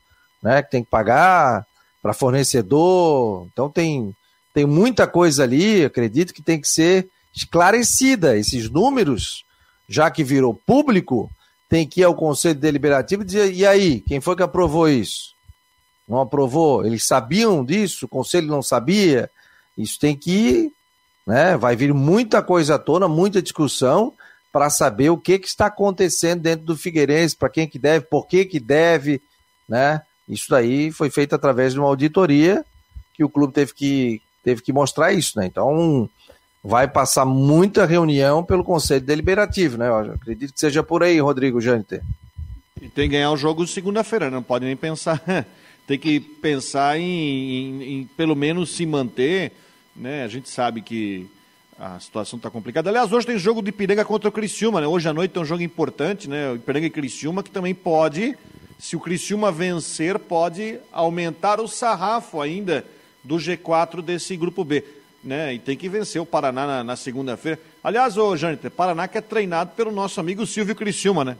né, 0.42 0.62
que 0.62 0.70
tem 0.70 0.84
que 0.84 0.90
pagar 0.90 1.66
para 2.00 2.12
fornecedor. 2.12 3.46
Então 3.52 3.68
tem, 3.68 4.14
tem 4.54 4.64
muita 4.64 5.06
coisa 5.06 5.42
ali, 5.42 5.84
acredito 5.84 6.32
que 6.32 6.42
tem 6.42 6.60
que 6.60 6.68
ser 6.68 7.08
esclarecida. 7.36 8.36
Esses 8.36 8.70
números, 8.70 9.44
já 9.86 10.10
que 10.10 10.24
virou 10.24 10.54
público, 10.54 11.30
tem 11.68 11.86
que 11.86 12.00
ir 12.00 12.04
ao 12.04 12.14
Conselho 12.14 12.58
Deliberativo 12.58 13.22
e 13.22 13.26
dizer: 13.26 13.52
e 13.52 13.66
aí, 13.66 14.00
quem 14.00 14.20
foi 14.20 14.34
que 14.34 14.42
aprovou 14.42 14.88
isso? 14.88 15.34
Não 16.08 16.20
aprovou? 16.20 16.86
Eles 16.86 17.04
sabiam 17.04 17.64
disso? 17.64 18.06
O 18.06 18.08
Conselho 18.08 18.46
não 18.46 18.62
sabia? 18.62 19.30
Isso 19.76 19.98
tem 19.98 20.16
que 20.16 20.30
ir, 20.30 20.72
né? 21.26 21.56
Vai 21.56 21.76
vir 21.76 21.92
muita 21.92 22.42
coisa 22.42 22.76
à 22.76 22.78
tona, 22.78 23.06
muita 23.06 23.42
discussão 23.42 24.14
para 24.52 24.70
saber 24.70 25.10
o 25.10 25.18
que, 25.18 25.38
que 25.38 25.46
está 25.46 25.66
acontecendo 25.66 26.40
dentro 26.40 26.64
do 26.64 26.76
Figueirense, 26.76 27.36
para 27.36 27.50
quem 27.50 27.68
que 27.68 27.78
deve, 27.78 28.06
por 28.06 28.26
que 28.26 28.46
que 28.46 28.58
deve, 28.58 29.20
né? 29.68 30.00
Isso 30.26 30.46
daí 30.48 30.90
foi 30.90 31.10
feito 31.10 31.34
através 31.34 31.74
de 31.74 31.78
uma 31.78 31.88
auditoria 31.88 32.64
que 33.14 33.22
o 33.22 33.28
clube 33.28 33.52
teve 33.52 33.74
que, 33.74 34.22
teve 34.42 34.62
que 34.62 34.72
mostrar 34.72 35.12
isso, 35.12 35.38
né? 35.38 35.46
Então, 35.46 36.08
vai 36.66 36.88
passar 36.88 37.24
muita 37.24 37.86
reunião 37.86 38.42
pelo 38.42 38.64
Conselho 38.64 39.00
Deliberativo, 39.00 39.78
né? 39.78 39.88
Eu 39.88 40.14
acredito 40.14 40.52
que 40.52 40.58
seja 40.58 40.82
por 40.82 41.00
aí, 41.00 41.20
Rodrigo 41.20 41.60
Janter. 41.60 42.02
E 42.82 42.88
tem 42.88 43.08
que 43.08 43.14
ganhar 43.14 43.30
o 43.30 43.36
jogo 43.36 43.64
segunda-feira, 43.68 44.28
não 44.30 44.42
pode 44.42 44.64
nem 44.64 44.74
pensar. 44.74 45.22
tem 45.86 45.96
que 45.96 46.18
pensar 46.18 46.98
em, 46.98 47.04
em, 47.04 47.82
em, 47.82 48.04
pelo 48.16 48.34
menos 48.34 48.74
se 48.74 48.84
manter, 48.84 49.52
né? 49.94 50.24
A 50.24 50.28
gente 50.28 50.50
sabe 50.50 50.82
que 50.82 51.30
a 51.78 52.00
situação 52.00 52.36
está 52.36 52.50
complicada. 52.50 52.90
Aliás, 52.90 53.12
hoje 53.12 53.28
tem 53.28 53.38
jogo 53.38 53.62
de 53.62 53.68
Ipiranga 53.68 54.04
contra 54.04 54.28
o 54.28 54.32
Criciúma, 54.32 54.80
né? 54.80 54.88
Hoje 54.88 55.08
à 55.08 55.12
noite 55.12 55.30
tem 55.30 55.42
um 55.42 55.46
jogo 55.46 55.62
importante, 55.62 56.28
né? 56.28 56.50
O 56.50 56.56
Ipiranga 56.56 56.86
e 56.86 56.90
Criciúma, 56.90 57.44
que 57.44 57.50
também 57.50 57.76
pode, 57.76 58.36
se 58.76 58.96
o 58.96 59.00
Criciúma 59.00 59.52
vencer, 59.52 60.18
pode 60.18 60.80
aumentar 60.90 61.60
o 61.60 61.68
sarrafo 61.68 62.40
ainda 62.40 62.84
do 63.22 63.36
G4 63.36 64.02
desse 64.02 64.36
grupo 64.36 64.64
B 64.64 64.95
né? 65.26 65.54
E 65.54 65.58
tem 65.58 65.76
que 65.76 65.88
vencer 65.88 66.22
o 66.22 66.26
Paraná 66.26 66.66
na, 66.66 66.84
na 66.84 66.96
segunda-feira. 66.96 67.60
Aliás, 67.82 68.16
ô 68.16 68.36
Jâniter, 68.36 68.70
Paraná 68.70 69.08
que 69.08 69.18
é 69.18 69.20
treinado 69.20 69.72
pelo 69.72 69.90
nosso 69.90 70.20
amigo 70.20 70.46
Silvio 70.46 70.74
Criciúma, 70.74 71.24
né? 71.24 71.36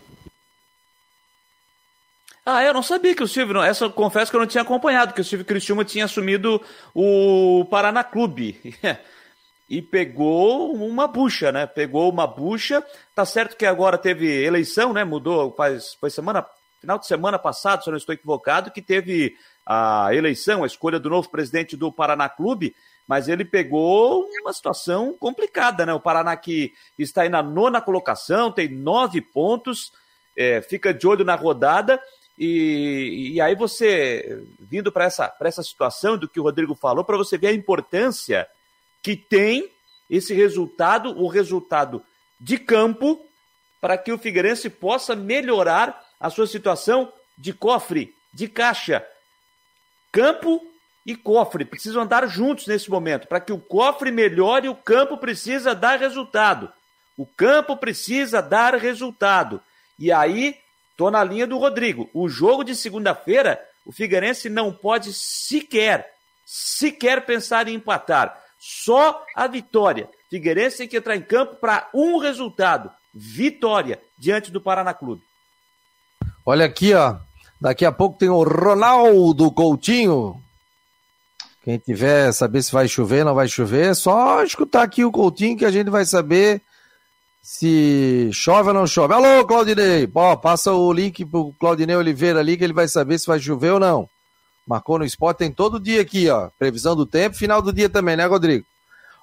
Ah, 2.45 2.63
eu 2.63 2.73
não 2.73 2.83
sabia 2.83 3.15
que 3.15 3.23
o 3.23 3.29
Silvio. 3.29 3.55
Não, 3.55 3.63
essa 3.63 3.89
confesso 3.89 4.31
que 4.31 4.37
eu 4.37 4.41
não 4.41 4.47
tinha 4.47 4.63
acompanhado, 4.63 5.13
que 5.13 5.21
o 5.21 5.25
Silvio 5.25 5.45
Cristiúma 5.45 5.85
tinha 5.85 6.05
assumido 6.05 6.63
o 6.95 7.65
Paraná 7.69 8.05
Clube. 8.05 8.61
e 9.69 9.83
pegou 9.83 10.73
uma 10.75 11.09
bucha, 11.09 11.51
né? 11.51 11.67
Pegou 11.67 12.09
uma 12.09 12.25
bucha. 12.25 12.85
Tá 13.15 13.25
certo 13.25 13.57
que 13.57 13.67
agora 13.67 13.99
teve 13.99 14.45
eleição, 14.45 14.93
né? 14.93 15.05
Mudou, 15.05 15.53
faz, 15.57 15.95
foi 15.95 16.09
semana, 16.09 16.47
final 16.81 16.99
de 16.99 17.07
semana 17.07 17.37
passado, 17.37 17.83
se 17.83 17.89
eu 17.89 17.93
não 17.93 17.99
estou 17.99 18.15
equivocado, 18.15 18.71
que 18.71 18.81
teve 18.81 19.35
a 19.67 20.15
eleição, 20.15 20.63
a 20.63 20.67
escolha 20.69 21.01
do 21.01 21.11
novo 21.11 21.29
presidente 21.29 21.77
do 21.77 21.91
Paraná 21.91 22.29
Clube, 22.29 22.77
mas 23.07 23.29
ele 23.29 23.45
pegou 23.45 24.27
uma 24.41 24.53
situação 24.53 25.15
complicada, 25.19 25.87
né? 25.87 25.95
O 25.95 26.01
Paraná 26.01 26.37
que 26.37 26.73
está 26.99 27.23
aí 27.23 27.29
na 27.29 27.43
nona 27.43 27.81
colocação, 27.81 28.51
tem 28.51 28.69
nove 28.69 29.21
pontos, 29.21 29.93
é, 30.37 30.61
fica 30.61 30.93
de 30.93 31.07
olho 31.07 31.25
na 31.25 31.35
rodada 31.35 32.01
e, 32.39 33.33
e 33.35 33.41
aí 33.41 33.55
você, 33.55 34.45
vindo 34.59 34.93
para 34.93 35.05
essa, 35.05 35.35
essa 35.41 35.63
situação 35.63 36.19
do 36.19 36.29
que 36.29 36.39
o 36.39 36.43
Rodrigo 36.43 36.75
falou, 36.75 37.05
para 37.05 37.17
você 37.17 37.39
ver 37.39 37.49
a 37.49 37.53
importância 37.53 38.47
que 39.03 39.17
tem 39.17 39.71
esse 40.11 40.35
resultado, 40.35 41.19
o 41.19 41.29
resultado 41.29 42.03
de 42.39 42.59
campo, 42.59 43.25
para 43.81 43.97
que 43.97 44.13
o 44.13 44.19
Figueirense 44.19 44.69
possa 44.69 45.17
melhorar 45.17 46.05
a 46.21 46.29
sua 46.29 46.47
situação 46.47 47.11
de 47.39 47.53
cofre, 47.53 48.15
de 48.33 48.49
caixa. 48.49 49.07
Campo 50.13 50.61
e 51.07 51.15
cofre 51.15 51.65
precisam 51.65 52.03
andar 52.03 52.27
juntos 52.27 52.67
nesse 52.67 52.91
momento. 52.91 53.29
Para 53.29 53.41
que 53.41 53.53
o 53.53 53.59
cofre 53.59 54.11
melhore, 54.11 54.69
o 54.69 54.75
campo 54.75 55.17
precisa 55.17 55.75
dar 55.75 55.99
resultado. 55.99 56.71
O 57.17 57.25
campo 57.25 57.77
precisa 57.77 58.43
dar 58.43 58.75
resultado. 58.75 59.63
E 59.99 60.13
aí 60.13 60.57
Tô 60.97 61.11
na 61.11 61.23
linha 61.23 61.47
do 61.47 61.59
Rodrigo. 61.59 62.09
O 62.15 62.29
jogo 62.29 62.65
de 62.65 62.75
segunda-feira, 62.75 63.61
o 63.85 63.93
Figueirense 63.93 64.49
não 64.49 64.73
pode 64.73 65.13
sequer, 65.13 66.11
sequer 66.45 67.27
pensar 67.27 67.69
em 67.69 67.75
empatar. 67.75 68.41
Só 68.59 69.23
a 69.35 69.47
vitória. 69.47 70.09
Figueirense 70.31 70.79
tem 70.79 70.89
que 70.89 70.97
entrar 70.97 71.15
em 71.15 71.23
campo 71.23 71.57
para 71.57 71.89
um 71.93 72.17
resultado: 72.17 72.91
vitória 73.15 74.01
diante 74.19 74.51
do 74.51 74.61
Paraná 74.61 74.95
Clube. 74.95 75.23
Olha 76.45 76.65
aqui, 76.65 76.95
ó. 76.95 77.17
Daqui 77.61 77.85
a 77.85 77.93
pouco 77.93 78.19
tem 78.19 78.31
o 78.31 78.43
Ronaldo 78.43 79.51
Coutinho. 79.53 80.43
Quem 81.67 81.79
tiver 81.79 82.31
saber 82.31 82.63
se 82.63 82.71
vai 82.71 82.87
chover, 82.87 83.25
não 83.25 83.35
vai 83.35 83.49
chover, 83.49 83.87
é 83.87 83.95
só 83.95 84.41
escutar 84.45 84.85
aqui 84.85 85.05
o 85.05 85.11
Coutinho 85.11 85.59
que 85.59 85.65
a 85.65 85.71
gente 85.73 85.91
vai 85.91 86.05
saber 86.05 86.63
se 87.43 88.31
chove 88.33 88.69
ou 88.69 88.75
não 88.75 88.87
chove. 88.87 89.13
Alô, 89.13 89.45
Claudinei! 89.45 90.07
Pô, 90.07 90.37
passa 90.37 90.71
o 90.71 90.93
link 90.93 91.25
pro 91.25 91.53
Claudinei 91.59 91.97
Oliveira 91.97 92.39
ali 92.39 92.57
que 92.57 92.63
ele 92.63 92.73
vai 92.73 92.87
saber 92.87 93.19
se 93.19 93.27
vai 93.27 93.41
chover 93.41 93.73
ou 93.73 93.81
não. 93.81 94.09
Marcou 94.65 94.97
no 94.97 95.05
esporte, 95.05 95.39
tem 95.39 95.51
todo 95.51 95.81
dia 95.81 96.01
aqui, 96.01 96.31
ó. 96.31 96.51
Previsão 96.57 96.95
do 96.95 97.05
tempo, 97.05 97.35
final 97.35 97.61
do 97.61 97.73
dia 97.73 97.89
também, 97.89 98.17
né, 98.17 98.27
Rodrigo? 98.27 98.65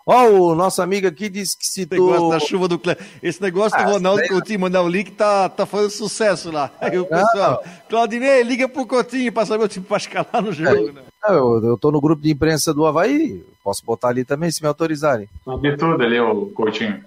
Ó, 0.06 0.28
o 0.28 0.56
nosso 0.56 0.82
amigo 0.82 1.08
aqui 1.08 1.30
disse 1.30 1.58
que 1.58 1.66
se 1.66 1.86
tu... 1.86 1.94
negócio 1.94 2.30
da 2.30 2.40
chuva 2.40 2.68
do 2.68 2.80
Esse 3.22 3.42
negócio 3.42 3.80
ah, 3.80 3.84
do 3.84 3.92
Ronaldo 3.94 4.20
daí... 4.20 4.30
Coutinho 4.30 4.60
mandar 4.60 4.82
o 4.82 4.90
link 4.90 5.12
tá, 5.12 5.48
tá 5.48 5.66
fazendo 5.66 5.92
sucesso 5.92 6.52
lá. 6.52 6.70
Aí 6.82 6.98
o 7.00 7.06
pessoal, 7.06 7.64
não. 7.66 7.74
Claudinei, 7.88 8.44
liga 8.44 8.68
pro 8.68 8.86
Coutinho 8.86 9.32
pra 9.32 9.46
saber 9.46 9.64
o 9.64 9.68
time 9.68 9.86
pra 9.86 9.98
escalar 9.98 10.42
no 10.42 10.52
jogo, 10.52 10.90
é. 10.90 10.92
né? 10.92 11.02
Eu, 11.30 11.64
eu 11.64 11.78
tô 11.78 11.90
no 11.90 12.02
grupo 12.02 12.22
de 12.22 12.32
imprensa 12.32 12.74
do 12.74 12.86
Havaí, 12.86 13.46
posso 13.64 13.86
botar 13.86 14.10
ali 14.10 14.26
também, 14.26 14.52
se 14.52 14.62
me 14.62 14.68
autorizarem. 14.68 15.30
Sabe 15.46 15.78
tudo 15.78 16.04
ali, 16.04 16.20
o 16.20 16.48
Coutinho. 16.48 17.02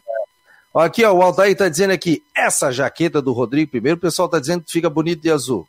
Aqui, 0.74 1.04
ó, 1.04 1.12
o 1.12 1.22
Altair 1.22 1.52
está 1.52 1.68
dizendo 1.68 1.92
aqui, 1.92 2.22
essa 2.34 2.70
jaqueta 2.70 3.20
do 3.20 3.32
Rodrigo, 3.32 3.70
primeiro 3.70 3.96
o 3.96 4.00
pessoal 4.00 4.26
está 4.26 4.38
dizendo 4.38 4.62
que 4.62 4.72
fica 4.72 4.88
bonito 4.88 5.22
de 5.22 5.30
azul. 5.30 5.66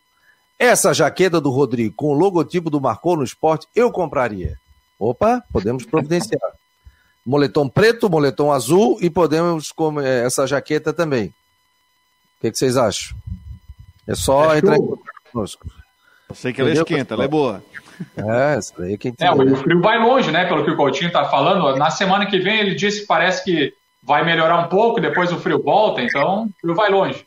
Essa 0.60 0.94
jaqueta 0.94 1.40
do 1.40 1.50
Rodrigo 1.50 1.94
com 1.96 2.08
o 2.08 2.14
logotipo 2.14 2.70
do 2.70 2.82
Marcou 2.82 3.16
no 3.16 3.24
Esporte, 3.24 3.68
eu 3.76 3.92
compraria. 3.92 4.58
Opa, 5.00 5.44
podemos 5.52 5.86
providenciar. 5.86 6.57
Moletom 7.28 7.68
preto, 7.68 8.10
moletom 8.10 8.54
azul 8.54 8.98
e 9.02 9.10
podemos 9.10 9.74
com 9.74 10.00
é, 10.00 10.26
essa 10.26 10.48
jaqueta 10.48 10.94
também. 10.94 11.28
O 11.28 12.42
que, 12.42 12.52
que 12.52 12.58
vocês 12.58 12.78
acham? 12.78 13.18
É 14.08 14.16
só 14.16 14.56
é 14.56 14.60
entrar 14.60 14.78
em 14.78 14.82
contato 14.82 15.12
conosco. 15.32 15.68
Eu 16.30 16.36
sei 16.36 16.54
que 16.54 16.62
ela 16.62 16.70
Entendeu, 16.70 16.84
esquenta, 16.84 17.14
ela 17.16 17.26
é 17.26 17.28
boa. 17.28 17.64
É, 18.16 18.56
essa 18.56 18.74
daí 18.78 18.94
é 18.94 18.98
quem 18.98 19.14
É, 19.20 19.32
o 19.32 19.56
frio 19.58 19.82
vai 19.82 20.00
longe, 20.00 20.32
né? 20.32 20.46
Pelo 20.46 20.64
que 20.64 20.72
o 20.72 20.78
Coutinho 20.78 21.08
está 21.08 21.26
falando. 21.26 21.76
Na 21.78 21.90
semana 21.90 22.26
que 22.26 22.40
vem 22.40 22.60
ele 22.60 22.76
disse 22.76 23.02
que 23.02 23.08
parece 23.08 23.44
que 23.44 23.74
vai 24.02 24.24
melhorar 24.24 24.60
um 24.60 24.70
pouco, 24.70 25.02
depois 25.02 25.32
o 25.32 25.40
frio 25.40 25.62
volta, 25.62 26.02
então 26.02 26.46
o 26.46 26.62
frio 26.62 26.76
vai 26.76 26.90
longe. 26.90 27.26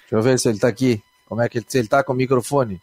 Deixa 0.00 0.14
eu 0.14 0.22
ver 0.22 0.38
se 0.38 0.48
ele 0.48 0.56
está 0.56 0.68
aqui. 0.68 1.02
Como 1.26 1.42
é 1.42 1.48
que 1.48 1.58
ele, 1.58 1.66
se 1.68 1.76
ele 1.76 1.86
está 1.86 2.02
com 2.02 2.14
o 2.14 2.16
microfone? 2.16 2.80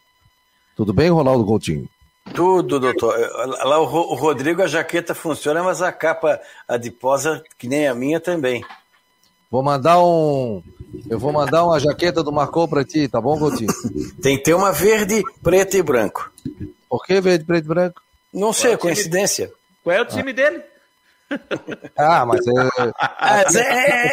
Tudo 0.76 0.92
bem, 0.92 1.10
Ronaldo 1.10 1.44
Coutinho? 1.44 1.88
Tudo, 2.34 2.80
doutor. 2.80 3.16
Lá 3.64 3.78
o 3.78 4.14
Rodrigo, 4.14 4.62
a 4.62 4.66
jaqueta 4.66 5.14
funciona, 5.14 5.62
mas 5.62 5.80
a 5.80 5.92
capa 5.92 6.40
adiposa, 6.68 7.42
que 7.58 7.68
nem 7.68 7.86
a 7.86 7.94
minha, 7.94 8.20
também. 8.20 8.64
Vou 9.50 9.62
mandar 9.62 10.02
um. 10.02 10.62
Eu 11.08 11.18
vou 11.18 11.32
mandar 11.32 11.64
uma 11.64 11.78
jaqueta 11.78 12.22
do 12.22 12.32
Marcou 12.32 12.66
para 12.66 12.84
ti, 12.84 13.08
tá 13.08 13.20
bom, 13.20 13.38
Coutinho? 13.38 13.72
Tem 14.20 14.36
que 14.36 14.44
ter 14.44 14.54
uma 14.54 14.72
verde, 14.72 15.22
preto 15.42 15.76
e 15.76 15.82
branco. 15.82 16.30
Por 16.88 17.04
que 17.04 17.20
verde, 17.20 17.44
preto 17.44 17.64
e 17.64 17.68
branco? 17.68 18.02
Não 18.32 18.52
sei, 18.52 18.72
é 18.72 18.76
coincidência. 18.76 19.52
Qual 19.82 19.94
é 19.94 20.02
o 20.02 20.06
time 20.06 20.30
ah. 20.30 20.34
dele? 20.34 20.62
Ah, 21.96 22.24
mas 22.24 22.46
é. 22.46 22.52
é, 23.20 23.62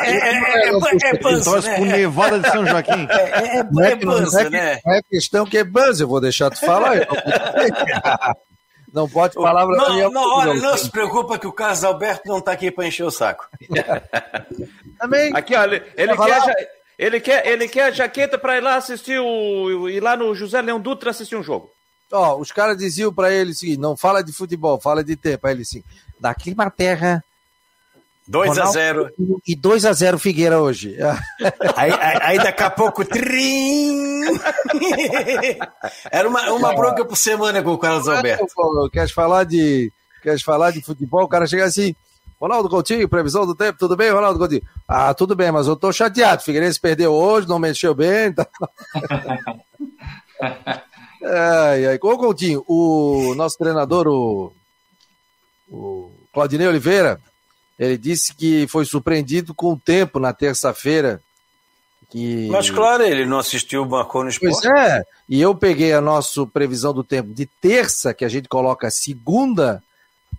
é, 0.09 0.70
é, 0.70 1.18
pança, 1.18 1.61
né? 1.61 1.78
com 1.78 1.86
Nevada 1.86 2.39
de 2.39 2.49
São 2.49 2.66
Joaquim. 2.66 3.07
É, 3.09 3.59
é, 3.59 3.64
não 3.64 3.84
é, 3.84 3.95
pança, 3.95 4.49
né? 4.49 4.80
Não 4.84 4.93
é 4.93 5.01
questão 5.03 5.45
que 5.45 5.57
é 5.57 5.64
banza, 5.64 6.03
eu 6.03 6.07
vou 6.07 6.20
deixar 6.20 6.49
tu 6.49 6.59
falar. 6.59 7.05
Não 8.93 9.09
pode 9.09 9.34
falar 9.34 9.66
pra 9.66 9.76
não, 9.76 10.11
não, 10.11 10.38
olha, 10.38 10.53
não 10.53 10.78
se 10.78 10.88
preocupa 10.88 11.39
que 11.39 11.47
o 11.47 11.51
Carlos 11.51 11.84
Alberto 11.84 12.28
não 12.28 12.38
está 12.38 12.51
aqui 12.51 12.70
para 12.70 12.86
encher 12.86 13.03
o 13.03 13.09
saco. 13.09 13.49
Também. 14.99 15.36
Aqui, 15.36 15.55
olha, 15.55 15.84
ele 15.97 16.16
quer, 16.16 16.70
ele 16.99 17.20
quer, 17.20 17.47
ele 17.47 17.68
quer 17.68 17.86
a 17.86 17.91
jaqueta 17.91 18.38
para 18.38 18.55
ir 18.55 18.61
lá 18.61 18.76
assistir 18.76 19.20
o. 19.20 19.89
ir 19.89 19.99
lá 19.99 20.16
no 20.16 20.36
José 20.36 20.61
Leão 20.61 20.80
Dutra 20.80 21.09
assistir 21.09 21.36
um 21.36 21.41
jogo. 21.41 21.72
Ó, 22.11 22.38
os 22.38 22.51
caras 22.51 22.78
diziam 22.78 23.11
para 23.11 23.34
ele 23.34 23.49
o 23.51 23.55
seguinte: 23.55 23.80
não 23.80 23.97
fala 23.97 24.24
de 24.24 24.32
futebol, 24.32 24.80
fala 24.80 25.03
de 25.03 25.16
tempo. 25.16 25.47
Aí 25.47 25.53
ele 25.53 25.64
assim, 25.64 25.84
da 26.20 26.34
Climaterra. 26.34 27.24
2 28.28 28.57
a 28.57 28.66
0 28.68 29.09
E 29.45 29.55
2 29.55 29.86
a 29.86 29.91
0 29.93 30.18
Figueira 30.18 30.61
hoje. 30.61 30.95
aí, 31.76 31.91
aí, 31.91 32.18
aí, 32.22 32.38
daqui 32.38 32.64
a 32.64 32.70
pouco. 32.70 33.03
Trim! 33.03 34.24
Era 36.09 36.30
uma, 36.30 36.51
uma 36.53 36.74
bronca 36.74 37.03
por 37.03 37.18
semana 37.18 37.61
com 37.61 37.74
o 37.74 37.78
Carlos 37.78 38.07
Alberto. 38.07 38.45
Queres 38.91 39.11
falar 39.11 39.43
de, 39.43 39.91
queres 40.22 40.41
falar 40.41 40.72
de 40.72 40.82
futebol? 40.82 41.24
O 41.24 41.28
cara 41.28 41.45
chega 41.45 41.66
assim. 41.66 41.93
Ronaldo 42.39 42.70
Coutinho, 42.70 43.07
previsão 43.07 43.45
do 43.45 43.55
tempo, 43.55 43.80
tudo 43.80 43.95
bem, 43.95 44.11
Ronaldo 44.11 44.38
Coutinho? 44.38 44.64
Ah, 44.86 45.14
tudo 45.14 45.34
bem, 45.34 45.49
mas 45.49 45.66
eu 45.66 45.78
tô 45.78 45.93
chateado. 45.93 46.43
Figueirense 46.43 46.78
perdeu 46.80 47.14
hoje, 47.14 47.47
não 47.47 47.57
mexeu 47.57 47.95
bem. 47.95 48.34
Tá... 48.34 48.45
ai, 51.24 51.86
ai. 51.86 51.99
Ô, 52.01 52.18
Coutinho, 52.18 52.61
o 52.68 53.34
nosso 53.36 53.57
treinador, 53.57 54.09
o 54.09 54.51
o 55.74 56.03
Claudinei 56.34 56.67
Oliveira, 56.67 57.19
ele 57.77 57.97
disse 57.97 58.34
que 58.34 58.67
foi 58.67 58.86
surpreendido 58.86 59.53
com 59.53 59.73
o 59.73 59.79
tempo 59.79 60.19
na 60.19 60.34
terça-feira. 60.34 61.21
Que... 62.09 62.47
Mas 62.49 62.69
claro, 62.69 63.03
ele 63.03 63.25
não 63.25 63.39
assistiu 63.39 63.84
o 63.84 63.89
Marcou 63.89 64.23
no 64.23 64.29
Esporte. 64.29 64.53
Pois 64.61 64.65
é, 64.65 65.03
e 65.29 65.41
eu 65.41 65.55
peguei 65.55 65.93
a 65.93 66.01
nossa 66.01 66.45
previsão 66.45 66.93
do 66.93 67.03
tempo 67.03 67.34
de 67.34 67.45
terça, 67.45 68.13
que 68.13 68.25
a 68.25 68.29
gente 68.29 68.47
coloca 68.47 68.89
segunda 68.91 69.81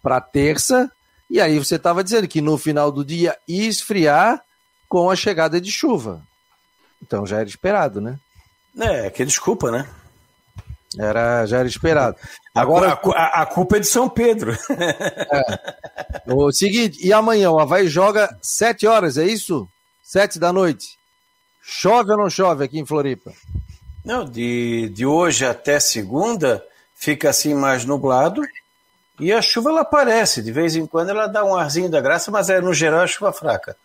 para 0.02 0.20
terça, 0.20 0.90
e 1.30 1.40
aí 1.40 1.58
você 1.58 1.76
estava 1.76 2.04
dizendo 2.04 2.28
que 2.28 2.40
no 2.40 2.58
final 2.58 2.92
do 2.92 3.04
dia 3.04 3.36
ia 3.48 3.68
esfriar 3.68 4.42
com 4.88 5.10
a 5.10 5.16
chegada 5.16 5.60
de 5.60 5.70
chuva. 5.70 6.22
Então 7.02 7.26
já 7.26 7.38
era 7.38 7.48
esperado, 7.48 8.00
né? 8.00 8.18
É, 8.78 9.10
que 9.10 9.24
desculpa, 9.24 9.70
né? 9.70 9.88
Era, 10.98 11.46
já 11.46 11.58
era 11.58 11.68
esperado. 11.68 12.16
Agora 12.54 12.92
a, 12.92 13.10
a, 13.10 13.42
a 13.42 13.46
culpa 13.46 13.76
é 13.76 13.80
de 13.80 13.86
São 13.86 14.08
Pedro. 14.08 14.56
É. 14.68 16.32
O 16.32 16.52
seguinte, 16.52 16.98
e 17.04 17.12
amanhã 17.12 17.50
o 17.50 17.58
Havaí 17.58 17.88
joga 17.88 18.34
sete 18.42 18.86
horas, 18.86 19.18
é 19.18 19.24
isso? 19.24 19.68
Sete 20.02 20.38
da 20.38 20.52
noite. 20.52 20.96
Chove 21.62 22.12
ou 22.12 22.18
não 22.18 22.30
chove 22.30 22.64
aqui 22.64 22.78
em 22.78 22.86
Floripa? 22.86 23.32
Não, 24.04 24.24
de, 24.24 24.90
de 24.90 25.06
hoje 25.06 25.46
até 25.46 25.80
segunda 25.80 26.62
fica 26.94 27.30
assim 27.30 27.54
mais 27.54 27.84
nublado 27.84 28.42
e 29.18 29.32
a 29.32 29.40
chuva 29.40 29.70
ela 29.70 29.80
aparece. 29.80 30.42
De 30.42 30.52
vez 30.52 30.76
em 30.76 30.86
quando 30.86 31.10
ela 31.10 31.26
dá 31.26 31.44
um 31.44 31.54
arzinho 31.54 31.90
da 31.90 32.00
graça, 32.00 32.30
mas 32.30 32.50
é 32.50 32.60
no 32.60 32.74
geral 32.74 33.00
a 33.00 33.06
chuva 33.06 33.32
fraca. 33.32 33.76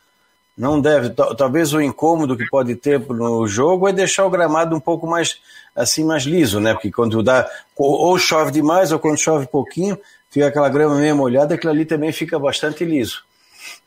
Não 0.59 0.81
deve, 0.81 1.11
talvez 1.37 1.71
o 1.73 1.79
incômodo 1.79 2.35
que 2.35 2.45
pode 2.49 2.75
ter 2.75 2.99
no 2.99 3.47
jogo 3.47 3.87
é 3.87 3.93
deixar 3.93 4.25
o 4.25 4.29
gramado 4.29 4.75
um 4.75 4.79
pouco 4.79 5.07
mais 5.07 5.39
assim 5.73 6.03
mais 6.03 6.23
liso, 6.23 6.59
né? 6.59 6.73
Porque 6.73 6.91
quando 6.91 7.23
dá 7.23 7.49
ou 7.77 8.19
chove 8.19 8.51
demais 8.51 8.91
ou 8.91 8.99
quando 8.99 9.17
chove 9.17 9.47
pouquinho, 9.47 9.97
fica 10.29 10.47
aquela 10.47 10.67
grama 10.67 10.95
meio 10.95 11.15
molhada, 11.15 11.55
aquilo 11.55 11.71
ali 11.71 11.85
também 11.85 12.11
fica 12.11 12.37
bastante 12.37 12.83
liso. 12.83 13.23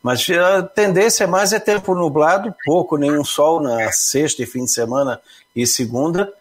Mas 0.01 0.27
a 0.31 0.63
tendência 0.63 1.27
mais 1.27 1.53
é 1.53 1.59
tempo 1.59 1.93
nublado, 1.93 2.55
pouco, 2.65 2.97
nenhum 2.97 3.23
sol 3.23 3.61
na 3.61 3.91
sexta 3.91 4.41
e 4.41 4.47
fim 4.47 4.65
de 4.65 4.71
semana 4.71 5.21
e 5.55 5.67
segunda. 5.67 6.33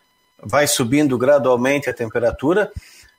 vai 0.42 0.66
subindo 0.66 1.18
gradualmente 1.18 1.90
a 1.90 1.94
temperatura, 1.94 2.72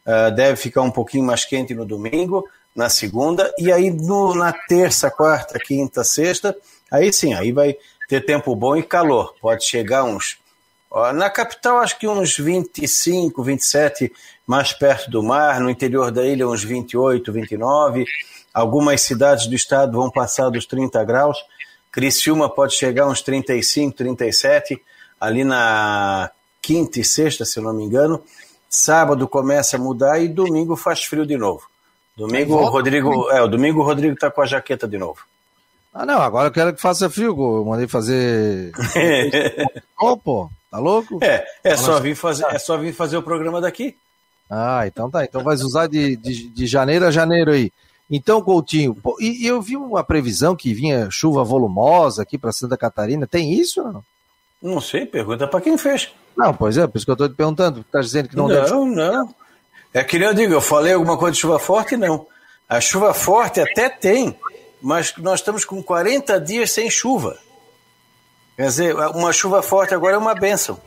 uh, 0.04 0.36
deve 0.36 0.56
ficar 0.56 0.82
um 0.82 0.90
pouquinho 0.90 1.26
mais 1.26 1.46
quente 1.46 1.76
no 1.76 1.86
domingo, 1.86 2.44
na 2.76 2.90
segunda, 2.90 3.54
e 3.60 3.72
aí 3.72 3.92
no, 3.92 4.34
na 4.34 4.52
terça, 4.52 5.12
quarta, 5.12 5.60
quinta, 5.60 6.04
sexta, 6.04 6.58
aí 6.94 7.12
sim, 7.12 7.34
aí 7.34 7.52
vai 7.52 7.76
ter 8.08 8.22
tempo 8.22 8.56
bom 8.56 8.76
e 8.76 8.84
calor. 8.84 9.34
Pode 9.42 9.66
chegar 9.66 10.04
uns. 10.04 10.38
Na 11.16 11.30
capital, 11.30 11.80
acho 11.80 11.98
que 11.98 12.08
uns 12.08 12.38
25, 12.38 13.42
27, 13.42 14.14
mais 14.46 14.72
perto 14.72 15.10
do 15.10 15.24
mar. 15.24 15.60
No 15.60 15.70
interior 15.70 16.12
da 16.12 16.24
ilha, 16.24 16.48
uns 16.48 16.64
28, 16.64 17.34
29. 17.34 18.06
Algumas 18.54 19.02
cidades 19.02 19.48
do 19.48 19.56
estado 19.56 19.98
vão 19.98 20.12
passar 20.12 20.50
dos 20.50 20.68
30 20.68 21.04
graus. 21.04 21.44
Criciúma 21.92 22.48
pode 22.48 22.76
chegar 22.76 23.08
uns 23.08 23.22
35, 23.22 23.98
37. 23.98 24.80
Ali 25.20 25.44
na 25.44 26.30
quinta 26.62 27.00
e 27.00 27.04
sexta, 27.04 27.44
se 27.44 27.58
eu 27.58 27.64
não 27.64 27.74
me 27.74 27.84
engano. 27.84 28.24
Sábado 28.70 29.28
começa 29.28 29.78
a 29.78 29.80
mudar 29.80 30.20
e 30.20 30.28
domingo 30.28 30.76
faz 30.76 31.04
frio 31.04 31.26
de 31.26 31.38
novo. 31.38 31.64
Domingo 32.16 32.56
o 32.56 32.70
Rodrigo, 32.70 33.30
é, 33.32 33.42
o 33.42 33.48
domingo 33.48 33.82
o 33.82 33.84
Rodrigo 33.84 34.16
tá 34.16 34.30
com 34.30 34.42
a 34.42 34.46
jaqueta 34.46 34.88
de 34.88 34.98
novo. 34.98 35.22
Ah, 35.94 36.06
não, 36.06 36.22
agora 36.22 36.48
eu 36.48 36.52
quero 36.52 36.74
que 36.74 36.82
faça 36.82 37.10
frio, 37.10 37.36
eu 37.40 37.66
mandei 37.66 37.88
fazer. 37.88 38.72
oh, 40.00 40.18
pô, 40.18 40.50
tá 40.72 40.80
louco? 40.80 41.20
É, 41.22 41.46
é 41.64 41.78
só, 41.78 42.00
vir 42.00 42.16
fazer, 42.16 42.46
é 42.46 42.58
só 42.58 42.78
vir 42.78 42.94
fazer 42.94 43.18
o 43.18 43.22
programa 43.22 43.62
daqui. 43.62 43.96
Ah, 44.50 44.88
então 44.88 45.10
tá. 45.10 45.24
Então 45.24 45.44
vai 45.44 45.56
usar 45.56 45.88
de, 45.88 46.16
de, 46.16 46.50
de 46.50 46.68
janeiro 46.68 47.06
a 47.06 47.12
janeiro 47.12 47.52
aí. 47.52 47.72
Então, 48.10 48.42
Coutinho, 48.42 48.96
pô, 48.96 49.18
e, 49.20 49.44
e, 49.44 49.48
eu 49.48 49.62
vi 49.62 49.78
uma 49.78 50.04
previsão 50.04 50.56
que 50.56 50.74
vinha 50.74 51.10
chuva 51.10 51.44
volumosa 51.44 52.24
aqui 52.24 52.38
para 52.38 52.52
Santa 52.52 52.78
Catarina. 52.78 53.26
Tem 53.26 53.54
isso 53.54 53.82
ou 53.82 53.94
não? 53.94 54.04
Não 54.62 54.82
sei, 54.82 55.06
pergunta 55.06 55.48
para 55.48 55.62
quem 55.62 55.78
fez. 55.78 56.12
Não, 56.36 56.54
pois 56.54 56.78
é, 56.78 56.88
por 56.88 56.98
isso 56.98 57.06
que 57.06 57.12
eu 57.12 57.16
tô 57.16 57.28
te 57.28 57.36
perguntando. 57.36 57.84
Tá 57.92 58.02
dizendo 58.02 58.30
que 58.30 58.36
não, 58.36 58.48
não 58.48 58.56
deve. 58.56 58.72
Não, 58.72 58.86
não. 58.86 59.36
É 59.94 60.04
que 60.04 60.18
nem 60.18 60.28
eu 60.28 60.34
digo, 60.34 60.54
eu 60.54 60.62
falei 60.62 60.94
alguma 60.94 61.18
coisa 61.18 61.34
de 61.34 61.42
chuva 61.42 61.60
forte? 61.60 61.96
Não. 61.96 62.26
A 62.68 62.82
chuva 62.82 63.14
forte 63.14 63.60
até 63.62 63.90
tem, 63.90 64.36
mas 64.84 65.16
nós 65.18 65.40
estamos 65.40 65.64
com 65.64 65.82
40 65.82 66.42
dias 66.42 66.72
sem 66.72 66.90
chuva. 66.92 67.40
Quer 68.58 68.68
dizer, 68.68 68.96
uma 68.96 69.32
chuva 69.32 69.64
forte 69.64 69.94
agora 69.94 70.16
é 70.16 70.18
uma 70.18 70.36
benção. 70.36 70.80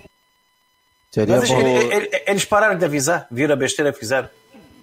Seria 1.10 1.38
mas 1.38 1.48
bom... 1.48 1.66
eles, 1.66 2.22
eles, 2.26 2.44
pararam 2.44 2.76
de 2.76 2.84
avisar, 2.84 3.26
viram 3.30 3.54
a 3.54 3.56
besteira 3.56 3.90
que 3.90 3.98
fizeram. 3.98 4.28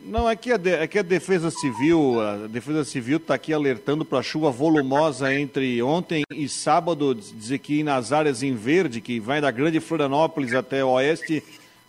Não, 0.03 0.27
é 0.27 0.35
que 0.35 0.51
a, 0.51 0.57
de, 0.57 0.71
é 0.71 0.87
que 0.87 0.97
a 0.97 1.03
Defesa 1.03 1.51
Civil, 1.51 2.19
a 2.19 2.47
Defesa 2.47 2.83
Civil 2.83 3.17
está 3.17 3.35
aqui 3.35 3.53
alertando 3.53 4.03
para 4.03 4.21
chuva 4.23 4.49
volumosa 4.49 5.33
entre 5.33 5.81
ontem 5.81 6.23
e 6.31 6.49
sábado, 6.49 7.13
dizer 7.13 7.59
que 7.59 7.83
nas 7.83 8.11
áreas 8.11 8.41
em 8.41 8.55
verde, 8.55 8.99
que 8.99 9.19
vai 9.19 9.39
da 9.39 9.51
Grande 9.51 9.79
Florianópolis 9.79 10.53
até 10.55 10.83
o 10.83 10.89
oeste, 10.89 11.41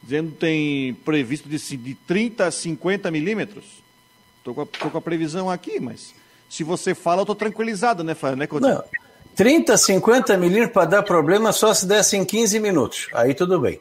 dizendo 0.02 0.30
que 0.32 0.36
tem 0.36 0.94
previsto 0.94 1.48
de, 1.48 1.58
de 1.58 1.94
30 1.94 2.46
a 2.46 2.50
50 2.50 3.10
milímetros. 3.10 3.64
Estou 4.38 4.54
com, 4.54 4.66
com, 4.66 4.98
a 4.98 5.00
previsão 5.00 5.50
aqui, 5.50 5.80
mas 5.80 6.14
se 6.54 6.62
você 6.62 6.94
fala, 6.94 7.18
eu 7.18 7.22
estou 7.22 7.34
tranquilizado, 7.34 8.04
né, 8.04 8.14
né 8.36 8.46
Coutinho? 8.46 8.74
Não, 8.74 8.84
30, 9.34 9.76
50 9.76 10.36
milímetros 10.36 10.72
para 10.72 10.84
dar 10.84 11.02
problema 11.02 11.50
só 11.50 11.74
se 11.74 11.84
desse 11.84 12.16
em 12.16 12.24
15 12.24 12.60
minutos. 12.60 13.08
Aí 13.12 13.34
tudo 13.34 13.58
bem. 13.58 13.76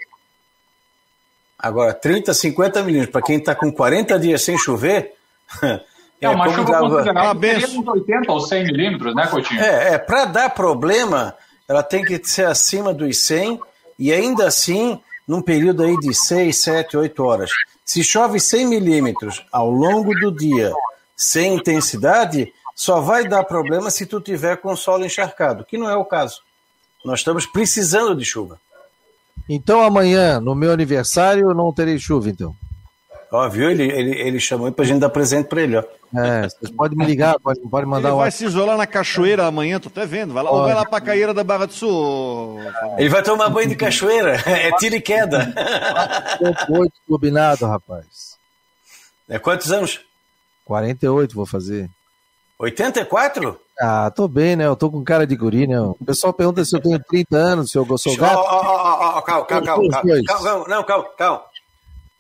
Agora, 1.60 1.94
30, 1.94 2.34
50 2.34 2.82
milímetros 2.82 3.12
para 3.12 3.22
quem 3.22 3.38
está 3.38 3.54
com 3.54 3.72
40 3.72 4.18
dias 4.20 4.42
sem 4.42 4.58
chover. 4.58 5.14
É, 6.22 6.30
uma 6.30 6.48
chuva 6.48 6.72
dava... 6.72 6.90
considerável 6.90 7.60
seria 7.60 7.80
uns 7.82 7.86
80 7.86 8.32
ou 8.32 8.40
100 8.40 8.64
milímetros, 8.64 9.14
né, 9.14 9.28
Coutinho? 9.28 9.60
É, 9.60 9.96
é 9.96 9.98
para 9.98 10.24
dar 10.24 10.50
problema, 10.52 11.36
ela 11.68 11.84
tem 11.84 12.02
que 12.02 12.18
ser 12.24 12.46
acima 12.46 12.94
dos 12.94 13.26
100 13.26 13.60
e 14.00 14.14
ainda 14.14 14.48
assim 14.48 15.02
num 15.28 15.42
período 15.42 15.84
aí 15.84 15.98
de 15.98 16.14
6, 16.14 16.58
7, 16.58 16.96
8 16.96 17.24
horas. 17.26 17.52
Se 17.84 18.02
chove 18.06 18.40
100 18.40 18.68
milímetros 18.68 19.46
ao 19.52 19.70
longo 19.70 20.18
do 20.18 20.32
dia, 20.32 20.72
sem 21.14 21.56
intensidade, 21.56 22.54
só 22.76 23.00
vai 23.02 23.28
dar 23.28 23.44
problema 23.44 23.92
se 23.92 24.06
tu 24.06 24.20
tiver 24.20 24.58
com 24.58 24.74
o 24.74 24.78
solo 24.78 25.06
encharcado, 25.06 25.66
que 25.66 25.78
não 25.78 25.90
é 25.90 25.96
o 25.96 26.06
caso. 26.06 26.42
Nós 27.06 27.20
estamos 27.20 27.46
precisando 27.46 28.16
de 28.16 28.26
chuva. 28.26 28.60
Então 29.48 29.82
amanhã, 29.84 30.40
no 30.40 30.56
meu 30.56 30.72
aniversário, 30.72 31.54
não 31.54 31.74
terei 31.74 32.00
chuva, 32.00 32.30
então. 32.30 32.56
Ó, 33.32 33.50
viu? 33.50 33.70
Ele, 33.70 33.92
ele, 33.92 34.12
ele 34.12 34.40
chamou 34.40 34.72
pra 34.72 34.86
gente 34.86 35.00
dar 35.00 35.10
presente 35.10 35.48
pra 35.48 35.62
ele, 35.62 35.76
ó. 35.76 35.84
É, 36.16 36.44
vocês 36.44 36.72
podem 36.72 36.96
me 36.96 37.04
ligar, 37.04 37.40
pode, 37.40 37.60
pode 37.62 37.88
mandar 37.88 38.10
Ele 38.10 38.18
vai 38.18 38.30
se 38.30 38.46
isolar 38.46 38.78
na 38.78 38.86
cachoeira 38.86 39.48
amanhã, 39.48 39.80
tô 39.80 39.90
até 39.90 40.06
vendo. 40.06 40.34
Vai 40.34 40.44
lá, 40.44 40.52
ou 40.52 40.62
vai 40.62 40.76
lá 40.76 40.86
pra 40.86 41.02
Caieira 41.02 41.34
da 41.34 41.44
Barra 41.44 41.66
do 41.66 41.74
Sul. 41.74 42.60
Ele 42.96 43.10
vai 43.10 43.24
tomar 43.24 43.50
banho 43.50 43.68
de 43.68 43.76
cachoeira. 43.76 44.38
É 44.46 44.72
tiro 44.78 44.96
e 44.96 45.02
queda. 45.02 45.52
Oito 46.70 46.94
combinado, 47.10 47.66
rapaz. 47.66 48.38
É 49.28 49.40
quantos 49.40 49.72
anos? 49.72 50.02
48 50.66 51.34
vou 51.34 51.48
fazer. 51.48 51.90
84? 52.64 53.60
Ah, 53.80 54.12
tô 54.12 54.28
bem, 54.28 54.56
né? 54.56 54.66
Eu 54.66 54.76
tô 54.76 54.90
com 54.90 55.04
cara 55.04 55.28
de 55.28 55.36
guri, 55.36 55.68
né? 55.68 55.80
O 55.80 55.98
pessoal 56.06 56.32
pergunta 56.32 56.64
se 56.64 56.76
eu 56.76 56.82
tenho 56.82 57.00
30 57.00 57.36
anos, 57.36 57.72
se 57.72 57.78
eu 57.78 57.98
sou 57.98 58.16
gato. 58.16 58.38
Ó, 58.38 58.42
ó, 58.42 59.18
ó, 59.18 59.22
calma, 59.22 59.46
calma, 59.46 59.66
calma, 59.66 59.90
calma, 59.90 60.24
calma. 60.26 60.66
Não, 60.68 60.84
calma, 60.84 61.06
calma. 61.18 61.42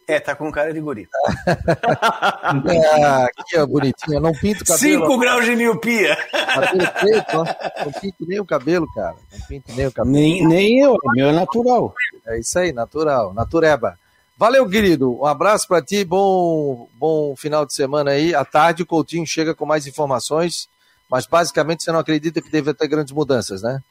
É, 0.06 0.20
tá 0.20 0.36
com 0.36 0.52
cara 0.52 0.74
de 0.74 0.82
guri. 0.82 1.08
ah, 1.48 3.26
aqui, 3.40 3.58
ó, 3.58 3.66
bonitinho. 3.66 4.20
Não 4.20 4.34
pinto 4.34 4.64
o 4.64 4.68
cabelo. 4.68 5.06
5 5.06 5.18
graus 5.18 5.46
de 5.46 5.56
miopia. 5.56 6.18
Cabelo 6.32 6.92
preto, 7.00 7.38
ó. 7.38 7.46
Não 7.86 7.92
pinto 7.94 8.26
nem 8.28 8.40
o 8.42 8.46
cabelo, 8.46 8.86
cara. 8.94 9.16
Não 9.32 9.48
pinto 9.48 9.72
nem 9.74 9.88
o 9.88 9.92
cabelo. 9.94 10.14
Nem, 10.14 10.46
nem 10.46 10.80
eu, 10.80 10.96
o 10.96 11.12
meu 11.14 11.30
é 11.30 11.32
natural. 11.32 11.94
É 12.28 12.38
isso 12.38 12.60
aí, 12.60 12.74
natural. 12.74 13.34
Natureba. 13.34 13.98
Valeu, 14.38 14.68
querido. 14.68 15.20
Um 15.22 15.26
abraço 15.26 15.68
para 15.68 15.82
ti. 15.82 16.04
Bom, 16.04 16.90
bom 16.96 17.36
final 17.36 17.66
de 17.66 17.74
semana 17.74 18.12
aí. 18.12 18.34
À 18.34 18.44
tarde 18.44 18.84
o 18.84 18.86
Coutinho 18.86 19.26
chega 19.26 19.54
com 19.54 19.66
mais 19.66 19.86
informações, 19.86 20.68
mas 21.10 21.26
basicamente 21.26 21.84
você 21.84 21.92
não 21.92 22.00
acredita 22.00 22.42
que 22.42 22.50
deve 22.50 22.74
ter 22.74 22.88
grandes 22.88 23.14
mudanças, 23.14 23.62
né? 23.62 23.82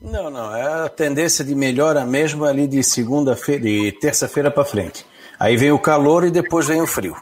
Não, 0.00 0.30
não. 0.30 0.54
É 0.54 0.84
a 0.84 0.88
tendência 0.88 1.44
de 1.44 1.54
melhora 1.54 2.04
mesmo 2.04 2.44
ali 2.44 2.66
de 2.68 2.82
segunda-feira, 2.82 3.62
de 3.62 3.92
terça-feira 3.92 4.50
para 4.50 4.64
frente. 4.64 5.04
Aí 5.38 5.56
vem 5.56 5.72
o 5.72 5.78
calor 5.78 6.24
e 6.24 6.30
depois 6.30 6.66
vem 6.66 6.80
o 6.80 6.86
frio. 6.86 7.16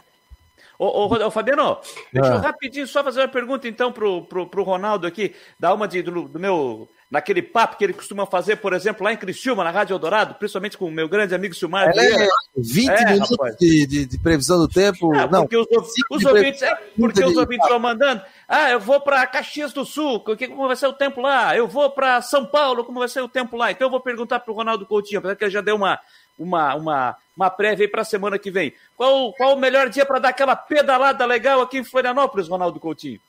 Ô, 0.79 0.85
ô, 0.85 1.25
ô 1.25 1.31
Fabiano, 1.31 1.79
deixa 2.13 2.29
eu 2.29 2.35
ah. 2.35 2.41
rapidinho 2.41 2.87
só 2.87 3.03
fazer 3.03 3.21
uma 3.21 3.27
pergunta 3.27 3.67
então 3.67 3.91
pro, 3.91 4.23
pro, 4.25 4.47
pro 4.47 4.63
Ronaldo 4.63 5.07
aqui, 5.07 5.35
da 5.59 5.73
uma 5.73 5.87
de, 5.87 6.03
do, 6.03 6.27
do 6.27 6.39
meu 6.39 6.87
naquele 7.09 7.41
papo 7.41 7.77
que 7.77 7.83
ele 7.83 7.93
costuma 7.93 8.25
fazer, 8.25 8.57
por 8.57 8.73
exemplo, 8.73 9.03
lá 9.03 9.13
em 9.13 9.17
Criciúma, 9.17 9.63
na 9.63 9.71
Rádio 9.71 9.93
Eldorado, 9.93 10.35
principalmente 10.35 10.77
com 10.77 10.85
o 10.85 10.91
meu 10.91 11.07
grande 11.07 11.33
amigo 11.33 11.55
Silmar. 11.55 11.89
É, 11.89 12.27
20 12.55 12.89
é, 12.89 13.05
minutos 13.05 13.37
de, 13.57 13.87
de, 13.87 14.05
de, 14.05 14.19
previsão 14.19 14.57
do 14.57 14.67
tempo. 14.67 15.15
É, 15.15 15.27
não, 15.29 15.41
porque 15.47 15.57
os, 15.57 15.67
os 16.11 16.25
ouvintes, 16.25 16.61
é, 16.61 16.75
porque 16.99 17.23
os 17.23 17.37
ouvintes 17.37 17.63
estão 17.63 17.79
mandando. 17.79 18.21
Ah, 18.47 18.69
eu 18.71 18.79
vou 18.79 18.99
para 18.99 19.25
Caxias 19.25 19.71
do 19.71 19.85
Sul, 19.85 20.19
como 20.19 20.67
vai 20.67 20.75
ser 20.75 20.87
o 20.87 20.93
tempo 20.93 21.21
lá? 21.21 21.55
Eu 21.55 21.67
vou 21.67 21.89
para 21.89 22.21
São 22.21 22.45
Paulo, 22.45 22.83
como 22.83 22.99
vai 22.99 23.07
ser 23.07 23.21
o 23.21 23.29
tempo 23.29 23.55
lá? 23.55 23.71
Então 23.71 23.87
eu 23.87 23.91
vou 23.91 24.01
perguntar 24.01 24.41
para 24.41 24.51
o 24.51 24.55
Ronaldo 24.55 24.85
Coutinho, 24.85 25.19
apesar 25.19 25.35
que 25.35 25.43
ele 25.45 25.51
já 25.51 25.61
deu 25.61 25.75
uma, 25.75 25.99
uma, 26.37 26.75
uma, 26.75 27.15
uma 27.37 27.49
prévia 27.49 27.89
para 27.89 28.01
a 28.01 28.05
semana 28.05 28.37
que 28.37 28.51
vem. 28.51 28.73
Qual, 28.97 29.31
qual 29.33 29.53
o 29.53 29.59
melhor 29.59 29.87
dia 29.89 30.05
para 30.05 30.19
dar 30.19 30.29
aquela 30.29 30.57
pedalada 30.57 31.25
legal 31.25 31.61
aqui 31.61 31.77
em 31.77 31.85
Florianópolis, 31.85 32.49
Ronaldo 32.49 32.81
Coutinho? 32.81 33.19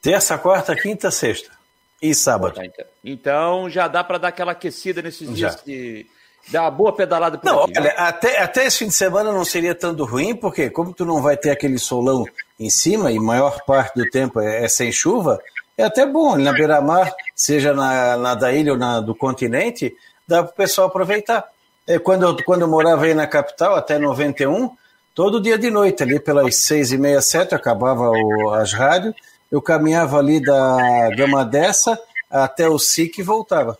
Terça, 0.00 0.38
quarta, 0.38 0.76
quinta, 0.76 1.10
sexta. 1.10 1.63
E 2.04 2.14
sábado. 2.14 2.60
Então. 2.62 2.84
então 3.02 3.70
já 3.70 3.88
dá 3.88 4.04
para 4.04 4.18
dar 4.18 4.28
aquela 4.28 4.52
aquecida 4.52 5.00
nesses 5.00 5.26
já. 5.30 5.48
dias 5.48 5.64
de 5.64 6.06
dar 6.48 6.64
uma 6.64 6.70
boa 6.70 6.94
pedalada 6.94 7.38
por 7.38 7.46
Não, 7.46 7.64
aqui, 7.64 7.72
olha, 7.78 7.92
até, 7.92 8.42
até 8.42 8.66
esse 8.66 8.80
fim 8.80 8.88
de 8.88 8.92
semana 8.92 9.32
não 9.32 9.42
seria 9.42 9.74
tanto 9.74 10.04
ruim, 10.04 10.36
porque 10.36 10.68
como 10.68 10.92
tu 10.92 11.06
não 11.06 11.22
vai 11.22 11.34
ter 11.34 11.48
aquele 11.48 11.78
solão 11.78 12.26
em 12.60 12.68
cima 12.68 13.10
e 13.10 13.18
maior 13.18 13.64
parte 13.64 13.94
do 13.94 14.06
tempo 14.10 14.38
é, 14.38 14.64
é 14.64 14.68
sem 14.68 14.92
chuva, 14.92 15.40
é 15.78 15.84
até 15.84 16.04
bom. 16.04 16.36
Na 16.36 16.52
beira-mar, 16.52 17.10
seja 17.34 17.72
na, 17.72 18.18
na 18.18 18.34
da 18.34 18.52
ilha 18.52 18.72
ou 18.72 18.78
na 18.78 19.00
do 19.00 19.14
continente, 19.14 19.96
dá 20.28 20.42
para 20.42 20.52
o 20.52 20.54
pessoal 20.54 20.88
aproveitar. 20.88 21.48
É, 21.86 21.98
quando, 21.98 22.26
eu, 22.26 22.36
quando 22.44 22.60
eu 22.62 22.68
morava 22.68 23.06
aí 23.06 23.14
na 23.14 23.26
capital, 23.26 23.76
até 23.76 23.98
91, 23.98 24.70
todo 25.14 25.40
dia 25.40 25.56
de 25.56 25.70
noite, 25.70 26.02
ali 26.02 26.20
pelas 26.20 26.56
seis 26.56 26.92
e 26.92 26.98
meia, 26.98 27.22
sete, 27.22 27.54
acabava 27.54 28.10
o, 28.10 28.50
as 28.50 28.74
rádios, 28.74 29.14
eu 29.50 29.62
caminhava 29.62 30.18
ali 30.18 30.40
da 30.40 31.10
Gama 31.16 31.44
dessa 31.44 31.98
até 32.30 32.68
o 32.68 32.78
SIC 32.78 33.18
e 33.18 33.22
voltava. 33.22 33.78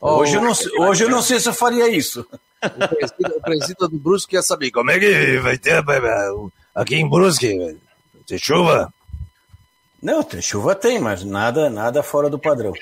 Oh, 0.00 0.16
hoje, 0.16 0.34
eu 0.34 0.40
não, 0.40 0.52
hoje 0.78 1.04
eu 1.04 1.10
não 1.10 1.20
sei 1.20 1.38
se 1.38 1.48
eu 1.48 1.52
faria 1.52 1.88
isso. 1.88 2.26
O 2.62 3.40
presidente 3.42 3.78
do 3.78 3.98
Brusque 3.98 4.32
quer 4.32 4.42
saber 4.42 4.70
como 4.70 4.90
é 4.90 4.98
que 4.98 5.38
vai 5.38 5.58
ter 5.58 5.82
aqui 6.74 6.96
em 6.96 7.08
Brusque. 7.08 7.78
Tem 8.26 8.38
chuva? 8.38 8.92
Não, 10.02 10.22
tem 10.22 10.40
chuva 10.40 10.74
tem, 10.74 10.98
mas 10.98 11.24
nada, 11.24 11.68
nada 11.68 12.02
fora 12.02 12.30
do 12.30 12.38
padrão. 12.38 12.72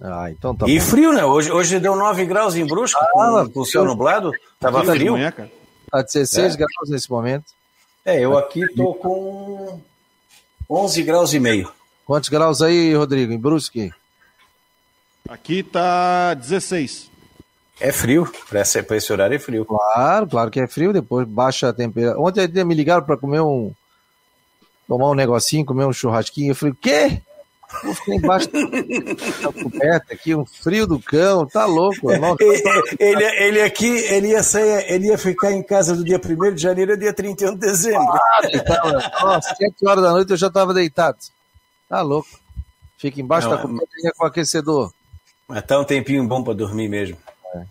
Ah, 0.00 0.30
então 0.30 0.54
tá 0.54 0.66
E 0.68 0.78
bom. 0.78 0.84
frio, 0.84 1.12
né? 1.12 1.24
Hoje, 1.24 1.50
hoje 1.50 1.80
deu 1.80 1.94
9 1.96 2.24
graus 2.24 2.56
em 2.56 2.66
Brusque, 2.66 2.98
ah, 3.02 3.08
com, 3.12 3.50
com 3.50 3.60
o 3.60 3.66
céu 3.66 3.84
nublado. 3.84 4.32
Tava 4.58 4.84
frio. 4.84 5.16
Tá 5.90 6.02
16 6.02 6.54
é. 6.54 6.56
graus 6.56 6.88
nesse 6.88 7.10
momento. 7.10 7.44
É, 8.04 8.18
eu 8.20 8.36
aqui 8.38 8.66
tô 8.74 8.94
com 8.94 9.80
11 10.68 11.02
graus 11.02 11.32
e 11.32 11.40
meio. 11.40 11.70
Quantos 12.04 12.28
graus 12.28 12.62
aí, 12.62 12.94
Rodrigo, 12.94 13.32
em 13.32 13.38
Brusque? 13.38 13.92
Aqui 15.28 15.62
tá 15.62 16.34
16. 16.34 17.10
É 17.80 17.90
frio, 17.90 18.30
para 18.48 18.62
esse 18.96 19.12
horário 19.12 19.34
é 19.34 19.38
frio. 19.38 19.64
Claro, 19.64 20.28
claro 20.28 20.50
que 20.50 20.60
é 20.60 20.66
frio, 20.66 20.92
depois 20.92 21.26
baixa 21.26 21.68
a 21.68 21.72
temperatura. 21.72 22.20
Ontem 22.20 22.64
me 22.64 22.74
ligaram 22.74 23.04
para 23.04 23.16
comer 23.16 23.40
um. 23.40 23.72
tomar 24.86 25.10
um 25.10 25.14
negocinho, 25.14 25.64
comer 25.64 25.84
um 25.84 25.92
churrasquinho. 25.92 26.50
Eu 26.50 26.54
falei, 26.54 26.72
o 26.72 26.76
quê? 26.76 27.20
Vou 27.82 27.94
ficar 27.94 28.14
embaixo 28.14 28.48
da 28.50 29.52
coberta 29.52 30.14
aqui, 30.14 30.34
um 30.34 30.44
frio 30.44 30.86
do 30.86 31.00
cão, 31.00 31.46
tá 31.46 31.64
louco. 31.64 32.10
ele, 32.98 33.24
ele 33.24 33.60
aqui, 33.62 33.88
ele 33.88 34.28
ia 34.28 34.42
sair, 34.42 34.84
ele 34.92 35.08
ia 35.08 35.18
ficar 35.18 35.52
em 35.52 35.62
casa 35.62 35.96
do 35.96 36.04
dia 36.04 36.20
1 36.20 36.54
de 36.54 36.62
janeiro 36.62 36.92
ao 36.92 36.98
dia 36.98 37.12
31 37.12 37.54
de 37.54 37.58
dezembro. 37.58 38.12
Ah, 38.12 38.62
tava, 38.66 39.12
ó, 39.22 39.40
7 39.40 39.74
horas 39.86 40.04
da 40.04 40.12
noite 40.12 40.30
eu 40.30 40.36
já 40.36 40.50
tava 40.50 40.74
deitado. 40.74 41.18
Tá 41.88 42.00
louco. 42.02 42.28
Fica 42.98 43.20
embaixo 43.20 43.48
Não, 43.48 43.56
da 43.56 43.62
coberta 43.62 44.12
com 44.16 44.26
aquecedor. 44.26 44.92
Mas 45.48 45.62
tá 45.64 45.78
um 45.78 45.84
tempinho 45.84 46.26
bom 46.26 46.42
para 46.42 46.54
dormir 46.54 46.88
mesmo. 46.88 47.16
É. 47.54 47.64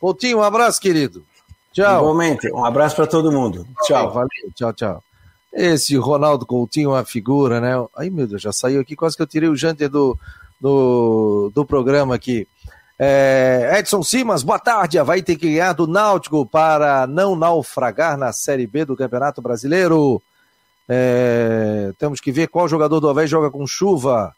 Coutinho, 0.00 0.38
um 0.38 0.42
abraço, 0.42 0.80
querido. 0.80 1.24
Tchau. 1.72 2.00
Igualmente, 2.00 2.50
um 2.50 2.64
abraço 2.64 2.96
para 2.96 3.06
todo 3.06 3.30
mundo. 3.30 3.66
Tchau. 3.84 4.10
Valeu, 4.10 4.52
tchau, 4.54 4.72
tchau. 4.72 5.04
Esse 5.52 5.96
Ronaldo 5.96 6.44
Coutinho 6.44 6.90
uma 6.90 7.04
figura, 7.04 7.60
né? 7.60 7.72
Ai, 7.96 8.10
meu 8.10 8.26
Deus, 8.26 8.42
já 8.42 8.52
saiu 8.52 8.80
aqui, 8.80 8.94
quase 8.94 9.16
que 9.16 9.22
eu 9.22 9.26
tirei 9.26 9.48
o 9.48 9.56
janter 9.56 9.88
do, 9.88 10.18
do, 10.60 11.50
do 11.54 11.64
programa 11.64 12.14
aqui. 12.14 12.46
É, 12.98 13.76
Edson 13.78 14.02
Simas, 14.02 14.42
boa 14.42 14.58
tarde. 14.58 15.00
Vai 15.02 15.22
ter 15.22 15.36
que 15.36 15.52
ganhar 15.52 15.72
do 15.72 15.86
Náutico 15.86 16.44
para 16.44 17.06
não 17.06 17.36
naufragar 17.36 18.16
na 18.18 18.32
Série 18.32 18.66
B 18.66 18.84
do 18.84 18.96
Campeonato 18.96 19.40
Brasileiro. 19.40 20.20
É, 20.88 21.92
temos 21.98 22.20
que 22.20 22.32
ver 22.32 22.48
qual 22.48 22.68
jogador 22.68 22.98
do 22.98 23.08
Havaí 23.08 23.26
joga 23.26 23.50
com 23.50 23.66
chuva, 23.66 24.34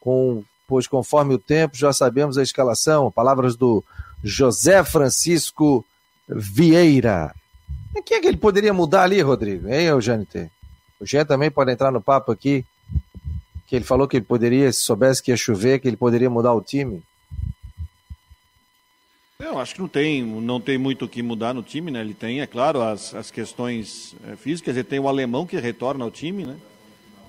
com, 0.00 0.44
pois 0.68 0.86
conforme 0.86 1.34
o 1.34 1.38
tempo 1.38 1.76
já 1.76 1.92
sabemos 1.92 2.38
a 2.38 2.42
escalação. 2.42 3.10
Palavras 3.10 3.56
do 3.56 3.82
José 4.22 4.84
Francisco 4.84 5.84
Vieira. 6.28 7.34
Quem 8.06 8.18
é 8.18 8.20
que 8.20 8.28
ele 8.28 8.36
poderia 8.36 8.72
mudar 8.72 9.02
ali, 9.02 9.20
Rodrigo? 9.20 9.68
Hein, 9.68 9.86
Eugênio 9.86 10.26
T? 10.26 10.50
O 11.04 11.06
Gé 11.06 11.22
também 11.22 11.50
pode 11.50 11.70
entrar 11.70 11.92
no 11.92 12.00
papo 12.00 12.32
aqui, 12.32 12.64
que 13.66 13.76
ele 13.76 13.84
falou 13.84 14.08
que 14.08 14.16
ele 14.16 14.24
poderia, 14.24 14.72
se 14.72 14.80
soubesse 14.80 15.22
que 15.22 15.30
ia 15.30 15.36
chover, 15.36 15.78
que 15.78 15.86
ele 15.86 15.98
poderia 15.98 16.30
mudar 16.30 16.54
o 16.54 16.62
time. 16.62 17.02
Eu 19.38 19.58
acho 19.58 19.74
que 19.74 19.82
não 19.82 19.88
tem, 19.88 20.22
não 20.22 20.58
tem 20.58 20.78
muito 20.78 21.04
o 21.04 21.08
que 21.08 21.22
mudar 21.22 21.52
no 21.52 21.62
time, 21.62 21.90
né? 21.90 22.00
Ele 22.00 22.14
tem, 22.14 22.40
é 22.40 22.46
claro, 22.46 22.80
as, 22.80 23.14
as 23.14 23.30
questões 23.30 24.16
é, 24.26 24.34
físicas, 24.34 24.74
ele 24.74 24.84
tem 24.84 24.98
o 24.98 25.06
alemão 25.06 25.44
que 25.44 25.58
retorna 25.58 26.02
ao 26.06 26.10
time, 26.10 26.46
né? 26.46 26.56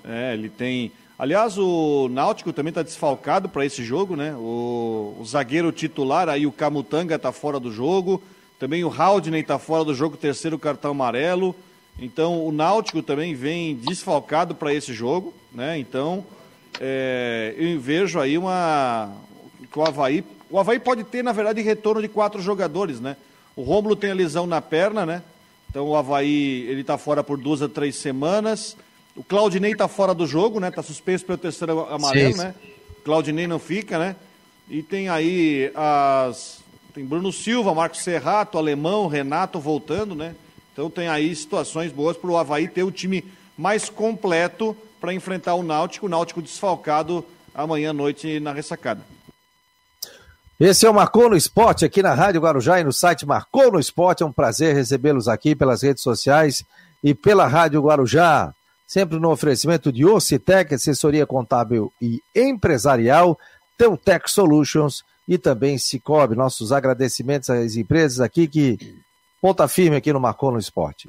É, 0.02 0.32
ele 0.32 0.48
tem. 0.48 0.90
Aliás, 1.18 1.58
o 1.58 2.08
Náutico 2.08 2.54
também 2.54 2.70
está 2.70 2.82
desfalcado 2.82 3.46
para 3.46 3.66
esse 3.66 3.84
jogo, 3.84 4.16
né? 4.16 4.34
O, 4.36 5.18
o, 5.20 5.24
zagueiro 5.26 5.70
titular 5.70 6.30
aí, 6.30 6.46
o 6.46 6.52
Camutanga, 6.52 7.16
está 7.16 7.30
fora 7.30 7.60
do 7.60 7.70
jogo. 7.70 8.22
Também 8.58 8.82
o 8.84 8.90
Haldney 8.90 9.42
está 9.42 9.58
fora 9.58 9.84
do 9.84 9.94
jogo, 9.94 10.16
terceiro 10.16 10.58
cartão 10.58 10.92
amarelo. 10.92 11.54
Então 11.98 12.46
o 12.46 12.52
Náutico 12.52 13.02
também 13.02 13.34
vem 13.34 13.74
desfalcado 13.74 14.54
para 14.54 14.72
esse 14.72 14.92
jogo, 14.92 15.32
né? 15.52 15.78
Então 15.78 16.24
é, 16.80 17.54
eu 17.56 17.80
vejo 17.80 18.20
aí 18.20 18.36
uma 18.36 19.12
que 19.72 19.78
o 19.78 19.84
Havaí, 19.84 20.24
o 20.50 20.58
Havaí 20.58 20.78
pode 20.78 21.04
ter 21.04 21.22
na 21.22 21.32
verdade 21.32 21.62
retorno 21.62 22.02
de 22.02 22.08
quatro 22.08 22.40
jogadores, 22.40 23.00
né? 23.00 23.16
O 23.54 23.62
Rômulo 23.62 23.96
tem 23.96 24.10
a 24.10 24.14
lesão 24.14 24.46
na 24.46 24.60
perna, 24.60 25.06
né? 25.06 25.22
Então 25.70 25.86
o 25.86 25.96
Havaí 25.96 26.66
ele 26.68 26.82
está 26.82 26.98
fora 26.98 27.24
por 27.24 27.38
duas 27.38 27.62
a 27.62 27.68
três 27.68 27.96
semanas. 27.96 28.76
O 29.14 29.24
Claudinei 29.24 29.72
está 29.72 29.88
fora 29.88 30.12
do 30.12 30.26
jogo, 30.26 30.60
né? 30.60 30.68
Está 30.68 30.82
suspenso 30.82 31.24
pelo 31.24 31.38
terceiro 31.38 31.86
amarelo, 31.88 32.32
Sim. 32.34 32.38
né? 32.38 32.54
O 32.98 33.02
Claudinei 33.02 33.46
não 33.46 33.58
fica, 33.58 33.98
né? 33.98 34.16
E 34.68 34.82
tem 34.82 35.08
aí 35.08 35.70
as 35.74 36.60
tem 36.92 37.04
Bruno 37.04 37.30
Silva, 37.30 37.74
Marcos 37.74 38.00
Serrato, 38.00 38.56
Alemão, 38.56 39.06
Renato 39.06 39.60
voltando, 39.60 40.14
né? 40.14 40.34
Então 40.76 40.90
tem 40.90 41.08
aí 41.08 41.34
situações 41.34 41.90
boas 41.90 42.18
para 42.18 42.28
o 42.28 42.36
Havaí 42.36 42.68
ter 42.68 42.82
o 42.82 42.92
time 42.92 43.24
mais 43.56 43.88
completo 43.88 44.76
para 45.00 45.14
enfrentar 45.14 45.54
o 45.54 45.62
Náutico, 45.62 46.04
o 46.04 46.08
Náutico 46.08 46.42
desfalcado 46.42 47.24
amanhã 47.54 47.90
à 47.90 47.92
noite 47.94 48.38
na 48.40 48.52
ressacada. 48.52 49.00
Esse 50.60 50.84
é 50.84 50.90
o 50.90 50.92
Marcou 50.92 51.30
no 51.30 51.36
Esporte 51.36 51.86
aqui 51.86 52.02
na 52.02 52.12
Rádio 52.12 52.42
Guarujá 52.42 52.78
e 52.78 52.84
no 52.84 52.92
site 52.92 53.24
Marcou 53.24 53.72
no 53.72 53.80
Esporte. 53.80 54.22
É 54.22 54.26
um 54.26 54.32
prazer 54.32 54.74
recebê-los 54.74 55.28
aqui 55.28 55.54
pelas 55.56 55.80
redes 55.80 56.02
sociais 56.02 56.62
e 57.02 57.14
pela 57.14 57.46
Rádio 57.46 57.80
Guarujá. 57.80 58.52
Sempre 58.86 59.18
no 59.18 59.30
oferecimento 59.30 59.90
de 59.90 60.04
Ocitec, 60.04 60.74
assessoria 60.74 61.26
contábil 61.26 61.90
e 62.02 62.20
empresarial, 62.34 63.38
Teutec 63.78 64.30
Solutions 64.30 65.02
e 65.26 65.38
também 65.38 65.78
Cicobi. 65.78 66.36
Nossos 66.36 66.70
agradecimentos 66.70 67.48
às 67.48 67.76
empresas 67.76 68.20
aqui 68.20 68.46
que 68.46 69.05
Ponta 69.46 69.68
firme 69.68 69.94
aqui 69.94 70.12
no 70.12 70.18
Marcou 70.18 70.50
no 70.50 70.58
Esporte. 70.58 71.08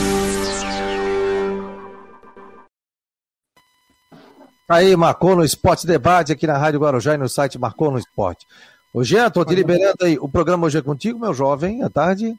Aí, 4.71 4.95
Marcou 4.95 5.35
no 5.35 5.43
Esporte 5.43 5.85
Debate 5.85 6.31
aqui 6.31 6.47
na 6.47 6.57
Rádio 6.57 6.79
Guarujá 6.79 7.13
e 7.13 7.17
no 7.17 7.27
site 7.27 7.59
Marcou 7.59 7.91
no 7.91 7.97
Esporte. 7.97 8.47
Ô, 8.93 9.03
Jean, 9.03 9.29
tô 9.29 9.43
te 9.43 9.53
liberando 9.53 9.97
aí. 10.01 10.17
O 10.17 10.29
programa 10.29 10.65
hoje 10.65 10.77
é 10.77 10.81
contigo, 10.81 11.19
meu 11.19 11.33
jovem, 11.33 11.83
à 11.83 11.89
tarde? 11.89 12.33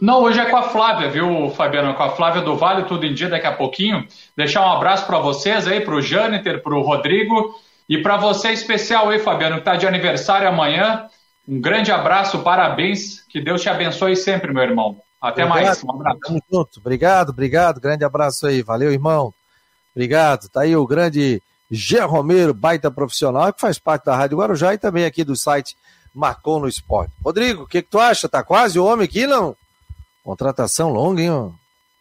Não, 0.00 0.22
hoje 0.22 0.40
é 0.40 0.46
com 0.46 0.56
a 0.56 0.62
Flávia, 0.62 1.10
viu, 1.10 1.50
Fabiano? 1.50 1.92
Com 1.92 2.02
a 2.02 2.10
Flávia 2.16 2.40
do 2.40 2.56
Vale, 2.56 2.84
tudo 2.84 3.04
em 3.04 3.12
dia 3.12 3.28
daqui 3.28 3.46
a 3.46 3.52
pouquinho. 3.52 4.08
Deixar 4.34 4.66
um 4.66 4.72
abraço 4.72 5.06
para 5.06 5.18
vocês 5.18 5.68
aí, 5.68 5.82
para 5.82 5.94
o 5.94 6.00
Jâniter, 6.00 6.62
para 6.62 6.74
o 6.74 6.80
Rodrigo 6.80 7.54
e 7.86 7.98
para 7.98 8.16
você 8.16 8.50
especial 8.50 9.10
aí, 9.10 9.18
Fabiano, 9.18 9.56
que 9.56 9.60
está 9.60 9.76
de 9.76 9.86
aniversário 9.86 10.48
amanhã. 10.48 11.04
Um 11.46 11.60
grande 11.60 11.92
abraço, 11.92 12.38
parabéns. 12.38 13.20
Que 13.28 13.42
Deus 13.42 13.60
te 13.60 13.68
abençoe 13.68 14.16
sempre, 14.16 14.54
meu 14.54 14.62
irmão. 14.62 14.96
Até 15.20 15.44
obrigado, 15.44 15.66
mais. 15.66 15.84
Um 15.84 15.90
abraço. 15.90 16.18
Tamo 16.20 16.42
junto. 16.50 16.80
Obrigado, 16.80 17.28
obrigado. 17.28 17.78
Grande 17.78 18.06
abraço 18.06 18.46
aí. 18.46 18.62
Valeu, 18.62 18.90
irmão. 18.90 19.34
Obrigado. 19.94 20.48
Tá 20.48 20.62
aí 20.62 20.74
o 20.74 20.86
grande 20.86 21.42
Gê 21.70 22.00
Romero, 22.00 22.52
baita 22.52 22.90
profissional, 22.90 23.52
que 23.52 23.60
faz 23.60 23.78
parte 23.78 24.04
da 24.04 24.16
Rádio 24.16 24.38
Guarujá 24.38 24.74
e 24.74 24.78
também 24.78 25.04
aqui 25.04 25.24
do 25.24 25.36
site 25.36 25.76
Marcou 26.14 26.60
no 26.60 26.68
Esporte. 26.68 27.12
Rodrigo, 27.24 27.62
o 27.62 27.66
que, 27.66 27.82
que 27.82 27.88
tu 27.88 27.98
acha? 27.98 28.28
Tá 28.28 28.42
quase 28.42 28.78
o 28.78 28.84
homem 28.84 29.04
aqui, 29.04 29.26
não? 29.26 29.56
Contratação 30.22 30.90
longa, 30.90 31.22
hein? 31.22 31.52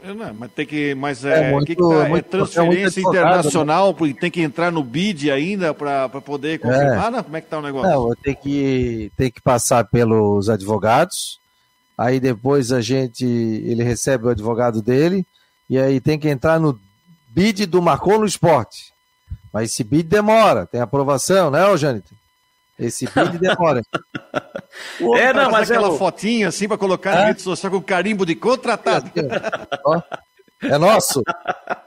Não, 0.03 0.33
mas 0.33 0.51
tem 0.51 0.65
que. 0.65 0.93
Mas 0.95 1.23
é, 1.23 1.49
é, 1.49 1.51
muito, 1.51 1.65
que 1.65 1.75
que 1.75 1.81
tá, 1.81 2.09
muito, 2.09 2.25
é 2.25 2.29
transferência 2.29 2.99
é 2.99 3.03
internacional, 3.03 3.93
porque 3.93 4.13
tem 4.13 4.29
que 4.29 4.41
entrar 4.41 4.69
no 4.69 4.83
bid 4.83 5.31
ainda 5.31 5.73
para 5.73 6.09
poder 6.09 6.59
confirmar, 6.59 7.07
é. 7.07 7.11
Né? 7.11 7.23
Como 7.23 7.37
é 7.37 7.41
que 7.41 7.47
tá 7.47 7.59
o 7.59 7.61
negócio? 7.61 7.89
Não, 7.89 8.13
tem 8.21 8.35
que, 8.35 9.11
tem 9.15 9.31
que 9.31 9.41
passar 9.41 9.85
pelos 9.85 10.49
advogados. 10.49 11.39
Aí 11.97 12.19
depois 12.19 12.73
a 12.73 12.81
gente. 12.81 13.25
Ele 13.25 13.83
recebe 13.83 14.25
o 14.25 14.29
advogado 14.29 14.81
dele. 14.81 15.25
E 15.69 15.79
aí 15.79 16.01
tem 16.01 16.19
que 16.19 16.27
entrar 16.27 16.59
no 16.59 16.77
bid 17.29 17.65
do 17.65 17.81
Marcou 17.81 18.19
no 18.19 18.25
Esporte. 18.25 18.92
Mas 19.53 19.71
esse 19.71 19.83
bid 19.83 20.09
demora, 20.09 20.65
tem 20.65 20.81
aprovação, 20.81 21.51
né, 21.51 21.63
ô 21.67 21.77
Jâniter? 21.77 22.17
Esse 22.77 23.05
bid 23.05 23.37
demora. 23.39 23.83
Pô, 24.97 25.15
é, 25.15 25.31
não, 25.31 25.51
mas 25.51 25.69
aquela 25.69 25.93
é 25.93 25.97
fotinha 25.97 26.47
assim 26.47 26.67
para 26.67 26.77
colocar 26.77 27.11
é? 27.11 27.15
na 27.15 27.25
rede 27.27 27.43
social 27.43 27.71
com 27.71 27.81
carimbo 27.81 28.25
de 28.25 28.33
contratado. 28.33 29.11
é 30.63 30.77
nosso. 30.79 31.21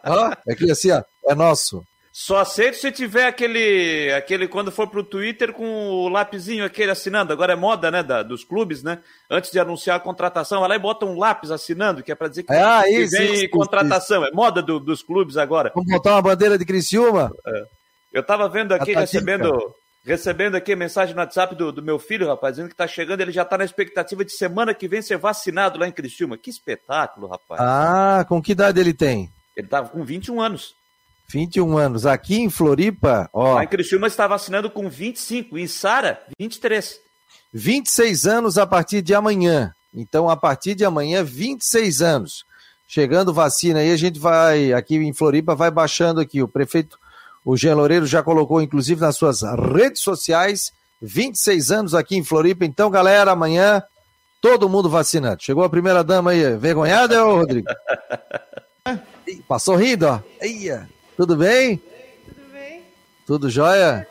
Ó, 0.05 0.33
é 0.47 0.53
aqui 0.53 0.71
assim, 0.71 0.93
ó, 0.93 1.03
é 1.27 1.35
nosso. 1.35 1.85
Só 2.19 2.39
aceito 2.39 2.79
se 2.79 2.91
tiver 2.91 3.27
aquele, 3.27 4.11
aquele 4.15 4.49
quando 4.49 4.73
for 4.73 4.89
pro 4.89 5.05
Twitter 5.05 5.53
com 5.53 5.67
o 5.67 6.09
lapisinho 6.09 6.65
aquele 6.65 6.91
assinando. 6.91 7.31
Agora 7.31 7.53
é 7.53 7.57
moda, 7.57 7.91
né, 7.91 8.03
da, 8.03 8.23
dos 8.23 8.43
clubes, 8.43 8.83
né? 8.83 9.01
Antes 9.31 9.51
de 9.51 9.61
anunciar 9.61 9.99
a 9.99 10.01
contratação, 10.01 10.61
vai 10.61 10.71
lá 10.71 10.77
e 10.77 10.79
bota 10.79 11.05
um 11.05 11.19
lápis 11.19 11.51
assinando, 11.51 12.03
que 12.03 12.11
é 12.11 12.15
para 12.15 12.29
dizer 12.29 12.45
que, 12.45 12.55
ah, 12.55 12.89
isso, 12.89 13.19
vem 13.19 13.35
isso, 13.35 13.51
contratação. 13.51 14.23
Isso. 14.23 14.33
É 14.33 14.35
moda 14.35 14.63
do, 14.63 14.81
dos 14.81 15.03
clubes 15.03 15.37
agora. 15.37 15.71
Vamos 15.75 15.93
botar 15.93 16.13
uma 16.13 16.23
bandeira 16.23 16.57
de 16.57 16.65
Criciúma? 16.65 17.31
É. 17.47 17.65
Eu 18.15 18.23
tava 18.23 18.49
vendo 18.49 18.73
aqui, 18.73 18.95
recebendo, 18.95 19.75
recebendo 20.03 20.55
aqui 20.55 20.73
a 20.73 20.77
mensagem 20.77 21.15
no 21.15 21.21
WhatsApp 21.21 21.55
do, 21.55 21.71
do 21.71 21.83
meu 21.83 21.99
filho, 21.99 22.29
rapaz, 22.29 22.55
dizendo 22.55 22.71
que 22.71 22.77
tá 22.77 22.87
chegando, 22.87 23.21
ele 23.21 23.31
já 23.31 23.45
tá 23.45 23.59
na 23.59 23.65
expectativa 23.67 24.25
de 24.25 24.33
semana 24.33 24.73
que 24.73 24.89
vem 24.89 25.03
ser 25.03 25.19
vacinado 25.19 25.79
lá 25.79 25.87
em 25.87 25.93
Criciúma. 25.93 26.39
Que 26.39 26.49
espetáculo, 26.49 27.27
rapaz. 27.27 27.61
Ah, 27.61 28.25
com 28.27 28.41
que 28.41 28.53
idade 28.53 28.81
ele 28.81 28.95
tem? 28.95 29.31
Ele 29.55 29.67
tava 29.69 29.91
com 29.91 30.03
21 30.03 30.41
anos. 30.41 30.75
21 31.29 31.77
anos. 31.77 32.07
Aqui 32.07 32.37
em 32.41 32.51
Floripa, 32.51 33.29
ó. 33.33 33.55
Lá 33.55 33.65
em 33.65 33.69
Criciúma 33.69 34.07
está 34.07 34.27
vacinando 34.27 34.71
com 34.71 34.89
25. 34.89 35.59
Em 35.59 35.67
Sara, 35.67 36.21
23. 36.39 37.01
26 37.53 38.27
anos 38.27 38.59
a 38.59 38.67
partir 38.67 39.03
de 39.03 39.15
amanhã. 39.15 39.73
Então, 39.95 40.29
a 40.29 40.37
partir 40.37 40.75
de 40.75 40.85
amanhã, 40.85 41.25
26 41.25 42.03
anos. 42.03 42.45
Chegando 42.87 43.33
vacina 43.33 43.81
aí, 43.81 43.91
a 43.91 43.97
gente 43.97 44.19
vai, 44.19 44.73
aqui 44.73 44.97
em 44.97 45.13
Floripa, 45.13 45.55
vai 45.55 45.71
baixando 45.71 46.21
aqui. 46.21 46.43
O 46.43 46.49
prefeito, 46.49 46.99
o 47.45 47.57
Jean 47.57 47.75
Loureiro, 47.75 48.07
já 48.07 48.23
colocou, 48.23 48.61
inclusive, 48.61 49.01
nas 49.01 49.17
suas 49.17 49.41
redes 49.43 50.03
sociais, 50.03 50.73
26 51.01 51.71
anos 51.71 51.95
aqui 51.95 52.17
em 52.17 52.23
Floripa. 52.23 52.65
Então, 52.65 52.91
galera, 52.91 53.33
amanhã, 53.33 53.83
todo 54.41 54.69
mundo 54.69 54.89
vacinando. 54.89 55.43
Chegou 55.43 55.65
a 55.65 55.71
primeira 55.71 56.05
dama 56.05 56.31
aí, 56.33 56.57
vergonhada, 56.57 57.25
ô 57.25 57.39
Rodrigo? 57.39 57.67
Passou 59.49 59.75
rindo, 59.75 60.07
ó. 60.07 60.21
Eia. 60.41 60.89
Tudo 61.17 61.37
bem? 61.37 61.79
Tudo 62.27 62.53
bem. 62.53 62.83
Tudo 63.27 63.51
jóia? 63.51 64.07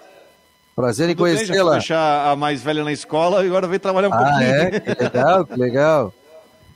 Prazer 0.76 1.10
em 1.10 1.16
conhecê-la. 1.16 1.74
deixar 1.74 2.32
a 2.32 2.36
mais 2.36 2.62
velha 2.62 2.84
na 2.84 2.92
escola 2.92 3.44
e 3.44 3.48
agora 3.48 3.68
vem 3.68 3.80
trabalhar 3.80 4.10
um 4.10 4.14
ah, 4.14 4.18
pouquinho. 4.18 4.44
É? 4.44 4.80
Que 4.80 5.04
legal, 5.04 5.46
que 5.46 5.56
legal. 5.56 6.14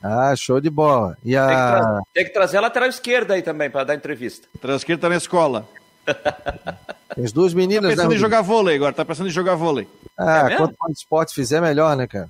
Ah, 0.01 0.33
show 0.35 0.61
de 0.61 0.69
bola. 0.69 1.17
E 1.25 1.35
a... 1.35 1.47
tem, 1.47 1.55
que 1.55 1.71
trazer, 1.71 2.01
tem 2.13 2.25
que 2.25 2.33
trazer 2.33 2.57
a 2.57 2.61
lateral 2.61 2.89
esquerda 2.89 3.33
aí 3.33 3.41
também 3.41 3.69
para 3.69 3.83
dar 3.83 3.95
entrevista. 3.95 4.47
A 4.47 4.57
lateral 4.57 4.75
esquerda 4.77 5.01
tá 5.01 5.09
na 5.09 5.17
escola. 5.17 5.67
Tem 7.15 7.25
as 7.25 7.31
duas 7.31 7.55
meninas, 7.55 7.89
tá 7.89 7.89
pensando 7.89 8.09
né, 8.11 8.15
em 8.15 8.19
jogar 8.19 8.41
vôlei 8.41 8.75
agora, 8.75 8.93
tá 8.93 9.03
pensando 9.03 9.27
em 9.27 9.31
jogar 9.31 9.55
vôlei. 9.55 9.87
Ah, 10.17 10.47
é 10.49 10.57
quanto 10.57 10.75
mais 10.79 10.97
esporte 10.99 11.33
fizer, 11.33 11.59
melhor, 11.59 11.97
né, 11.97 12.05
cara? 12.05 12.29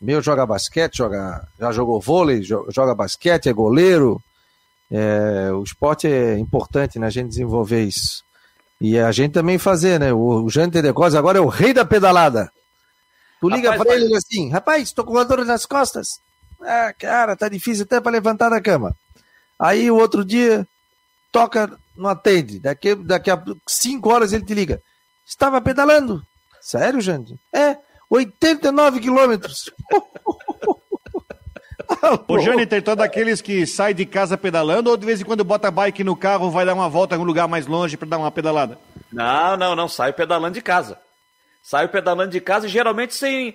Meu 0.00 0.20
joga 0.20 0.44
basquete, 0.44 0.98
joga, 0.98 1.46
já 1.58 1.72
jogou 1.72 2.00
vôlei, 2.00 2.42
joga 2.42 2.94
basquete, 2.94 3.48
é 3.48 3.52
goleiro, 3.52 4.20
é, 4.90 5.50
o 5.52 5.62
esporte 5.62 6.06
é 6.06 6.38
importante, 6.38 6.98
né? 6.98 7.06
A 7.06 7.10
gente 7.10 7.28
desenvolver 7.28 7.82
isso. 7.82 8.24
E 8.80 8.98
a 8.98 9.10
gente 9.10 9.32
também 9.32 9.58
fazer, 9.58 9.98
né? 9.98 10.12
O, 10.12 10.44
o 10.44 10.50
Jânio 10.50 10.70
Tedecosa 10.70 11.18
agora 11.18 11.38
é 11.38 11.40
o 11.40 11.48
rei 11.48 11.72
da 11.72 11.84
pedalada. 11.84 12.50
Tu 13.40 13.48
liga 13.48 13.70
rapaz, 13.70 13.86
pra 13.86 13.96
ele 13.96 14.16
assim, 14.16 14.50
rapaz, 14.50 14.92
tô 14.92 15.04
com 15.04 15.12
uma 15.12 15.24
dor 15.24 15.44
nas 15.44 15.66
costas. 15.66 16.20
Ah, 16.60 16.92
cara, 16.98 17.36
tá 17.36 17.48
difícil 17.48 17.84
até 17.84 18.00
para 18.00 18.12
levantar 18.12 18.48
da 18.48 18.60
cama. 18.60 18.96
Aí 19.58 19.90
o 19.90 19.96
outro 19.96 20.24
dia, 20.24 20.66
toca, 21.30 21.70
não 21.96 22.08
atende. 22.08 22.58
Daqui, 22.58 22.94
daqui 22.94 23.30
a 23.30 23.42
cinco 23.66 24.10
horas 24.10 24.32
ele 24.32 24.44
te 24.44 24.54
liga. 24.54 24.80
Estava 25.26 25.60
pedalando. 25.60 26.24
Sério, 26.60 27.00
Jânio? 27.00 27.38
É, 27.52 27.76
89 28.08 29.00
quilômetros. 29.00 29.70
O 32.28 32.38
Jânio 32.38 32.66
tem 32.66 32.80
todo 32.80 33.00
aqueles 33.00 33.40
que 33.40 33.66
sai 33.66 33.94
de 33.94 34.06
casa 34.06 34.36
pedalando 34.36 34.90
ou 34.90 34.96
de 34.96 35.06
vez 35.06 35.20
em 35.20 35.24
quando 35.24 35.44
bota 35.44 35.68
a 35.68 35.70
bike 35.70 36.04
no 36.04 36.16
carro 36.16 36.50
vai 36.50 36.64
dar 36.64 36.74
uma 36.74 36.88
volta 36.88 37.16
em 37.16 37.18
um 37.18 37.24
lugar 37.24 37.48
mais 37.48 37.66
longe 37.66 37.96
para 37.96 38.08
dar 38.08 38.18
uma 38.18 38.30
pedalada? 38.30 38.78
Não, 39.12 39.56
não, 39.56 39.76
não, 39.76 39.88
saio 39.88 40.14
pedalando 40.14 40.54
de 40.54 40.62
casa. 40.62 40.98
Saio 41.62 41.88
pedalando 41.88 42.30
de 42.30 42.40
casa, 42.40 42.68
geralmente 42.68 43.14
sem, 43.14 43.54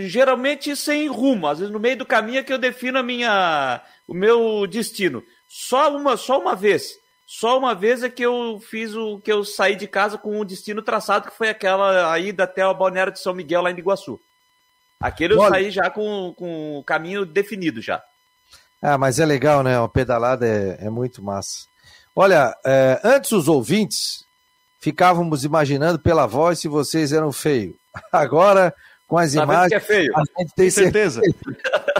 geralmente 0.00 0.74
sem 0.74 1.06
rumo. 1.08 1.46
Às 1.46 1.60
vezes 1.60 1.72
no 1.72 1.78
meio 1.78 1.96
do 1.96 2.06
caminho 2.06 2.38
é 2.38 2.42
que 2.42 2.52
eu 2.52 2.58
defino 2.58 2.98
a 2.98 3.02
minha, 3.02 3.80
o 4.08 4.14
meu 4.14 4.66
destino. 4.66 5.22
Só 5.48 5.94
uma, 5.96 6.16
só 6.16 6.40
uma 6.40 6.56
vez. 6.56 6.94
Só 7.26 7.58
uma 7.58 7.74
vez 7.74 8.02
é 8.02 8.10
que 8.10 8.22
eu 8.22 8.60
fiz 8.60 8.94
o 8.94 9.18
que 9.20 9.32
eu 9.32 9.44
saí 9.44 9.76
de 9.76 9.86
casa 9.86 10.18
com 10.18 10.40
o 10.40 10.44
destino 10.44 10.82
traçado, 10.82 11.30
que 11.30 11.36
foi 11.36 11.48
aquela 11.48 12.18
ida 12.18 12.44
até 12.44 12.66
o 12.66 12.74
balneário 12.74 13.12
de 13.12 13.20
São 13.20 13.32
Miguel 13.32 13.62
lá 13.62 13.70
em 13.70 13.78
Iguaçu. 13.78 14.20
Aquele 15.02 15.34
eu 15.34 15.38
Olha... 15.38 15.50
saí 15.50 15.70
já 15.70 15.90
com, 15.90 16.32
com 16.36 16.78
o 16.78 16.84
caminho 16.84 17.26
definido 17.26 17.80
já. 17.80 18.02
Ah, 18.80 18.98
mas 18.98 19.18
é 19.18 19.26
legal, 19.26 19.62
né? 19.62 19.78
A 19.78 19.88
pedalada 19.88 20.46
é, 20.46 20.86
é 20.86 20.90
muito 20.90 21.22
massa. 21.22 21.66
Olha, 22.14 22.54
é, 22.64 23.00
antes 23.04 23.32
os 23.32 23.48
ouvintes 23.48 24.24
ficávamos 24.80 25.44
imaginando 25.44 25.98
pela 25.98 26.26
voz 26.26 26.58
se 26.58 26.68
vocês 26.68 27.12
eram 27.12 27.32
feios. 27.32 27.74
Agora, 28.12 28.74
com 29.06 29.18
as 29.18 29.32
tá 29.32 29.42
imagens, 29.42 29.68
que 29.68 29.74
é 29.74 29.80
feio. 29.80 30.12
a 30.16 30.22
gente 30.40 30.54
tem 30.54 30.70
certeza. 30.70 31.20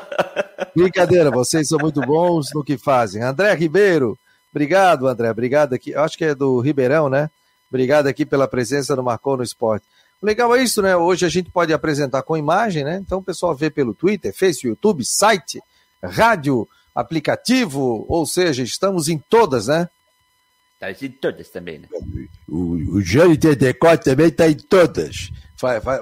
Brincadeira, 0.74 1.30
vocês 1.30 1.68
são 1.68 1.78
muito 1.78 2.00
bons 2.00 2.46
no 2.54 2.64
que 2.64 2.76
fazem. 2.76 3.22
André 3.22 3.54
Ribeiro, 3.54 4.18
obrigado, 4.50 5.06
André. 5.06 5.30
Obrigado 5.30 5.74
aqui. 5.74 5.94
Acho 5.94 6.16
que 6.16 6.24
é 6.24 6.34
do 6.34 6.60
Ribeirão, 6.60 7.08
né? 7.08 7.30
Obrigado 7.70 8.06
aqui 8.06 8.26
pela 8.26 8.48
presença 8.48 8.96
do 8.96 9.02
Marcou 9.02 9.36
no 9.36 9.42
Esporte. 9.42 9.86
Legal 10.22 10.54
é 10.54 10.62
isso, 10.62 10.80
né? 10.80 10.96
Hoje 10.96 11.26
a 11.26 11.28
gente 11.28 11.50
pode 11.50 11.72
apresentar 11.72 12.22
com 12.22 12.36
imagem, 12.36 12.84
né? 12.84 13.00
Então 13.04 13.18
o 13.18 13.22
pessoal 13.22 13.54
vê 13.56 13.68
pelo 13.68 13.92
Twitter, 13.92 14.32
Face, 14.32 14.66
YouTube, 14.66 15.04
site, 15.04 15.60
rádio, 16.02 16.68
aplicativo, 16.94 18.06
ou 18.08 18.24
seja, 18.24 18.62
estamos 18.62 19.08
em 19.08 19.18
todas, 19.18 19.66
né? 19.66 19.88
Está 20.74 21.06
em 21.06 21.10
todas 21.10 21.48
também, 21.48 21.78
né? 21.80 21.88
O, 22.48 22.96
o 22.96 23.00
Jânio 23.00 23.36
Tedecote 23.36 24.04
também 24.04 24.28
está 24.28 24.48
em 24.48 24.54
todas. 24.54 25.30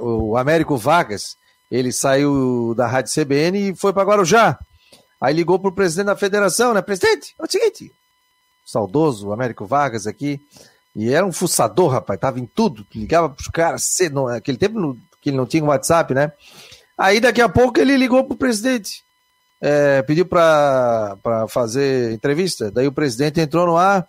O 0.01 0.37
Américo 0.37 0.77
Vargas, 0.77 1.37
ele 1.71 1.93
saiu 1.93 2.75
da 2.75 2.87
Rádio 2.87 3.13
CBN 3.13 3.71
e 3.71 3.77
foi 3.77 3.93
para 3.93 4.05
Guarujá. 4.05 4.59
Aí 5.21 5.35
ligou 5.35 5.59
para 5.59 5.69
o 5.69 5.75
presidente 5.75 6.07
da 6.07 6.17
federação, 6.17 6.75
né? 6.75 6.83
Presidente, 6.83 7.35
é 7.39 7.43
o 7.43 7.51
seguinte, 7.51 7.93
saudoso 8.65 9.33
Américo 9.33 9.67
Vargas 9.67 10.07
aqui, 10.07 10.41
e 10.95 11.13
era 11.13 11.25
um 11.25 11.33
fuçador, 11.33 11.91
rapaz, 11.91 12.19
tava 12.19 12.41
em 12.41 12.47
tudo, 12.47 12.87
ligava 12.95 13.29
pros 13.29 13.49
caras, 13.49 13.85
cedo, 13.85 14.27
naquele 14.27 14.59
tempo 14.59 14.97
que 15.21 15.31
ele 15.31 15.37
não 15.37 15.47
tinha 15.47 15.65
WhatsApp, 15.65 16.15
né? 16.15 16.33
Aí 16.99 17.21
daqui 17.21 17.41
a 17.41 17.49
pouco 17.49 17.81
ele 17.81 17.97
ligou 17.97 18.25
pro 18.25 18.37
presidente, 18.37 19.03
é, 19.61 20.03
pediu 20.03 20.27
para 20.27 21.17
fazer 21.49 22.13
entrevista, 22.13 22.71
daí 22.71 22.87
o 22.87 22.93
presidente 22.93 23.41
entrou 23.41 23.67
no 23.67 23.77
ar, 23.77 24.07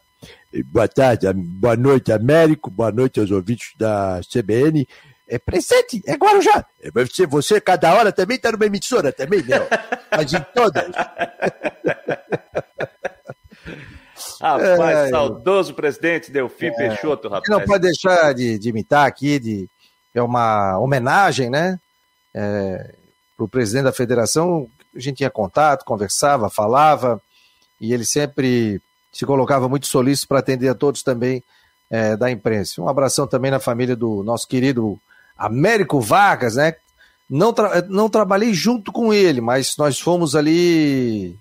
boa 0.66 0.88
tarde, 0.88 1.32
boa 1.34 1.76
noite 1.76 2.12
Américo, 2.12 2.70
boa 2.70 2.92
noite 2.92 3.20
aos 3.20 3.32
ouvintes 3.32 3.74
da 3.78 4.20
CBN, 4.30 4.88
é 5.28 5.40
presente, 5.40 6.02
é 6.06 6.16
Guarujá. 6.16 6.66
É, 6.82 6.92
você, 6.92 7.26
você, 7.26 7.62
cada 7.62 7.94
hora 7.94 8.12
também 8.12 8.38
tá 8.38 8.52
numa 8.52 8.66
emissora 8.66 9.14
também, 9.14 9.42
né? 9.44 9.60
Mas 10.12 10.34
em 10.34 10.46
todas. 10.54 10.92
Rapaz, 14.42 14.80
é, 14.80 15.10
saudoso 15.10 15.76
presidente 15.76 16.32
Delfim 16.32 16.68
é, 16.68 16.72
Peixoto, 16.72 17.30
rapaz. 17.30 17.48
Não 17.48 17.64
pode 17.64 17.84
deixar 17.84 18.34
de, 18.34 18.58
de, 18.58 18.70
imitar 18.70 19.06
aqui, 19.06 19.40
de, 19.40 19.70
é 20.16 20.22
uma 20.22 20.80
homenagem, 20.80 21.50
né? 21.50 21.80
É, 22.34 22.96
para 23.38 23.46
o 23.46 23.48
presidente 23.48 23.84
da 23.84 23.94
federação, 23.94 24.68
a 24.96 25.00
gente 25.00 25.18
tinha 25.18 25.30
contato, 25.30 25.86
conversava, 25.86 26.50
falava, 26.50 27.22
e 27.80 27.94
ele 27.94 28.06
sempre 28.06 28.82
se 29.14 29.26
colocava 29.26 29.70
muito 29.70 29.86
solícito 29.86 30.28
para 30.28 30.40
atender 30.40 30.70
a 30.70 30.76
todos 30.76 31.04
também 31.04 31.44
é, 31.90 32.16
da 32.18 32.32
imprensa. 32.32 32.82
Um 32.82 32.90
abração 32.90 33.28
também 33.28 33.52
na 33.52 33.60
família 33.60 33.96
do 33.96 34.24
nosso 34.24 34.48
querido 34.48 35.00
Américo 35.38 36.02
Vargas, 36.02 36.56
né? 36.56 36.76
Não, 37.30 37.54
tra 37.54 37.84
não 37.88 38.10
trabalhei 38.10 38.54
junto 38.54 38.92
com 38.92 39.14
ele, 39.14 39.40
mas 39.40 39.78
nós 39.78 40.00
fomos 40.00 40.36
ali 40.36 41.38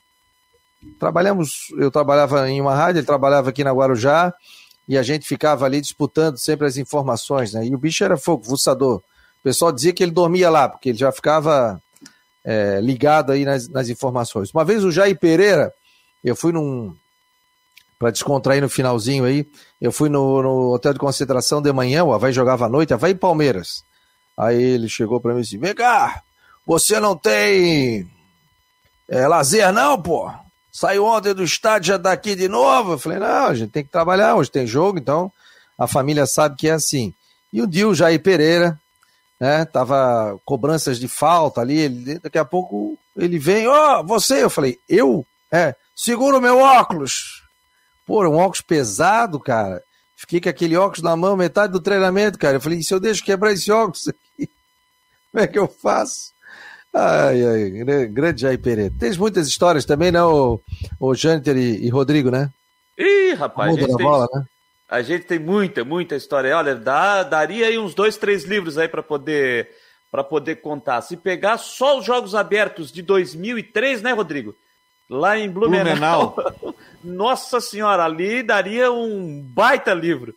trabalhamos, 0.99 1.69
eu 1.79 1.91
trabalhava 1.91 2.49
em 2.49 2.61
uma 2.61 2.75
rádio, 2.75 3.01
ele 3.01 3.07
trabalhava 3.07 3.51
aqui 3.51 3.63
na 3.65 3.73
Guarujá, 3.73 4.33
e 4.89 4.99
a 4.99 5.03
gente 5.03 5.27
ficava 5.27 5.65
ali 5.65 5.81
disputando 5.81 6.37
sempre 6.39 6.67
as 6.67 6.77
informações, 6.77 7.53
né? 7.53 7.67
E 7.67 7.75
o 7.75 7.79
bicho 7.79 8.03
era 8.03 8.17
fogo, 8.17 8.45
fuçador. 8.45 8.97
O 8.97 9.43
pessoal 9.43 9.73
dizia 9.73 9.93
que 9.93 10.03
ele 10.03 10.11
dormia 10.11 10.51
lá, 10.51 10.69
porque 10.69 10.89
ele 10.89 10.99
já 10.99 11.13
ficava 11.13 11.81
é, 12.45 12.81
ligado 12.81 13.33
aí 13.33 13.45
nas, 13.45 13.69
nas, 13.69 13.89
informações. 13.89 14.51
Uma 14.53 14.65
vez 14.65 14.85
o 14.85 14.91
Jair 14.91 15.19
Pereira, 15.19 15.73
Eu 16.25 16.35
fui 16.35 16.53
num. 16.53 16.95
Para 17.99 18.11
descontrair 18.11 18.63
no 18.63 18.69
finalzinho 18.69 19.27
aí, 19.27 19.47
eu 19.79 19.93
fui 19.93 20.09
no, 20.09 20.43
no, 20.43 20.73
hotel 20.73 20.95
de 20.95 20.99
concentração 20.99 21.61
de 21.61 21.71
manhã, 21.71 22.03
o 22.03 22.15
Havaí 22.15 22.33
jogava 22.33 22.65
à 22.65 22.69
noite, 22.69 22.95
Havaí 22.95 23.13
e 23.13 23.15
Palmeiras. 23.15 23.85
Aí 24.39 24.61
ele 24.61 24.89
chegou 24.89 25.21
para 25.21 25.35
mim 25.35 25.41
e 25.41 25.43
disse: 25.43 25.59
Vem 25.59 25.75
cá, 25.75 26.23
você 26.67 26.99
não 26.99 27.15
tem 27.15 28.11
é, 29.09 29.29
lazer, 29.29 29.71
não, 29.73 30.01
pô? 30.01 30.33
Saiu 30.73 31.05
ontem 31.05 31.35
do 31.35 31.43
estádio, 31.43 31.89
já 31.89 31.99
tá 31.99 32.13
aqui 32.13 32.35
de 32.35 32.49
novo? 32.49 32.93
Eu 32.93 32.99
falei: 32.99 33.19
Não, 33.19 33.47
a 33.47 33.55
gente 33.55 33.71
tem 33.71 33.85
que 33.85 33.91
trabalhar, 33.91 34.37
hoje 34.37 34.51
tem 34.51 34.67
jogo, 34.67 34.99
então 34.99 35.33
a 35.79 35.87
família 35.87 36.27
sabe 36.27 36.57
que 36.57 36.69
é 36.69 36.73
assim. 36.73 37.13
E 37.53 37.61
o 37.61 37.67
Dil 37.67 37.95
Jair 37.95 38.23
Pereira, 38.23 38.79
né? 39.41 39.65
Tava 39.65 40.39
cobranças 40.45 40.99
de 40.99 41.09
falta 41.09 41.61
ali, 41.61 41.79
ele, 41.79 42.19
daqui 42.19 42.39
a 42.39 42.45
pouco 42.45 42.97
ele 43.17 43.39
vem, 43.39 43.67
ó, 43.67 44.01
oh, 44.01 44.05
você, 44.05 44.45
eu 44.45 44.51
falei, 44.51 44.79
eu? 44.89 45.27
É, 45.51 45.75
segura 45.97 46.39
o 46.39 46.41
meu 46.41 46.59
óculos. 46.59 47.43
Pô, 48.07 48.23
um 48.29 48.37
óculos 48.37 48.61
pesado, 48.61 49.41
cara. 49.41 49.83
Fiquei 50.17 50.41
com 50.41 50.49
aquele 50.49 50.77
óculos 50.77 51.03
na 51.03 51.17
mão 51.17 51.37
metade 51.37 51.73
do 51.73 51.81
treinamento, 51.81 52.39
cara. 52.39 52.57
Eu 52.57 52.61
falei, 52.61 52.83
se 52.83 52.93
eu 52.93 53.01
deixo 53.01 53.25
quebrar 53.25 53.53
esse 53.53 53.73
óculos 53.73 54.09
aqui? 54.09 54.51
Como 55.33 55.45
é 55.45 55.47
que 55.47 55.59
eu 55.59 55.67
faço? 55.67 56.33
Ai, 56.93 57.45
ai, 57.45 58.07
grande 58.09 58.43
Jair 58.43 58.59
Pereira. 58.59 58.93
Tem 58.99 59.13
muitas 59.17 59.47
histórias 59.47 59.85
também, 59.85 60.11
né, 60.11 60.23
o, 60.23 60.61
o 60.99 61.15
Jâniter 61.15 61.57
e, 61.57 61.87
e 61.87 61.89
Rodrigo, 61.89 62.31
né? 62.31 62.51
Ih, 62.99 63.35
rapaz, 63.35 63.77
a 63.77 63.81
gente, 63.81 63.97
tem, 63.97 64.05
bola, 64.05 64.27
né? 64.35 64.45
a 64.89 65.03
gente 65.03 65.25
tem 65.25 65.39
muita, 65.39 65.85
muita 65.85 66.17
história. 66.17 66.57
Olha, 66.57 66.75
dá, 66.75 67.23
daria 67.23 67.67
aí 67.67 67.79
uns 67.79 67.95
dois, 67.95 68.17
três 68.17 68.45
livros 68.45 68.77
aí 68.77 68.89
para 68.89 69.03
poder 69.03 69.69
para 70.11 70.25
poder 70.25 70.57
contar. 70.57 71.01
Se 71.03 71.17
pegar 71.17 71.57
só 71.57 71.99
os 71.99 72.05
jogos 72.05 72.35
abertos 72.35 72.91
de 72.91 73.01
2003, 73.01 74.03
né, 74.03 74.13
Rodrigo? 74.13 74.57
Lá 75.09 75.39
em 75.39 75.49
Blumenau. 75.49 76.35
Blumenau. 76.35 76.75
Nossa 77.03 77.61
senhora, 77.61 78.05
ali 78.05 78.43
daria 78.43 78.91
um 78.91 79.41
baita 79.41 79.95
livro. 79.95 80.35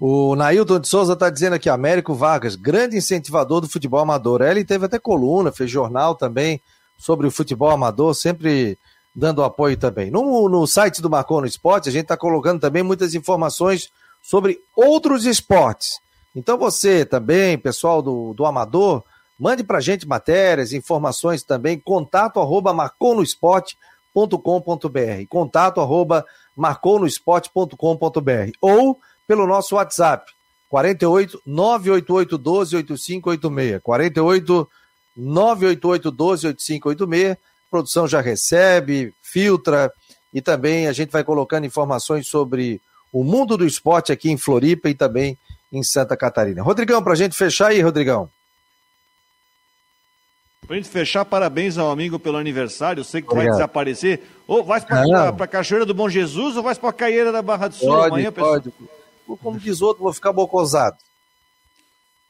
O 0.00 0.34
Nailton 0.34 0.80
de 0.80 0.88
Souza 0.88 1.12
está 1.12 1.28
dizendo 1.28 1.56
aqui, 1.56 1.68
Américo 1.68 2.14
Vargas, 2.14 2.56
grande 2.56 2.96
incentivador 2.96 3.60
do 3.60 3.68
futebol 3.68 4.00
amador. 4.00 4.40
Ele 4.40 4.64
teve 4.64 4.86
até 4.86 4.98
coluna, 4.98 5.52
fez 5.52 5.70
jornal 5.70 6.14
também 6.14 6.58
sobre 6.96 7.26
o 7.26 7.30
futebol 7.30 7.68
amador, 7.68 8.14
sempre 8.14 8.78
dando 9.14 9.44
apoio 9.44 9.76
também. 9.76 10.10
No, 10.10 10.48
no 10.48 10.66
site 10.66 11.02
do 11.02 11.10
Marcou 11.10 11.42
no 11.42 11.46
Esporte, 11.46 11.90
a 11.90 11.92
gente 11.92 12.04
está 12.04 12.16
colocando 12.16 12.58
também 12.58 12.82
muitas 12.82 13.14
informações 13.14 13.90
sobre 14.22 14.58
outros 14.74 15.26
esportes. 15.26 16.00
Então 16.34 16.56
você 16.56 17.04
também, 17.04 17.58
pessoal 17.58 18.00
do, 18.00 18.32
do 18.32 18.46
Amador, 18.46 19.04
mande 19.38 19.62
para 19.62 19.76
a 19.76 19.82
gente 19.82 20.08
matérias, 20.08 20.72
informações 20.72 21.42
também, 21.42 21.78
contato 21.78 22.40
arroba 22.40 22.72
marconosport.com.br, 22.72 25.26
contato 25.28 25.78
arroba 25.78 26.24
marconosport.com.br 26.56 28.52
ou 28.62 28.98
pelo 29.30 29.46
nosso 29.46 29.76
WhatsApp, 29.76 30.28
48 30.68 31.40
988 31.46 32.36
12 32.36 32.76
8586, 32.78 33.80
48 33.80 34.68
988 35.16 36.10
12 36.10 36.46
8586, 36.48 37.36
produção 37.70 38.08
já 38.08 38.20
recebe, 38.20 39.14
filtra 39.22 39.92
e 40.34 40.42
também 40.42 40.88
a 40.88 40.92
gente 40.92 41.12
vai 41.12 41.22
colocando 41.22 41.64
informações 41.64 42.26
sobre 42.26 42.80
o 43.12 43.22
mundo 43.22 43.56
do 43.56 43.64
esporte 43.64 44.10
aqui 44.10 44.32
em 44.32 44.36
Floripa 44.36 44.88
e 44.88 44.96
também 44.96 45.38
em 45.72 45.84
Santa 45.84 46.16
Catarina. 46.16 46.60
Rodrigão, 46.60 47.00
para 47.00 47.12
a 47.12 47.16
gente 47.16 47.36
fechar 47.36 47.68
aí, 47.68 47.80
Rodrigão. 47.80 48.28
Para 50.66 50.74
a 50.74 50.76
gente 50.76 50.88
fechar, 50.88 51.24
parabéns 51.24 51.78
ao 51.78 51.88
amigo 51.88 52.18
pelo 52.18 52.36
aniversário. 52.36 53.02
Eu 53.02 53.04
sei 53.04 53.22
que 53.22 53.28
Obrigado. 53.28 53.46
vai 53.46 53.58
desaparecer. 53.58 54.22
Ou 54.48 54.64
vai 54.64 54.80
para 54.80 55.44
a 55.44 55.46
Cachoeira 55.46 55.86
do 55.86 55.94
Bom 55.94 56.08
Jesus 56.08 56.56
ou 56.56 56.64
vai 56.64 56.74
para 56.74 56.88
a 56.88 56.92
Caieira 56.92 57.30
da 57.30 57.40
Barra 57.42 57.68
do 57.68 57.76
Sul 57.76 57.88
pode, 57.88 58.08
amanhã, 58.08 58.32
pessoal? 58.32 58.60
Pode. 58.60 58.99
Como 59.36 59.58
diz 59.58 59.80
outro, 59.82 60.02
vou 60.02 60.12
ficar 60.12 60.32
bocosado. 60.32 60.96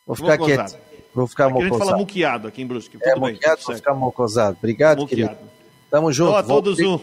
Vou 0.06 0.16
ficar 0.16 0.38
quieto. 0.38 0.76
Vou 1.14 1.26
ficar 1.26 1.46
aqui 1.46 1.54
mocosado. 1.54 1.74
A 1.74 1.78
gente 1.78 1.88
fala 1.88 1.98
muqueado 1.98 2.48
aqui 2.48 2.62
em 2.62 2.66
Brusque. 2.66 2.96
É, 3.00 3.14
Tudo 3.14 3.20
muqueado, 3.20 3.56
bem, 3.56 3.66
vou 3.66 3.76
ficar 3.76 3.94
mocosado. 3.94 4.56
Obrigado, 4.58 4.98
muqueado. 5.00 5.36
querido. 5.36 5.50
Tamo 5.90 6.12
junto. 6.12 6.30
Então, 6.30 6.38
a 6.38 6.42
todos 6.42 6.78
um... 6.78 6.98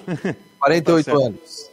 48 0.60 1.06
tá 1.12 1.12
anos. 1.12 1.70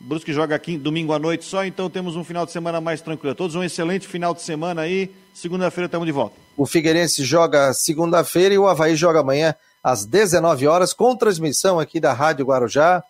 Brusque 0.00 0.32
joga 0.32 0.54
aqui 0.54 0.76
domingo 0.76 1.12
à 1.12 1.18
noite 1.18 1.44
só, 1.44 1.64
então 1.64 1.88
temos 1.88 2.14
um 2.14 2.22
final 2.22 2.44
de 2.44 2.52
semana 2.52 2.80
mais 2.80 3.00
tranquilo. 3.00 3.34
Todos 3.34 3.56
um 3.56 3.64
excelente 3.64 4.06
final 4.06 4.34
de 4.34 4.42
semana 4.42 4.82
aí. 4.82 5.10
Segunda-feira 5.32 5.86
estamos 5.86 6.06
de 6.06 6.12
volta. 6.12 6.36
O 6.56 6.66
Figueirense 6.66 7.24
joga 7.24 7.72
segunda-feira 7.72 8.54
e 8.54 8.58
o 8.58 8.68
Havaí 8.68 8.96
joga 8.96 9.20
amanhã 9.20 9.54
às 9.82 10.04
19 10.04 10.66
horas, 10.66 10.92
com 10.92 11.16
transmissão 11.16 11.80
aqui 11.80 12.00
da 12.00 12.12
Rádio 12.12 12.46
Guarujá, 12.46 13.02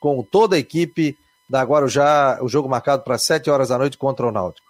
com 0.00 0.22
toda 0.22 0.56
a 0.56 0.58
equipe 0.58 1.16
da 1.52 1.62
Guarujá, 1.62 2.38
o 2.40 2.48
jogo 2.48 2.66
marcado 2.66 3.02
para 3.02 3.18
7 3.18 3.50
horas 3.50 3.68
da 3.68 3.76
noite 3.76 3.98
contra 3.98 4.26
o 4.26 4.32
Náutico. 4.32 4.66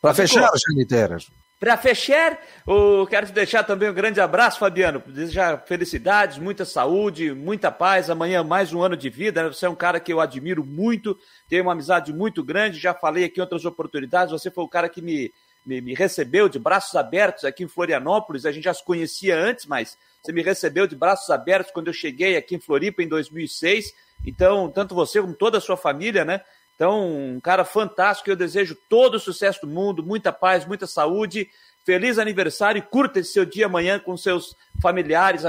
Para 0.00 0.14
fechar, 0.14 0.50
Janiteiras. 0.70 1.30
Para 1.60 1.76
fechar, 1.76 2.40
eu 2.66 3.06
quero 3.06 3.26
te 3.26 3.32
deixar 3.32 3.62
também 3.62 3.90
um 3.90 3.94
grande 3.94 4.22
abraço, 4.22 4.58
Fabiano. 4.58 5.02
Desejar 5.06 5.66
felicidades, 5.66 6.38
muita 6.38 6.64
saúde, 6.64 7.34
muita 7.34 7.70
paz. 7.70 8.08
Amanhã 8.08 8.42
mais 8.42 8.72
um 8.72 8.82
ano 8.82 8.96
de 8.96 9.10
vida. 9.10 9.42
Né? 9.42 9.48
Você 9.50 9.66
é 9.66 9.68
um 9.68 9.74
cara 9.74 10.00
que 10.00 10.10
eu 10.10 10.18
admiro 10.18 10.64
muito, 10.64 11.14
tenho 11.46 11.62
uma 11.62 11.72
amizade 11.72 12.10
muito 12.10 12.42
grande. 12.42 12.78
Já 12.78 12.94
falei 12.94 13.24
aqui 13.24 13.38
em 13.38 13.42
outras 13.42 13.66
oportunidades. 13.66 14.32
Você 14.32 14.50
foi 14.50 14.64
o 14.64 14.68
cara 14.68 14.88
que 14.88 15.02
me, 15.02 15.30
me, 15.64 15.82
me 15.82 15.94
recebeu 15.94 16.48
de 16.48 16.58
braços 16.58 16.94
abertos 16.94 17.44
aqui 17.44 17.64
em 17.64 17.68
Florianópolis. 17.68 18.46
A 18.46 18.52
gente 18.52 18.64
já 18.64 18.72
se 18.72 18.82
conhecia 18.82 19.38
antes, 19.38 19.66
mas 19.66 19.98
você 20.22 20.32
me 20.32 20.42
recebeu 20.42 20.86
de 20.86 20.96
braços 20.96 21.28
abertos 21.28 21.70
quando 21.70 21.88
eu 21.88 21.94
cheguei 21.94 22.34
aqui 22.38 22.54
em 22.54 22.60
Floripa 22.60 23.02
em 23.02 23.08
2006. 23.08 23.92
Então, 24.26 24.70
tanto 24.70 24.94
você 24.94 25.20
como 25.20 25.34
toda 25.34 25.58
a 25.58 25.60
sua 25.60 25.76
família, 25.76 26.24
né? 26.24 26.40
Então, 26.74 27.06
um 27.08 27.40
cara 27.40 27.64
fantástico. 27.64 28.30
Eu 28.30 28.36
desejo 28.36 28.76
todo 28.88 29.14
o 29.14 29.20
sucesso 29.20 29.60
do 29.62 29.66
mundo, 29.66 30.02
muita 30.02 30.32
paz, 30.32 30.66
muita 30.66 30.86
saúde. 30.86 31.48
Feliz 31.84 32.18
aniversário 32.18 32.78
e 32.78 32.82
curta 32.82 33.20
esse 33.20 33.32
seu 33.32 33.44
dia 33.44 33.66
amanhã 33.66 33.98
com 33.98 34.16
seus 34.16 34.56
familiares. 34.80 35.42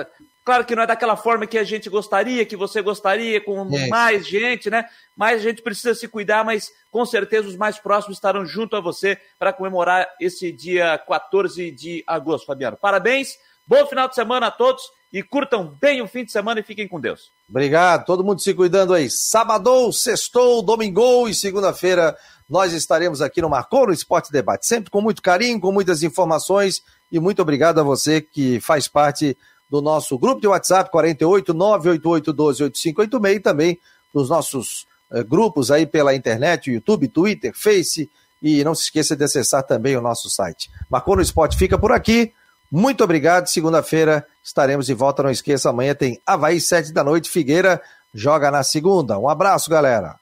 Claro 0.44 0.64
que 0.64 0.76
não 0.76 0.84
é 0.84 0.88
daquela 0.88 1.16
forma 1.16 1.48
que 1.48 1.58
a 1.58 1.64
gente 1.64 1.90
gostaria, 1.90 2.46
que 2.46 2.56
você 2.56 2.80
gostaria, 2.82 3.42
com 3.42 3.68
é. 3.76 3.88
mais 3.88 4.28
gente, 4.28 4.70
né? 4.70 4.86
Mas 5.16 5.40
a 5.40 5.44
gente 5.44 5.64
precisa 5.64 5.96
se 5.96 6.08
cuidar, 6.08 6.46
mas 6.46 6.72
com 6.92 7.04
certeza 7.04 7.48
os 7.48 7.56
mais 7.56 7.80
próximos 7.80 8.18
estarão 8.18 8.46
junto 8.46 8.76
a 8.76 8.82
você 8.82 9.18
para 9.40 9.52
comemorar 9.52 10.08
esse 10.22 10.52
dia 10.52 11.00
14 11.00 11.72
de 11.72 12.04
agosto, 12.06 12.46
Fabiano. 12.46 12.78
Parabéns, 12.78 13.40
bom 13.66 13.88
final 13.88 14.08
de 14.08 14.14
semana 14.14 14.48
a 14.48 14.52
todos 14.52 14.84
e 15.12 15.24
curtam 15.24 15.66
bem 15.82 16.02
o 16.02 16.08
fim 16.08 16.24
de 16.24 16.32
semana 16.32 16.60
e 16.60 16.64
fiquem 16.64 16.88
com 16.88 17.00
Deus. 17.00 17.32
Obrigado, 17.50 18.06
todo 18.06 18.24
mundo 18.24 18.42
se 18.42 18.54
cuidando 18.54 18.94
aí. 18.94 19.10
Sabadou, 19.10 19.94
sextou, 19.94 20.62
domingou 20.64 21.30
e 21.30 21.34
segunda-feira 21.34 22.18
nós 22.50 22.74
estaremos 22.74 23.22
aqui 23.22 23.42
no 23.42 23.50
Marcou 23.50 23.88
no 23.88 23.94
Esporte 23.94 24.32
Debate, 24.32 24.68
sempre 24.68 24.90
com 24.90 25.02
muito 25.02 25.22
carinho, 25.22 25.60
com 25.60 25.72
muitas 25.72 26.04
informações 26.04 26.84
e 27.12 27.20
muito 27.20 27.42
obrigado 27.42 27.80
a 27.80 27.84
você 27.84 28.22
que 28.22 28.60
faz 28.60 28.88
parte 28.88 29.38
do 29.70 29.82
nosso 29.82 30.18
grupo 30.18 30.42
de 30.42 30.48
WhatsApp 30.48 30.92
48 30.92 31.54
988 31.54 32.34
12 32.34 32.64
8586 32.64 33.36
e 33.36 33.40
também 33.40 33.80
dos 34.14 34.30
nossos 34.30 34.86
eh, 35.12 35.24
grupos 35.24 35.72
aí 35.72 35.86
pela 35.86 36.16
internet, 36.16 36.72
YouTube, 36.72 37.08
Twitter, 37.08 37.52
Face 37.56 38.10
e 38.42 38.64
não 38.64 38.76
se 38.76 38.84
esqueça 38.84 39.16
de 39.16 39.24
acessar 39.24 39.64
também 39.64 39.98
o 39.98 40.02
nosso 40.02 40.30
site. 40.30 40.70
Marcou 40.90 41.16
no 41.16 41.22
Esporte 41.22 41.58
fica 41.58 41.78
por 41.78 41.92
aqui. 41.92 42.32
Muito 42.72 43.04
obrigado. 43.04 43.48
Segunda-feira 43.48 44.26
estaremos 44.44 44.86
de 44.86 44.94
volta. 44.94 45.24
Não 45.24 45.30
esqueça, 45.30 45.70
amanhã 45.70 45.94
tem 45.96 46.22
Havaí, 46.26 46.60
sete 46.60 46.92
da 46.92 47.04
noite. 47.04 47.30
Figueira 47.30 47.82
joga 48.14 48.50
na 48.50 48.64
segunda. 48.64 49.20
Um 49.20 49.30
abraço, 49.30 49.70
galera. 49.70 50.16